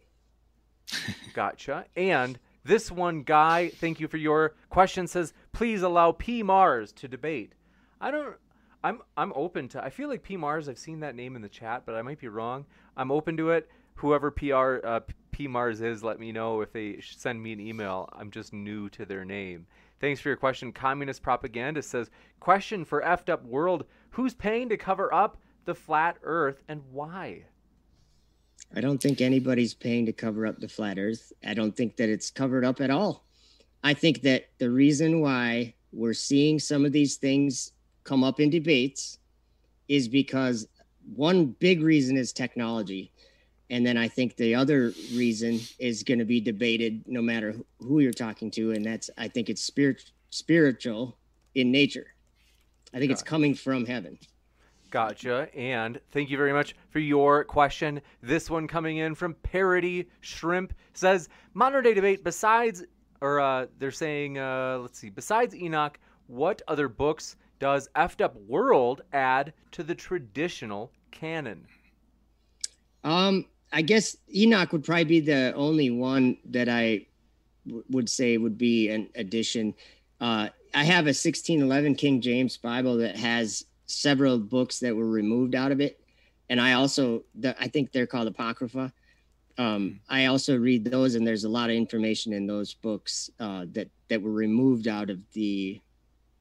[1.34, 1.84] Gotcha.
[1.96, 7.08] And this one guy, thank you for your question, says, please allow P Mars to
[7.08, 7.54] debate.
[8.00, 8.36] I don't
[8.82, 11.48] I'm I'm open to I feel like P Mars, I've seen that name in the
[11.48, 12.64] chat, but I might be wrong.
[12.96, 13.68] I'm open to it.
[13.94, 15.00] Whoever PR uh,
[15.30, 18.08] P Mars is, let me know if they send me an email.
[18.12, 19.66] I'm just new to their name.
[20.00, 20.72] Thanks for your question.
[20.72, 22.10] Communist propaganda says,
[22.40, 25.36] question for effed up world: Who's paying to cover up
[25.66, 27.44] the flat Earth and why?
[28.74, 31.32] I don't think anybody's paying to cover up the flat earth.
[31.44, 33.24] I don't think that it's covered up at all.
[33.82, 37.72] I think that the reason why we're seeing some of these things
[38.04, 39.18] come up in debates
[39.88, 40.68] is because
[41.14, 43.09] one big reason is technology.
[43.70, 48.00] And then I think the other reason is going to be debated no matter who-
[48.00, 48.72] you're talking to.
[48.72, 51.16] And that's, I think it's spirit, spiritual
[51.54, 52.08] in nature.
[52.92, 54.18] I think it's coming from heaven.
[54.90, 55.48] Gotcha.
[55.54, 58.00] And thank you very much for your question.
[58.22, 62.82] This one coming in from Parody Shrimp says modern day debate besides,
[63.20, 68.34] or uh, they're saying, uh, let's see, besides Enoch, what other books does effed up
[68.48, 71.68] world add to the traditional canon?
[73.04, 77.06] Um, I guess Enoch would probably be the only one that I
[77.66, 79.74] w- would say would be an addition.
[80.20, 85.54] Uh, I have a 1611 King James Bible that has several books that were removed
[85.54, 86.00] out of it,
[86.48, 88.92] and I also the, I think they're called apocrypha.
[89.58, 93.66] Um, I also read those, and there's a lot of information in those books uh,
[93.72, 95.80] that that were removed out of the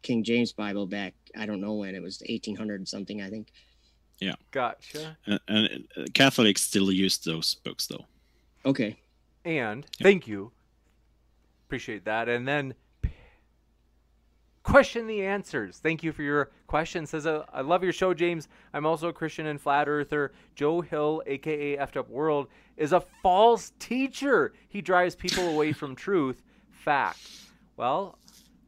[0.02, 1.14] King James Bible back.
[1.38, 3.22] I don't know when it was 1800 something.
[3.22, 3.52] I think.
[4.20, 4.36] Yeah.
[4.52, 5.18] Gotcha.
[5.26, 8.06] And, and uh, Catholics still use those books, though.
[8.66, 8.98] Okay.
[9.46, 10.52] And thank you.
[11.68, 12.28] Appreciate that.
[12.28, 12.74] And then
[14.64, 15.78] question the answers.
[15.78, 17.06] Thank you for your question.
[17.06, 18.48] Says uh, I love your show, James.
[18.74, 20.34] I'm also a Christian and flat earther.
[20.56, 24.54] Joe Hill, aka Effed Up World, is a false teacher.
[24.68, 26.42] He drives people away from truth.
[26.72, 27.20] Fact.
[27.78, 28.18] Well,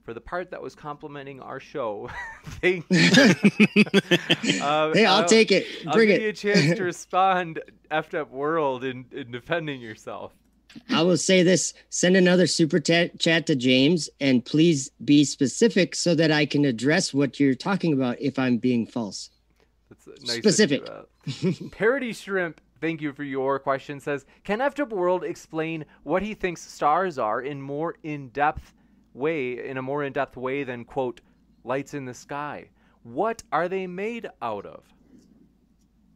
[0.03, 2.10] for the part that was complimenting our show,
[2.61, 3.10] thank you.
[4.61, 5.65] Uh, Hey, I'll take it.
[5.84, 6.22] Bring I'll Bring give it.
[6.23, 7.60] you a chance to respond,
[7.91, 10.34] Effed Up World, in, in defending yourself.
[10.90, 15.95] I will say this: send another super ta- chat to James, and please be specific
[15.95, 19.30] so that I can address what you're talking about if I'm being false.
[19.90, 20.88] That's nice Specific.
[20.90, 21.02] uh,
[21.72, 23.99] Parody Shrimp, thank you for your question.
[23.99, 28.73] Says, can Effed Up World explain what he thinks stars are in more in-depth
[29.13, 31.21] way, in a more in-depth way than quote
[31.63, 32.69] lights in the sky?
[33.03, 34.83] What are they made out of?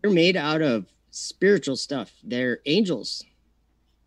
[0.02, 2.12] They're made out of spiritual stuff.
[2.24, 3.24] They're angels.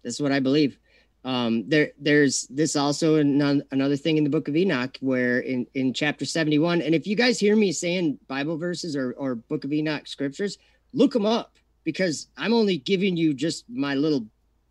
[0.05, 0.79] That's what I believe.
[1.25, 5.67] Um, there, there's this also an, another thing in the book of Enoch where in,
[5.75, 9.65] in chapter 71, and if you guys hear me saying Bible verses or, or book
[9.65, 10.59] of Enoch scriptures,
[10.93, 14.27] look them up because I'm only giving you just my little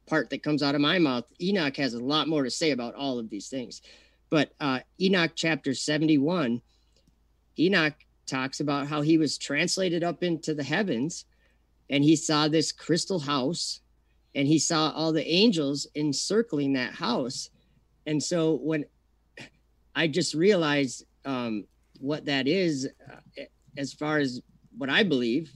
[0.07, 1.25] part that comes out of my mouth.
[1.41, 3.81] Enoch has a lot more to say about all of these things.
[4.29, 6.61] But uh, Enoch chapter 71,
[7.59, 7.93] Enoch
[8.25, 11.25] talks about how he was translated up into the heavens
[11.89, 13.79] and he saw this crystal house
[14.35, 17.49] and he saw all the angels encircling that house.
[18.05, 18.85] And so when
[19.95, 21.65] I just realized um,
[21.99, 23.43] what that is uh,
[23.77, 24.41] as far as
[24.77, 25.51] what I believe,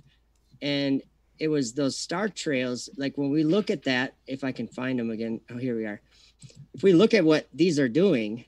[0.62, 1.02] and
[1.40, 2.90] it was those star trails.
[2.98, 5.86] Like when we look at that, if I can find them again, oh, here we
[5.86, 6.02] are.
[6.74, 8.46] If we look at what these are doing,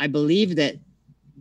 [0.00, 0.76] I believe that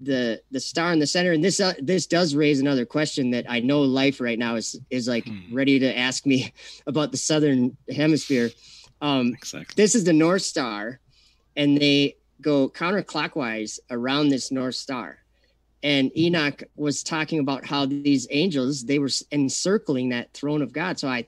[0.01, 3.45] the the star in the center and this uh, this does raise another question that
[3.49, 5.53] I know life right now is is like Hmm.
[5.55, 6.53] ready to ask me
[6.87, 8.51] about the southern hemisphere.
[9.01, 9.73] Um, Exactly.
[9.77, 10.99] this is the North Star,
[11.55, 15.19] and they go counterclockwise around this North Star.
[15.81, 20.99] And Enoch was talking about how these angels they were encircling that throne of God.
[20.99, 21.27] So I,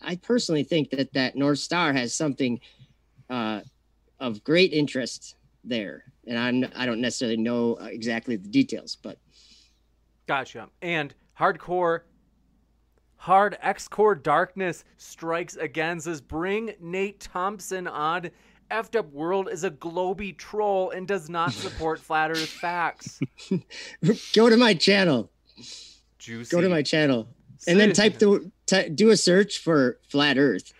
[0.00, 2.60] I personally think that that North Star has something
[3.28, 3.62] uh,
[4.20, 5.34] of great interest
[5.64, 6.04] there.
[6.26, 9.18] And I'm I don't necessarily know uh, exactly the details, but
[10.30, 10.68] Gotcha.
[10.80, 12.02] And hardcore,
[13.16, 15.98] hard X Core Darkness strikes again.
[15.98, 18.30] Says, bring Nate Thompson on.
[18.70, 23.18] Effed Up World is a globy troll and does not support flat Earth facts.
[24.32, 25.32] go to my channel.
[26.20, 26.54] Juicy.
[26.54, 27.26] Go to my channel,
[27.66, 30.72] and then type the ty do a search for flat Earth,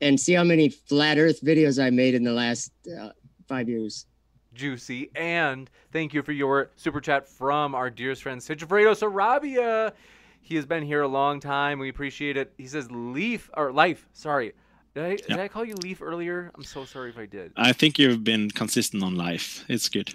[0.00, 3.10] and see how many flat Earth videos I made in the last uh,
[3.46, 4.06] five years.
[4.54, 5.10] Juicy.
[5.14, 9.92] And thank you for your super chat from our dearest friend Sigifredo Sarabia.
[10.40, 11.78] He has been here a long time.
[11.78, 12.52] We appreciate it.
[12.56, 14.08] He says Leaf or Life.
[14.12, 14.52] Sorry.
[14.94, 16.50] Did I, did I call you Leaf earlier?
[16.54, 17.52] I'm so sorry if I did.
[17.56, 19.64] I think you've been consistent on life.
[19.68, 20.14] It's good.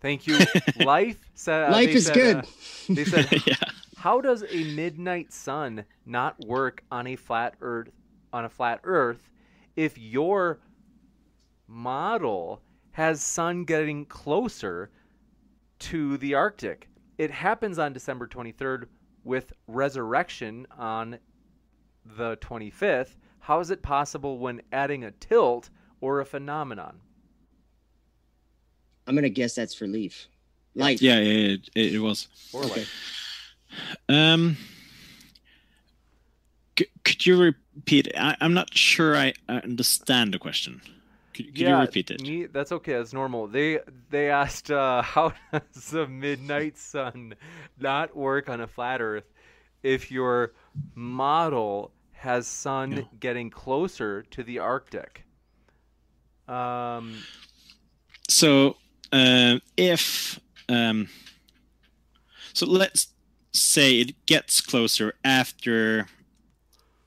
[0.00, 0.38] Thank you.
[0.84, 1.70] Life said.
[1.72, 2.36] Life is said, good.
[2.36, 2.42] uh,
[2.90, 3.54] they said, yeah.
[3.96, 7.90] "How does a midnight sun not work on a flat Earth?
[8.30, 9.30] On a flat Earth,
[9.76, 10.58] if your
[11.66, 12.60] model
[12.94, 14.90] has sun getting closer
[15.80, 16.88] to the Arctic?
[17.18, 18.84] It happens on December 23rd
[19.24, 21.18] with resurrection on
[22.16, 23.16] the 25th.
[23.40, 27.00] How is it possible when adding a tilt or a phenomenon?
[29.06, 30.28] I'm gonna guess that's for Leaf.
[30.74, 31.02] Life.
[31.02, 32.28] Yeah, yeah, it, it was.
[32.52, 32.80] Or Okay.
[32.80, 32.88] like
[34.08, 34.56] Um,
[36.78, 38.08] c- could you repeat?
[38.16, 40.80] I, I'm not sure I I understand the question.
[41.34, 42.20] Could, could you repeat it?
[42.20, 42.94] Me, that's okay.
[42.94, 43.46] That's normal.
[43.48, 43.80] They
[44.10, 47.34] they asked uh, how does the midnight sun
[47.78, 49.32] not work on a flat Earth
[49.82, 50.52] if your
[50.94, 53.02] model has sun Yeah.
[53.20, 55.24] getting closer to the Arctic?
[56.48, 57.26] Um,
[58.28, 58.76] So,
[59.12, 61.08] uh, if um,
[62.52, 63.08] so, let's
[63.52, 66.06] say it gets closer after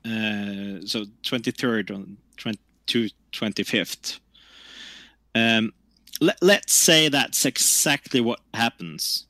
[0.06, 4.20] uh, so 23rd on 20, to 25th.
[5.36, 5.74] Um,
[6.20, 9.26] let, let's say that's exactly what happens.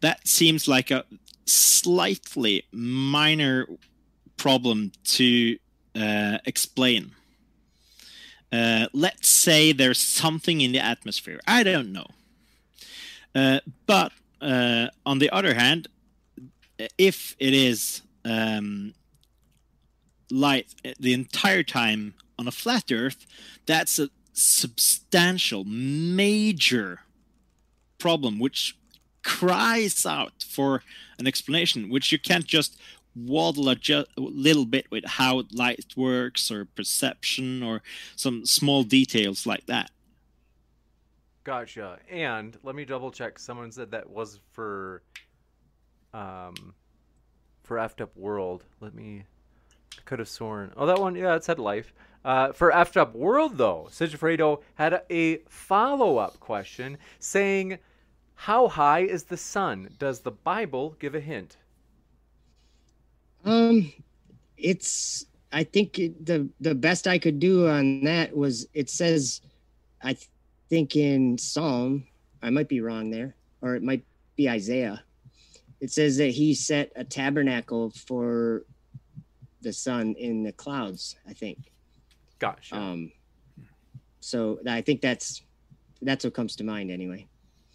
[0.00, 1.04] That seems like a
[1.46, 3.66] slightly minor
[4.36, 5.58] problem to
[5.94, 7.12] uh, explain.
[8.52, 11.40] Uh, let's say there's something in the atmosphere.
[11.46, 12.06] I don't know.
[13.34, 15.88] Uh, but uh, on the other hand,
[16.98, 18.94] if it is um,
[20.30, 23.26] light the entire time on a flat Earth,
[23.66, 27.00] that's a substantial, major
[27.98, 28.76] problem, which
[29.22, 30.82] cries out for
[31.18, 32.78] an explanation, which you can't just
[33.16, 37.82] waddle a ju- little bit with how light works or perception or
[38.14, 39.90] some small details like that.
[41.44, 41.98] Gotcha.
[42.10, 43.38] And let me double check.
[43.38, 45.02] Someone said that was for
[46.12, 46.74] um
[47.62, 48.64] for effed up world.
[48.80, 49.24] Let me
[49.96, 50.72] I could have sworn.
[50.76, 51.14] Oh, that one.
[51.14, 51.92] Yeah, it said life.
[52.26, 57.78] Uh, Effed Up World though, Sigifredo had a, a follow up question saying,
[58.34, 59.90] "How high is the sun?
[60.00, 61.56] Does the Bible give a hint?"
[63.44, 63.92] Um,
[64.56, 65.24] it's.
[65.52, 69.40] I think it, the the best I could do on that was it says,
[70.02, 70.28] I th-
[70.68, 72.08] think in Psalm,
[72.42, 74.04] I might be wrong there, or it might
[74.34, 75.04] be Isaiah.
[75.80, 78.64] It says that he set a tabernacle for
[79.60, 81.14] the sun in the clouds.
[81.28, 81.70] I think.
[82.38, 82.76] Gotcha.
[82.76, 83.12] Um.
[84.20, 85.42] So I think that's
[86.02, 87.26] that's what comes to mind anyway.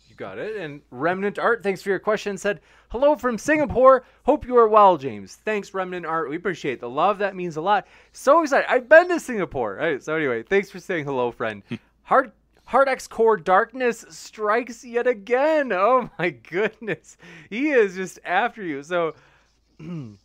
[0.08, 0.58] You got it.
[0.58, 2.38] And Remnant Art, thanks for your question.
[2.38, 2.60] Said,
[2.90, 4.04] Hello from Singapore.
[4.24, 5.38] Hope you are well, James.
[5.46, 6.30] Thanks, Remnant Art.
[6.30, 7.20] We appreciate the love.
[7.20, 7.88] That means a lot.
[8.12, 8.70] So excited.
[8.70, 9.80] I've been to Singapore.
[9.80, 11.64] All right, so, anyway, thanks for saying hello, friend.
[12.04, 12.34] Hard.
[12.66, 15.74] Hard X Core Darkness strikes yet again.
[15.74, 17.18] Oh my goodness.
[17.50, 18.82] He is just after you.
[18.84, 19.14] So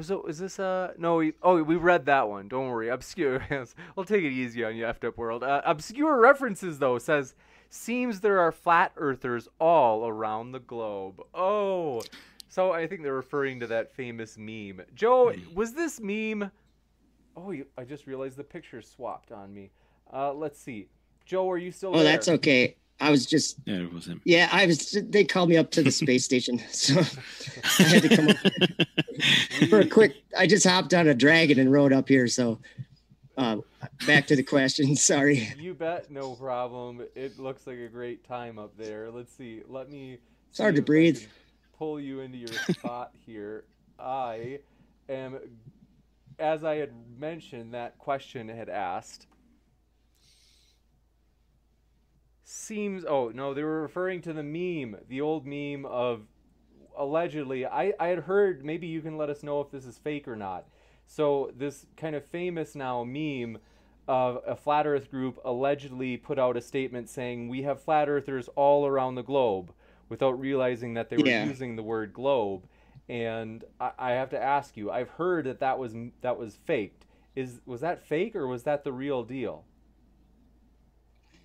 [0.00, 2.48] So is this uh no we oh we read that one.
[2.48, 2.88] Don't worry.
[2.88, 3.44] Obscure
[3.96, 5.42] I'll take it easy on you effed up world.
[5.42, 7.34] Uh, obscure references though says
[7.70, 11.20] seems there are flat earthers all around the globe.
[11.34, 12.02] Oh
[12.48, 14.82] so I think they're referring to that famous meme.
[14.94, 16.50] Joe was this meme
[17.36, 19.70] oh you, I just realized the picture swapped on me.
[20.12, 20.88] Uh let's see.
[21.24, 22.04] Joe are you still Oh, there?
[22.04, 22.76] that's okay.
[23.00, 24.20] I was just Yeah, it was him.
[24.24, 24.48] yeah.
[24.50, 24.90] I was.
[25.08, 27.00] They called me up to the space station, so
[27.78, 28.36] I had to come up
[29.70, 30.14] for a quick.
[30.36, 32.26] I just hopped on a dragon and rode up here.
[32.26, 32.58] So
[33.36, 33.58] uh,
[34.06, 34.96] back to the question.
[35.10, 35.52] Sorry.
[35.58, 37.02] You bet, no problem.
[37.14, 39.10] It looks like a great time up there.
[39.12, 39.62] Let's see.
[39.68, 40.18] Let me.
[40.50, 41.22] It's hard to breathe.
[41.78, 43.62] Pull you into your spot here.
[44.00, 44.58] I
[45.08, 45.38] am,
[46.40, 49.27] as I had mentioned, that question had asked.
[52.50, 53.04] Seems.
[53.04, 56.22] Oh no, they were referring to the meme, the old meme of
[56.96, 57.66] allegedly.
[57.66, 58.64] I I had heard.
[58.64, 60.64] Maybe you can let us know if this is fake or not.
[61.06, 63.58] So this kind of famous now meme
[64.08, 68.48] of a flat Earth group allegedly put out a statement saying we have flat earthers
[68.56, 69.70] all around the globe,
[70.08, 71.44] without realizing that they were Yeah.
[71.44, 72.66] using the word globe.
[73.10, 77.04] And I, I have to ask you, I've heard that that was that was faked.
[77.36, 79.66] Is was that fake or was that the real deal?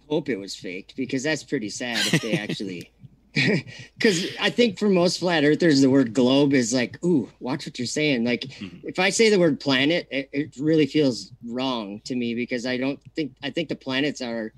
[0.10, 2.92] Hope it was faked because that's pretty sad if they actually.
[3.98, 7.80] Because I think for most flat earthers, the word globe is like, ooh, watch what
[7.80, 8.24] you're saying.
[8.24, 8.82] Like, Mhm.
[8.84, 12.78] if I say the word planet, it, it really feels wrong to me because I
[12.78, 14.54] don't think I think the planets are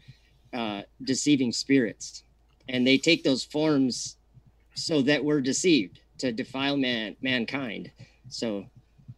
[0.52, 2.24] uh, deceiving spirits,
[2.68, 4.18] and they take those forms
[4.74, 7.92] so that we're deceived to defile man mankind.
[8.28, 8.66] So,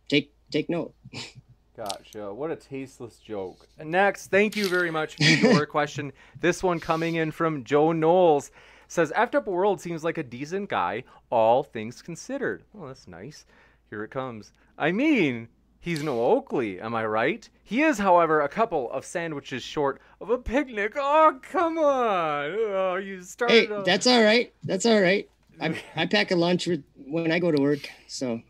[0.10, 0.94] take take note.
[1.78, 2.34] Gotcha.
[2.34, 3.68] What a tasteless joke.
[3.78, 6.12] Next, thank you very much for your question.
[6.42, 8.50] This one coming in from Joe Knowles
[8.88, 12.64] says, Effed Up World seems like a decent guy, all things considered.
[12.74, 13.46] Well, that's nice.
[13.92, 14.54] Here it comes.
[14.76, 15.50] I mean,
[15.80, 17.48] he's no Oakley, am I right?
[17.64, 20.94] He is, however, a couple of sandwiches short of a picnic.
[20.98, 22.56] Oh, come on.
[22.58, 23.70] Oh, you started.
[23.70, 24.52] Hey, a- that's all right.
[24.64, 25.30] That's all right.
[25.62, 27.88] I, I pack a lunch when I go to work.
[28.08, 28.42] So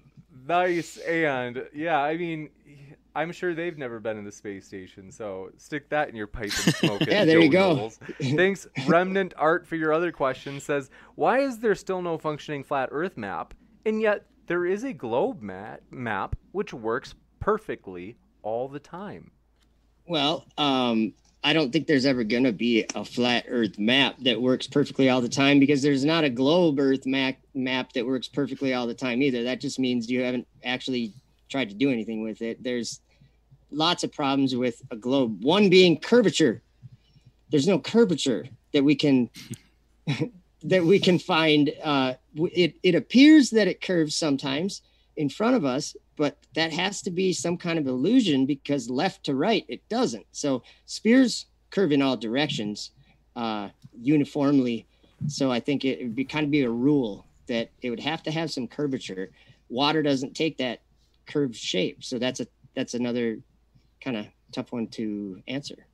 [0.47, 0.95] Nice.
[0.99, 2.49] And yeah, I mean,
[3.17, 6.51] I'm sure they've never been in the space station, so stick that in your pipe
[6.65, 7.07] and smoke it.
[7.11, 7.89] Yeah, there you go.
[8.21, 10.59] Thanks, Remnant Art, for your other question.
[10.59, 13.55] Says, why is there still no functioning flat Earth map,
[13.87, 19.31] and yet there is a globe map map which works perfectly all the time?
[20.05, 21.13] Well, um,
[21.43, 25.09] I don't think there's ever going to be a flat Earth map that works perfectly
[25.09, 28.85] all the time because there's not a globe Earth map map that works perfectly all
[28.85, 29.43] the time either.
[29.43, 31.13] That just means you haven't actually
[31.49, 32.61] tried to do anything with it.
[32.61, 33.01] There's
[33.71, 35.43] lots of problems with a globe.
[35.43, 36.61] One being curvature.
[37.49, 39.29] There's no curvature that we can
[40.63, 41.73] that we can find.
[41.83, 44.81] Uh, it it appears that it curves sometimes
[45.15, 49.23] in front of us, but that has to be some kind of illusion because left
[49.25, 50.25] to right it doesn't.
[50.31, 52.91] So spheres curve in all directions
[53.35, 53.69] uh,
[53.99, 54.85] uniformly.
[55.27, 58.23] So I think it would be kind of be a rule that it would have
[58.23, 59.31] to have some curvature.
[59.69, 60.81] Water doesn't take that
[61.25, 63.39] curved shape, so that's a that's another
[64.01, 65.87] kind of tough one to answer.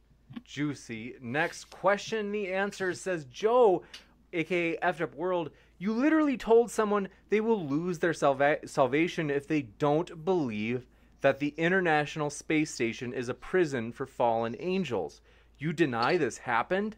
[0.44, 1.16] Juicy.
[1.22, 2.32] Next question.
[2.32, 3.84] The answer says Joe,
[4.32, 5.52] aka Effed Up World.
[5.78, 10.88] You literally told someone they will lose their salva- salvation if they don't believe
[11.22, 15.22] that the International Space Station is a prison for fallen angels.
[15.58, 16.96] You deny this happened?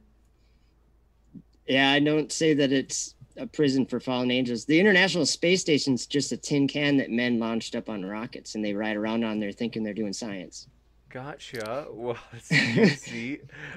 [1.68, 4.66] Yeah, I don't say that it's a prison for fallen angels.
[4.66, 8.64] The International Space Station's just a tin can that men launched up on rockets, and
[8.64, 10.68] they ride around on there thinking they're doing science.
[11.16, 11.88] Gotcha.
[11.94, 12.18] Well,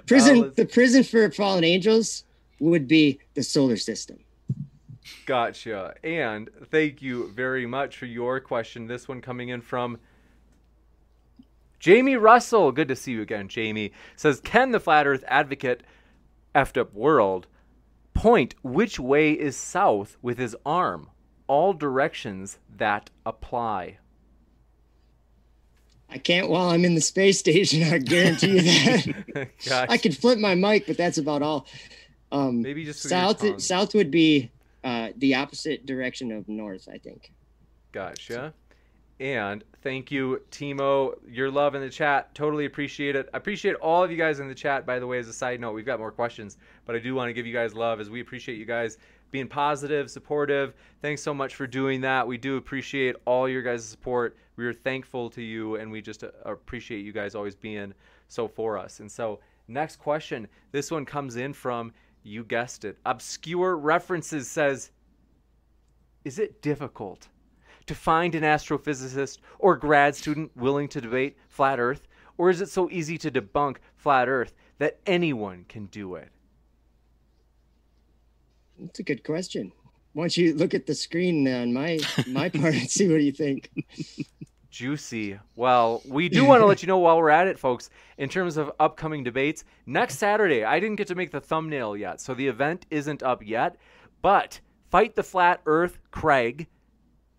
[0.06, 0.44] prison.
[0.44, 2.24] Uh, the prison for fallen angels
[2.58, 4.18] would be the solar system.
[5.24, 5.94] Gotcha.
[6.02, 8.88] And thank you very much for your question.
[8.88, 9.98] This one coming in from
[11.78, 12.72] Jamie Russell.
[12.72, 13.92] Good to see you again, Jamie.
[14.16, 15.84] Says, Can the flat earth advocate
[16.56, 17.46] effed up world
[18.14, 21.08] point which way is south with his arm?
[21.46, 23.98] All directions that apply.
[26.10, 27.82] I can't while I'm in the space station.
[27.92, 29.86] I guarantee you that.
[29.90, 31.66] I could flip my mic, but that's about all.
[32.32, 33.36] Um, Maybe just with your tongue.
[33.36, 33.62] south.
[33.62, 34.50] South would be
[34.84, 36.88] uh, the opposite direction of north.
[36.92, 37.32] I think.
[37.92, 38.54] Gotcha.
[39.20, 41.14] And thank you, Timo.
[41.26, 42.34] Your love in the chat.
[42.34, 43.28] Totally appreciate it.
[43.34, 45.60] I appreciate all of you guys in the chat, by the way, as a side
[45.60, 45.72] note.
[45.72, 46.56] We've got more questions,
[46.86, 48.98] but I do want to give you guys love as we appreciate you guys
[49.30, 50.74] being positive, supportive.
[51.02, 52.26] Thanks so much for doing that.
[52.26, 54.36] We do appreciate all your guys' support.
[54.56, 57.92] We are thankful to you, and we just uh, appreciate you guys always being
[58.28, 59.00] so for us.
[59.00, 60.48] And so, next question.
[60.72, 61.92] This one comes in from,
[62.22, 64.90] you guessed it, Obscure References says,
[66.24, 67.28] Is it difficult?
[67.88, 72.06] to find an astrophysicist or grad student willing to debate flat Earth?
[72.36, 76.28] Or is it so easy to debunk flat Earth that anyone can do it?
[78.78, 79.72] That's a good question.
[80.12, 83.32] Why don't you look at the screen on my my part and see what you
[83.32, 83.70] think?
[84.70, 85.38] Juicy.
[85.56, 88.56] Well, we do want to let you know while we're at it, folks, in terms
[88.56, 89.64] of upcoming debates.
[89.86, 93.44] Next Saturday, I didn't get to make the thumbnail yet, so the event isn't up
[93.44, 93.76] yet.
[94.22, 94.60] But
[94.90, 96.66] Fight the Flat Earth Craig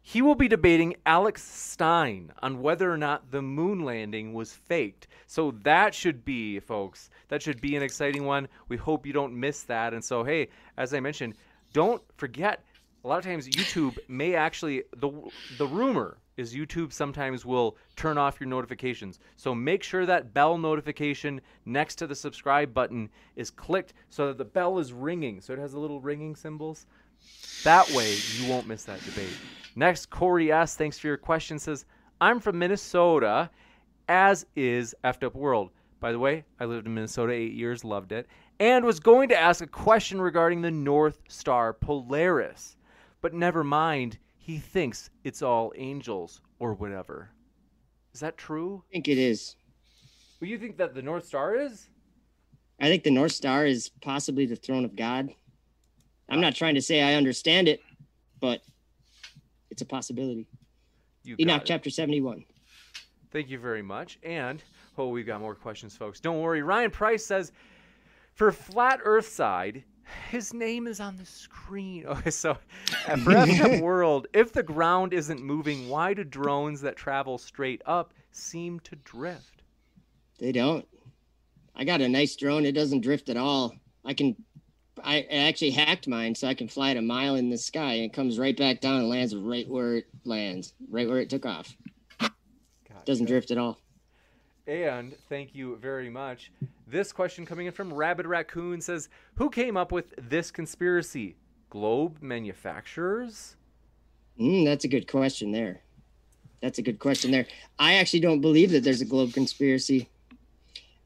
[0.02, 5.08] he will be debating Alex Stein on whether or not the moon landing was faked.
[5.28, 8.48] So that should be, folks, that should be an exciting one.
[8.70, 9.94] We hope you don't miss that.
[9.94, 11.36] And so, hey, as I mentioned,
[11.74, 12.64] don't forget.
[13.04, 15.10] A lot of times, YouTube may actually the
[15.58, 19.20] the rumor is YouTube sometimes will turn off your notifications.
[19.36, 24.38] So make sure that bell notification next to the subscribe button is clicked so that
[24.38, 25.42] the bell is ringing.
[25.42, 26.88] So it has the little ringing symbols.
[27.64, 29.38] That way, you won't miss that debate.
[29.76, 30.76] Next, Corey S.
[30.76, 31.60] Thanks for your question.
[31.60, 31.86] Says,
[32.22, 33.50] I'm from Minnesota,
[34.08, 35.72] as is Effed Up World.
[36.00, 38.28] By the way, I lived in Minnesota eight years, loved it,
[38.60, 42.78] and was going to ask a question regarding the North Star Polaris.
[43.22, 47.30] But never mind, he thinks it's all angels or whatever.
[48.14, 48.84] Is that true?
[48.90, 49.56] I think it is.
[50.40, 51.90] Well, you think that the North Star is?
[52.82, 55.30] I think the North Star is possibly the throne of God.
[56.30, 57.82] I'm not trying to say I understand it,
[58.40, 58.62] but
[59.72, 60.48] it's a possibility.
[61.24, 62.46] You Enoch chapter 71.
[63.32, 64.20] Thank you very much.
[64.24, 64.64] And
[64.98, 66.20] oh, we've got more questions, folks.
[66.20, 66.62] Don't worry.
[66.62, 67.52] Ryan Price says,
[68.34, 69.84] for flat Earth side,
[70.30, 72.06] his name is on the screen.
[72.08, 72.58] Okay, so
[73.24, 78.14] for FF World, if the ground isn't moving, why do drones that travel straight up
[78.32, 79.62] seem to drift?
[80.40, 80.88] They don't.
[81.76, 82.66] I got a nice drone.
[82.66, 83.74] It doesn't drift at all.
[84.06, 84.36] I can
[85.04, 88.06] I actually hacked mine so I can fly it a mile in the sky and
[88.06, 91.46] it comes right back down and lands right where it lands, right where it took
[91.46, 91.76] off.
[93.06, 93.80] Doesn't drift at all.
[94.68, 96.52] And thank you very much.
[96.86, 101.38] This question coming in from Rabbit Raccoon says, "Who came up with this conspiracy?
[101.70, 103.56] Globe manufacturers?"
[104.40, 105.82] Mm, that's a good question there.
[106.62, 107.48] That's a good question there.
[107.80, 110.08] I actually don't believe that there's a globe conspiracy.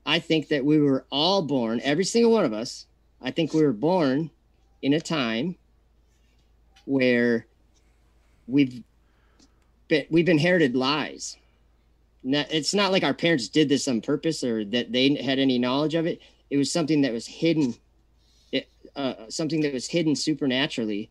[0.05, 2.85] I think that we were all born, every single one of us.
[3.23, 4.29] I think we were born
[4.81, 5.55] in a time
[6.85, 7.47] where
[8.47, 8.83] we've
[9.87, 11.37] been, we've inherited lies.
[12.23, 15.57] Not, it's not like our parents did this on purpose or that they had any
[15.57, 16.21] knowledge of it.
[16.49, 17.75] It was something that was hidden,
[18.51, 21.09] it, uh, something that was hidden supernaturally.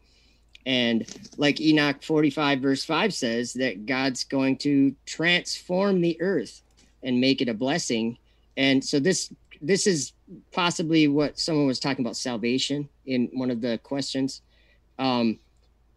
[0.65, 1.07] And
[1.39, 6.63] like Enoch 45, verse 5 says, that God's going to transform the earth
[7.03, 8.19] and make it a blessing.
[8.57, 9.33] And so this
[9.63, 10.13] this is
[10.51, 14.43] possibly what someone was talking about salvation in one of the questions.
[14.99, 15.39] Um,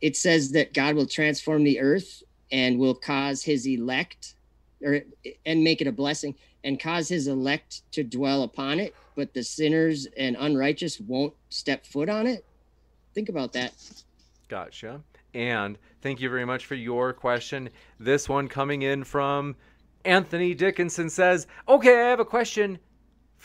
[0.01, 2.21] it says that God will transform the earth
[2.51, 4.35] and will cause his elect
[4.83, 5.01] or
[5.45, 9.43] and make it a blessing and cause his elect to dwell upon it, but the
[9.43, 12.45] sinners and unrighteous won't step foot on it.
[13.13, 13.73] Think about that.
[14.47, 15.01] Gotcha.
[15.33, 17.69] And thank you very much for your question.
[17.99, 19.55] This one coming in from
[20.03, 22.79] Anthony Dickinson says, Okay, I have a question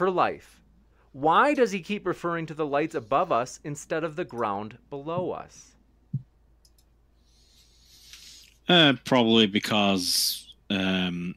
[0.01, 0.63] for life.
[1.13, 5.33] Why does he keep referring to the lights above us instead of the ground below
[5.33, 5.73] us?
[8.67, 11.35] Uh, probably because um,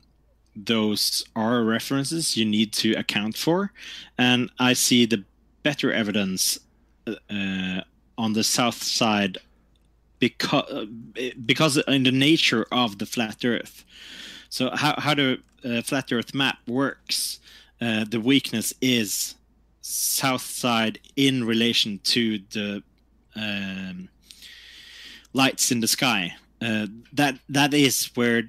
[0.55, 3.73] those are references you need to account for,
[4.17, 5.25] and I see the
[5.63, 6.57] better evidence
[7.05, 7.81] uh,
[8.17, 9.39] on the south side
[10.19, 10.87] because
[11.45, 13.83] because in the nature of the flat Earth.
[14.47, 17.41] So how how the uh, flat Earth map works,
[17.83, 19.35] uh, the weakness is
[19.81, 22.81] south side in relation to the
[23.35, 24.07] um,
[25.33, 26.33] lights in the sky.
[26.61, 28.43] Uh, that that is where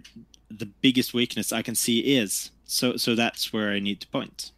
[0.49, 2.53] the biggest weakness I can see is.
[2.65, 4.53] So so that's where I need to point.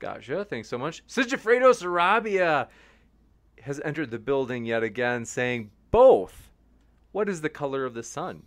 [0.00, 0.44] Gotcha.
[0.44, 1.06] Thanks so much.
[1.06, 2.68] Sigifredo Sarabia
[3.62, 6.50] has entered the building yet again, saying both.
[7.12, 8.42] What is the color of the sun?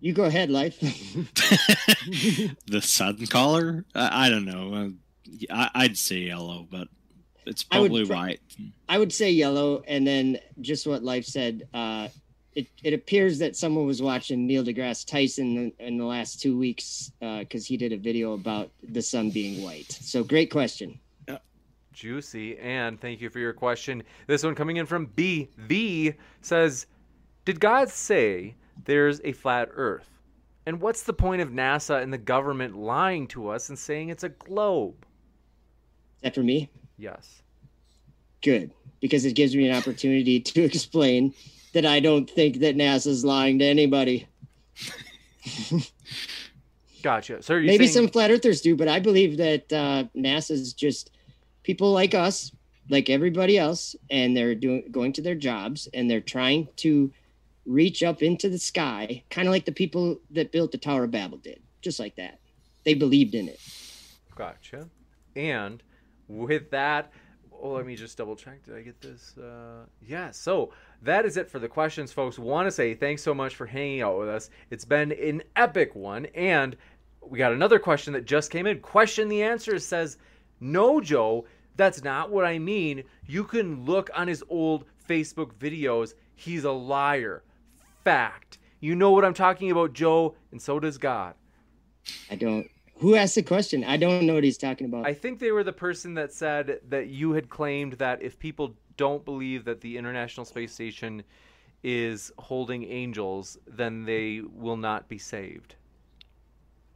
[0.00, 0.80] You go ahead, life.
[2.66, 3.84] the sun color?
[3.94, 4.74] I, I don't know.
[4.74, 4.88] Uh,
[5.74, 6.88] I, would say yellow, but
[7.46, 8.40] it's probably I right.
[8.88, 11.68] I would say yellow, and then just what life said.
[11.74, 12.08] Uh,
[12.54, 16.58] it, it appears that someone was watching Neil deGrasse Tyson in, in the last two
[16.58, 19.92] weeks because uh, he did a video about the sun being white.
[19.92, 20.98] So great question.
[21.92, 22.58] Juicy.
[22.58, 24.02] And thank you for your question.
[24.26, 25.48] This one coming in from B.
[25.58, 26.86] V says,
[27.44, 28.54] Did God say
[28.84, 30.08] there's a flat earth?
[30.66, 34.24] And what's the point of NASA and the government lying to us and saying it's
[34.24, 34.94] a globe?
[36.16, 36.70] Is that for me?
[36.98, 37.42] Yes.
[38.42, 38.72] Good.
[39.00, 41.34] Because it gives me an opportunity to explain
[41.72, 44.26] that I don't think that NASA's lying to anybody.
[47.02, 47.42] gotcha.
[47.42, 48.06] So maybe saying...
[48.06, 51.10] some flat earthers do, but I believe that uh, NASA's just
[51.62, 52.52] people like us,
[52.88, 57.10] like everybody else, and they're doing going to their jobs and they're trying to
[57.66, 61.10] reach up into the sky, kind of like the people that built the Tower of
[61.10, 62.38] Babel did, just like that.
[62.84, 63.60] They believed in it.
[64.34, 64.88] Gotcha.
[65.36, 65.82] And
[66.28, 67.12] with that,
[67.52, 68.64] oh, let me just double check.
[68.64, 69.36] Did I get this?
[69.36, 70.30] Uh, yeah.
[70.30, 70.72] So
[71.02, 72.38] that is it for the questions, folks.
[72.38, 74.50] Want to say thanks so much for hanging out with us.
[74.70, 76.76] It's been an epic one, and
[77.22, 78.80] we got another question that just came in.
[78.80, 80.16] Question the answer says,
[80.60, 81.44] "No, Joe,
[81.76, 83.04] that's not what I mean.
[83.26, 86.14] You can look on his old Facebook videos.
[86.34, 87.42] He's a liar.
[88.04, 88.58] Fact.
[88.80, 91.34] You know what I'm talking about, Joe, and so does God."
[92.30, 92.70] I don't.
[92.96, 93.82] Who asked the question?
[93.84, 95.06] I don't know what he's talking about.
[95.06, 98.74] I think they were the person that said that you had claimed that if people
[98.96, 101.22] don't believe that the International Space Station
[101.82, 105.76] is holding angels, then they will not be saved.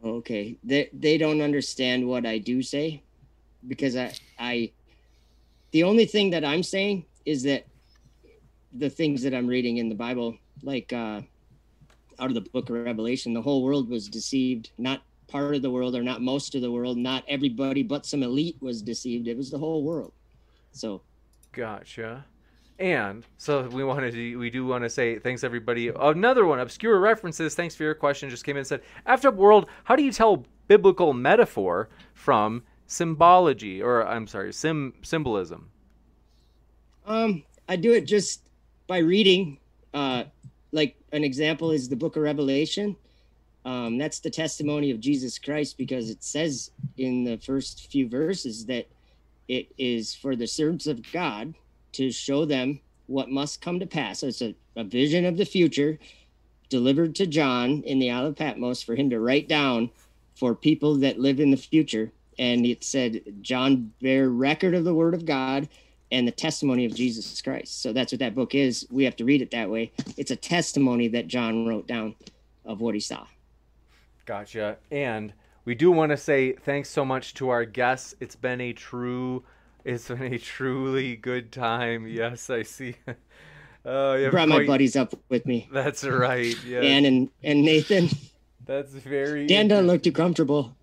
[0.05, 0.59] Okay.
[0.63, 3.03] They they don't understand what I do say
[3.67, 4.73] because I I
[5.71, 7.67] the only thing that I'm saying is that
[8.73, 11.21] the things that I'm reading in the Bible, like uh
[12.21, 15.71] out of the book of Revelation, the whole world was deceived, not part of the
[15.71, 19.27] world or not most of the world, not everybody but some elite was deceived.
[19.29, 20.13] It was the whole world.
[20.73, 21.03] So
[21.53, 22.25] Gotcha.
[22.79, 25.89] And so we wanted to, we do want to say thanks everybody.
[25.89, 27.55] Another one, obscure references.
[27.55, 28.29] Thanks for your question.
[28.29, 32.65] Just came in and said, Effed Up World, how do you tell biblical metaphor from
[32.87, 35.71] symbology or I'm sorry, sim symbolism?
[37.07, 38.43] Um, I do it just
[38.87, 39.59] by reading.
[39.93, 40.25] Uh,
[40.75, 42.97] like an example is the Book of Revelation.
[43.65, 48.67] Um, that's the testimony of Jesus Christ because it says in the first few verses
[48.67, 48.87] that
[49.49, 51.55] it is for the servants of God
[51.93, 54.19] to show them what must come to pass.
[54.21, 55.99] So it's a, a vision of the future
[56.69, 59.91] delivered to John in the Isle of Patmos for him to write down
[60.35, 62.11] for people that live in the future.
[62.39, 65.69] And it said, John bear record of the word of God
[66.15, 67.83] and the testimony of Jesus Christ.
[67.83, 68.87] So that's what that book is.
[68.91, 69.93] We have to read it that way.
[70.17, 72.15] It's a testimony that John wrote down
[72.65, 73.27] of what he saw.
[74.25, 74.79] Gotcha.
[74.93, 75.33] And
[75.65, 78.15] we do want to say thanks so much to our guests.
[78.21, 79.43] It's been a true,
[79.85, 82.07] it's been a truly good time.
[82.07, 82.97] Yes, I see.
[83.87, 84.61] Uh, yeah, brought quite...
[84.63, 85.69] my buddies up with me.
[85.71, 86.57] That's right.
[86.67, 86.81] Yeah.
[86.81, 88.09] Dan and and Nathan.
[88.65, 89.47] That's very.
[89.47, 90.75] Dan doesn't look too comfortable.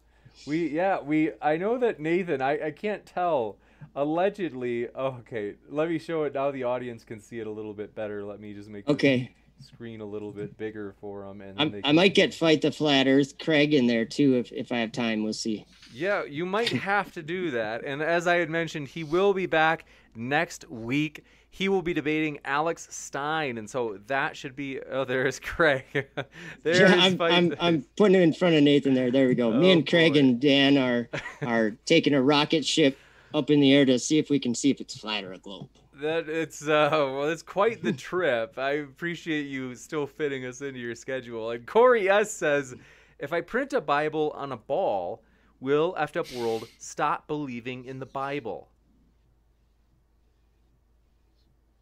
[0.45, 3.57] We yeah we I know that Nathan I I can't tell
[3.95, 7.73] allegedly oh, okay let me show it now the audience can see it a little
[7.73, 11.41] bit better let me just make okay screen a little bit bigger for them.
[11.41, 11.81] And can...
[11.83, 14.91] i might get fight the flat Earth Craig in there too if if I have
[14.91, 15.23] time.
[15.23, 15.65] We'll see.
[15.93, 17.83] Yeah, you might have to do that.
[17.83, 19.85] And as I had mentioned, he will be back
[20.15, 21.23] next week.
[21.53, 24.79] He will be debating Alex Stein, and so that should be.
[24.81, 25.83] Oh, there's Craig.
[26.63, 29.11] there's yeah, I'm, I'm, I'm, putting him in front of Nathan there.
[29.11, 29.51] There we go.
[29.51, 30.19] Oh, Me and Craig boy.
[30.19, 31.09] and Dan are
[31.45, 32.97] are taking a rocket ship
[33.33, 35.37] up in the air to see if we can see if it's flat or a
[35.37, 35.69] globe.
[36.01, 38.57] That it's uh well it's quite the trip.
[38.57, 41.51] I appreciate you still fitting us into your schedule.
[41.51, 42.75] And corey s says
[43.19, 45.23] if i print a bible on a ball
[45.59, 48.69] will effed up world stop believing in the bible?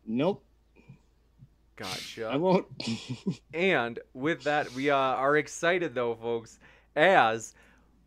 [0.06, 0.44] Nope.
[1.76, 2.28] Gotcha.
[2.28, 2.66] I won't.
[3.54, 6.60] And with that we uh, are excited though folks
[6.96, 7.54] as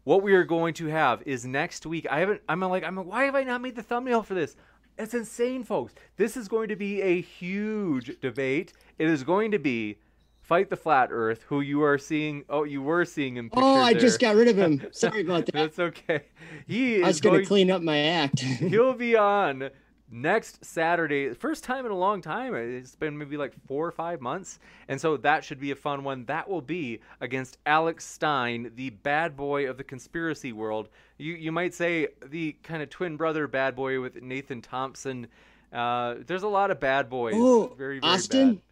[0.05, 3.07] what we are going to have is next week i haven't i'm like i'm like
[3.07, 4.57] why have i not made the thumbnail for this
[4.99, 5.95] It's insane, folks.
[6.17, 8.75] This is going to be a huge debate.
[8.99, 9.99] It is going to be
[10.43, 12.45] fight the flat Earth, who you are seeing.
[12.51, 13.49] Oh, you were seeing him.
[13.55, 14.03] Oh, I there.
[14.03, 14.87] just got rid of him.
[14.93, 15.55] Sorry about that.
[15.55, 16.25] That's okay.
[16.67, 18.41] He I was going to clean up my act.
[18.73, 19.71] he'll be on
[20.13, 21.33] next Saturday.
[21.35, 22.55] First time in a long time.
[22.55, 24.59] It's been maybe like four or five months.
[24.89, 26.27] And so that should be a fun one.
[26.27, 30.89] That will be against Alex Stein, the bad boy of the conspiracy world.
[31.19, 35.27] You you might say the kind of twin brother bad boy with Nathan Thompson.
[35.73, 37.33] Uh, there's a lot of bad boys.
[37.37, 38.55] oh, very, very Austin?
[38.55, 38.63] bad.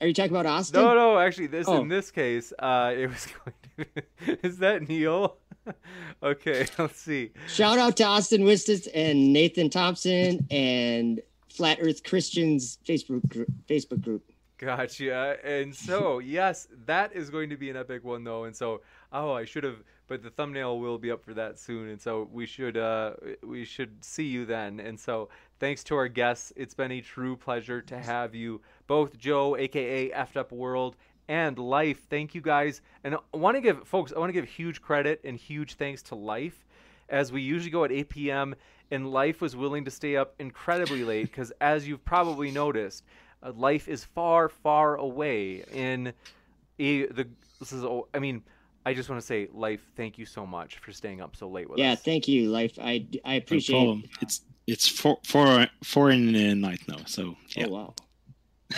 [0.00, 0.82] Are you talking about Austin?
[0.82, 1.80] No, no, actually, this Oh.
[1.80, 3.54] in this case, uh, it was going
[4.26, 4.46] to.
[4.46, 5.36] Is that Neil?
[6.22, 7.32] okay, let's see.
[7.48, 14.02] Shout out to Austin Whitsitt and Nathan Thompson and Flat Earth Christians Facebook group, Facebook
[14.02, 14.24] group.
[14.58, 15.36] Gotcha.
[15.44, 18.44] And so, yes, that is going to be an epic one, though.
[18.44, 18.82] And so,
[19.12, 21.88] oh, I should have, but the thumbnail will be up for that soon.
[21.88, 24.80] And so, we should, uh, we should see you then.
[24.80, 25.28] And so,
[25.58, 30.10] thanks to our guests, it's been a true pleasure to have you both, Joe, aka
[30.10, 30.96] Effed Up World,
[31.28, 32.02] and Life.
[32.08, 32.80] Thank you guys.
[33.02, 36.02] And I want to give folks, I want to give huge credit and huge thanks
[36.04, 36.64] to Life,
[37.08, 38.54] as we usually go at 8 p.m.
[38.90, 43.04] And Life was willing to stay up incredibly late because, as you've probably noticed,
[43.42, 46.12] uh, life is far, far away in
[46.78, 47.28] a, the.
[47.60, 47.84] This is.
[47.84, 48.42] oh, I mean,
[48.84, 49.80] I just want to say, life.
[49.96, 52.02] Thank you so much for staying up so late with Yeah, us.
[52.02, 52.78] thank you, Life.
[52.80, 54.04] I, I No appreciate problem.
[54.20, 56.98] It's it's four four four in the night now.
[57.06, 57.66] So yeah.
[57.66, 57.94] Oh, wow.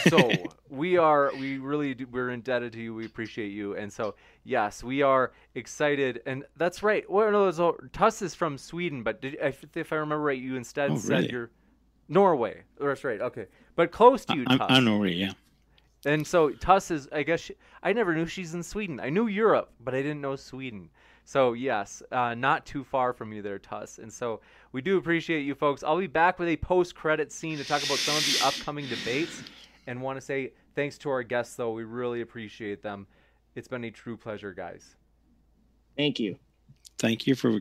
[0.08, 0.30] So
[0.70, 4.14] we are we really do, we're indebted to you we appreciate you and so
[4.44, 9.20] yes we are excited and that's right well no so tuss is from sweden but
[9.20, 11.30] did, if, if i remember right you instead Oh, said really?
[11.32, 11.50] you're
[12.08, 15.32] norway that's right okay but close to you I'm, tuss I'm Norway, yeah.
[16.04, 19.26] and so tuss is i guess she, i never knew she's in sweden i knew
[19.26, 20.88] europe but i didn't know sweden
[21.24, 24.40] so yes uh, not too far from you there tuss and so
[24.72, 27.98] we do appreciate you folks i'll be back with a post-credit scene to talk about
[27.98, 29.42] some of the upcoming debates
[29.86, 31.72] and want to say thanks to our guests though.
[31.72, 33.06] We really appreciate them.
[33.54, 34.96] It's been a true pleasure guys.
[35.96, 36.38] Thank you.
[36.98, 37.60] Thank you for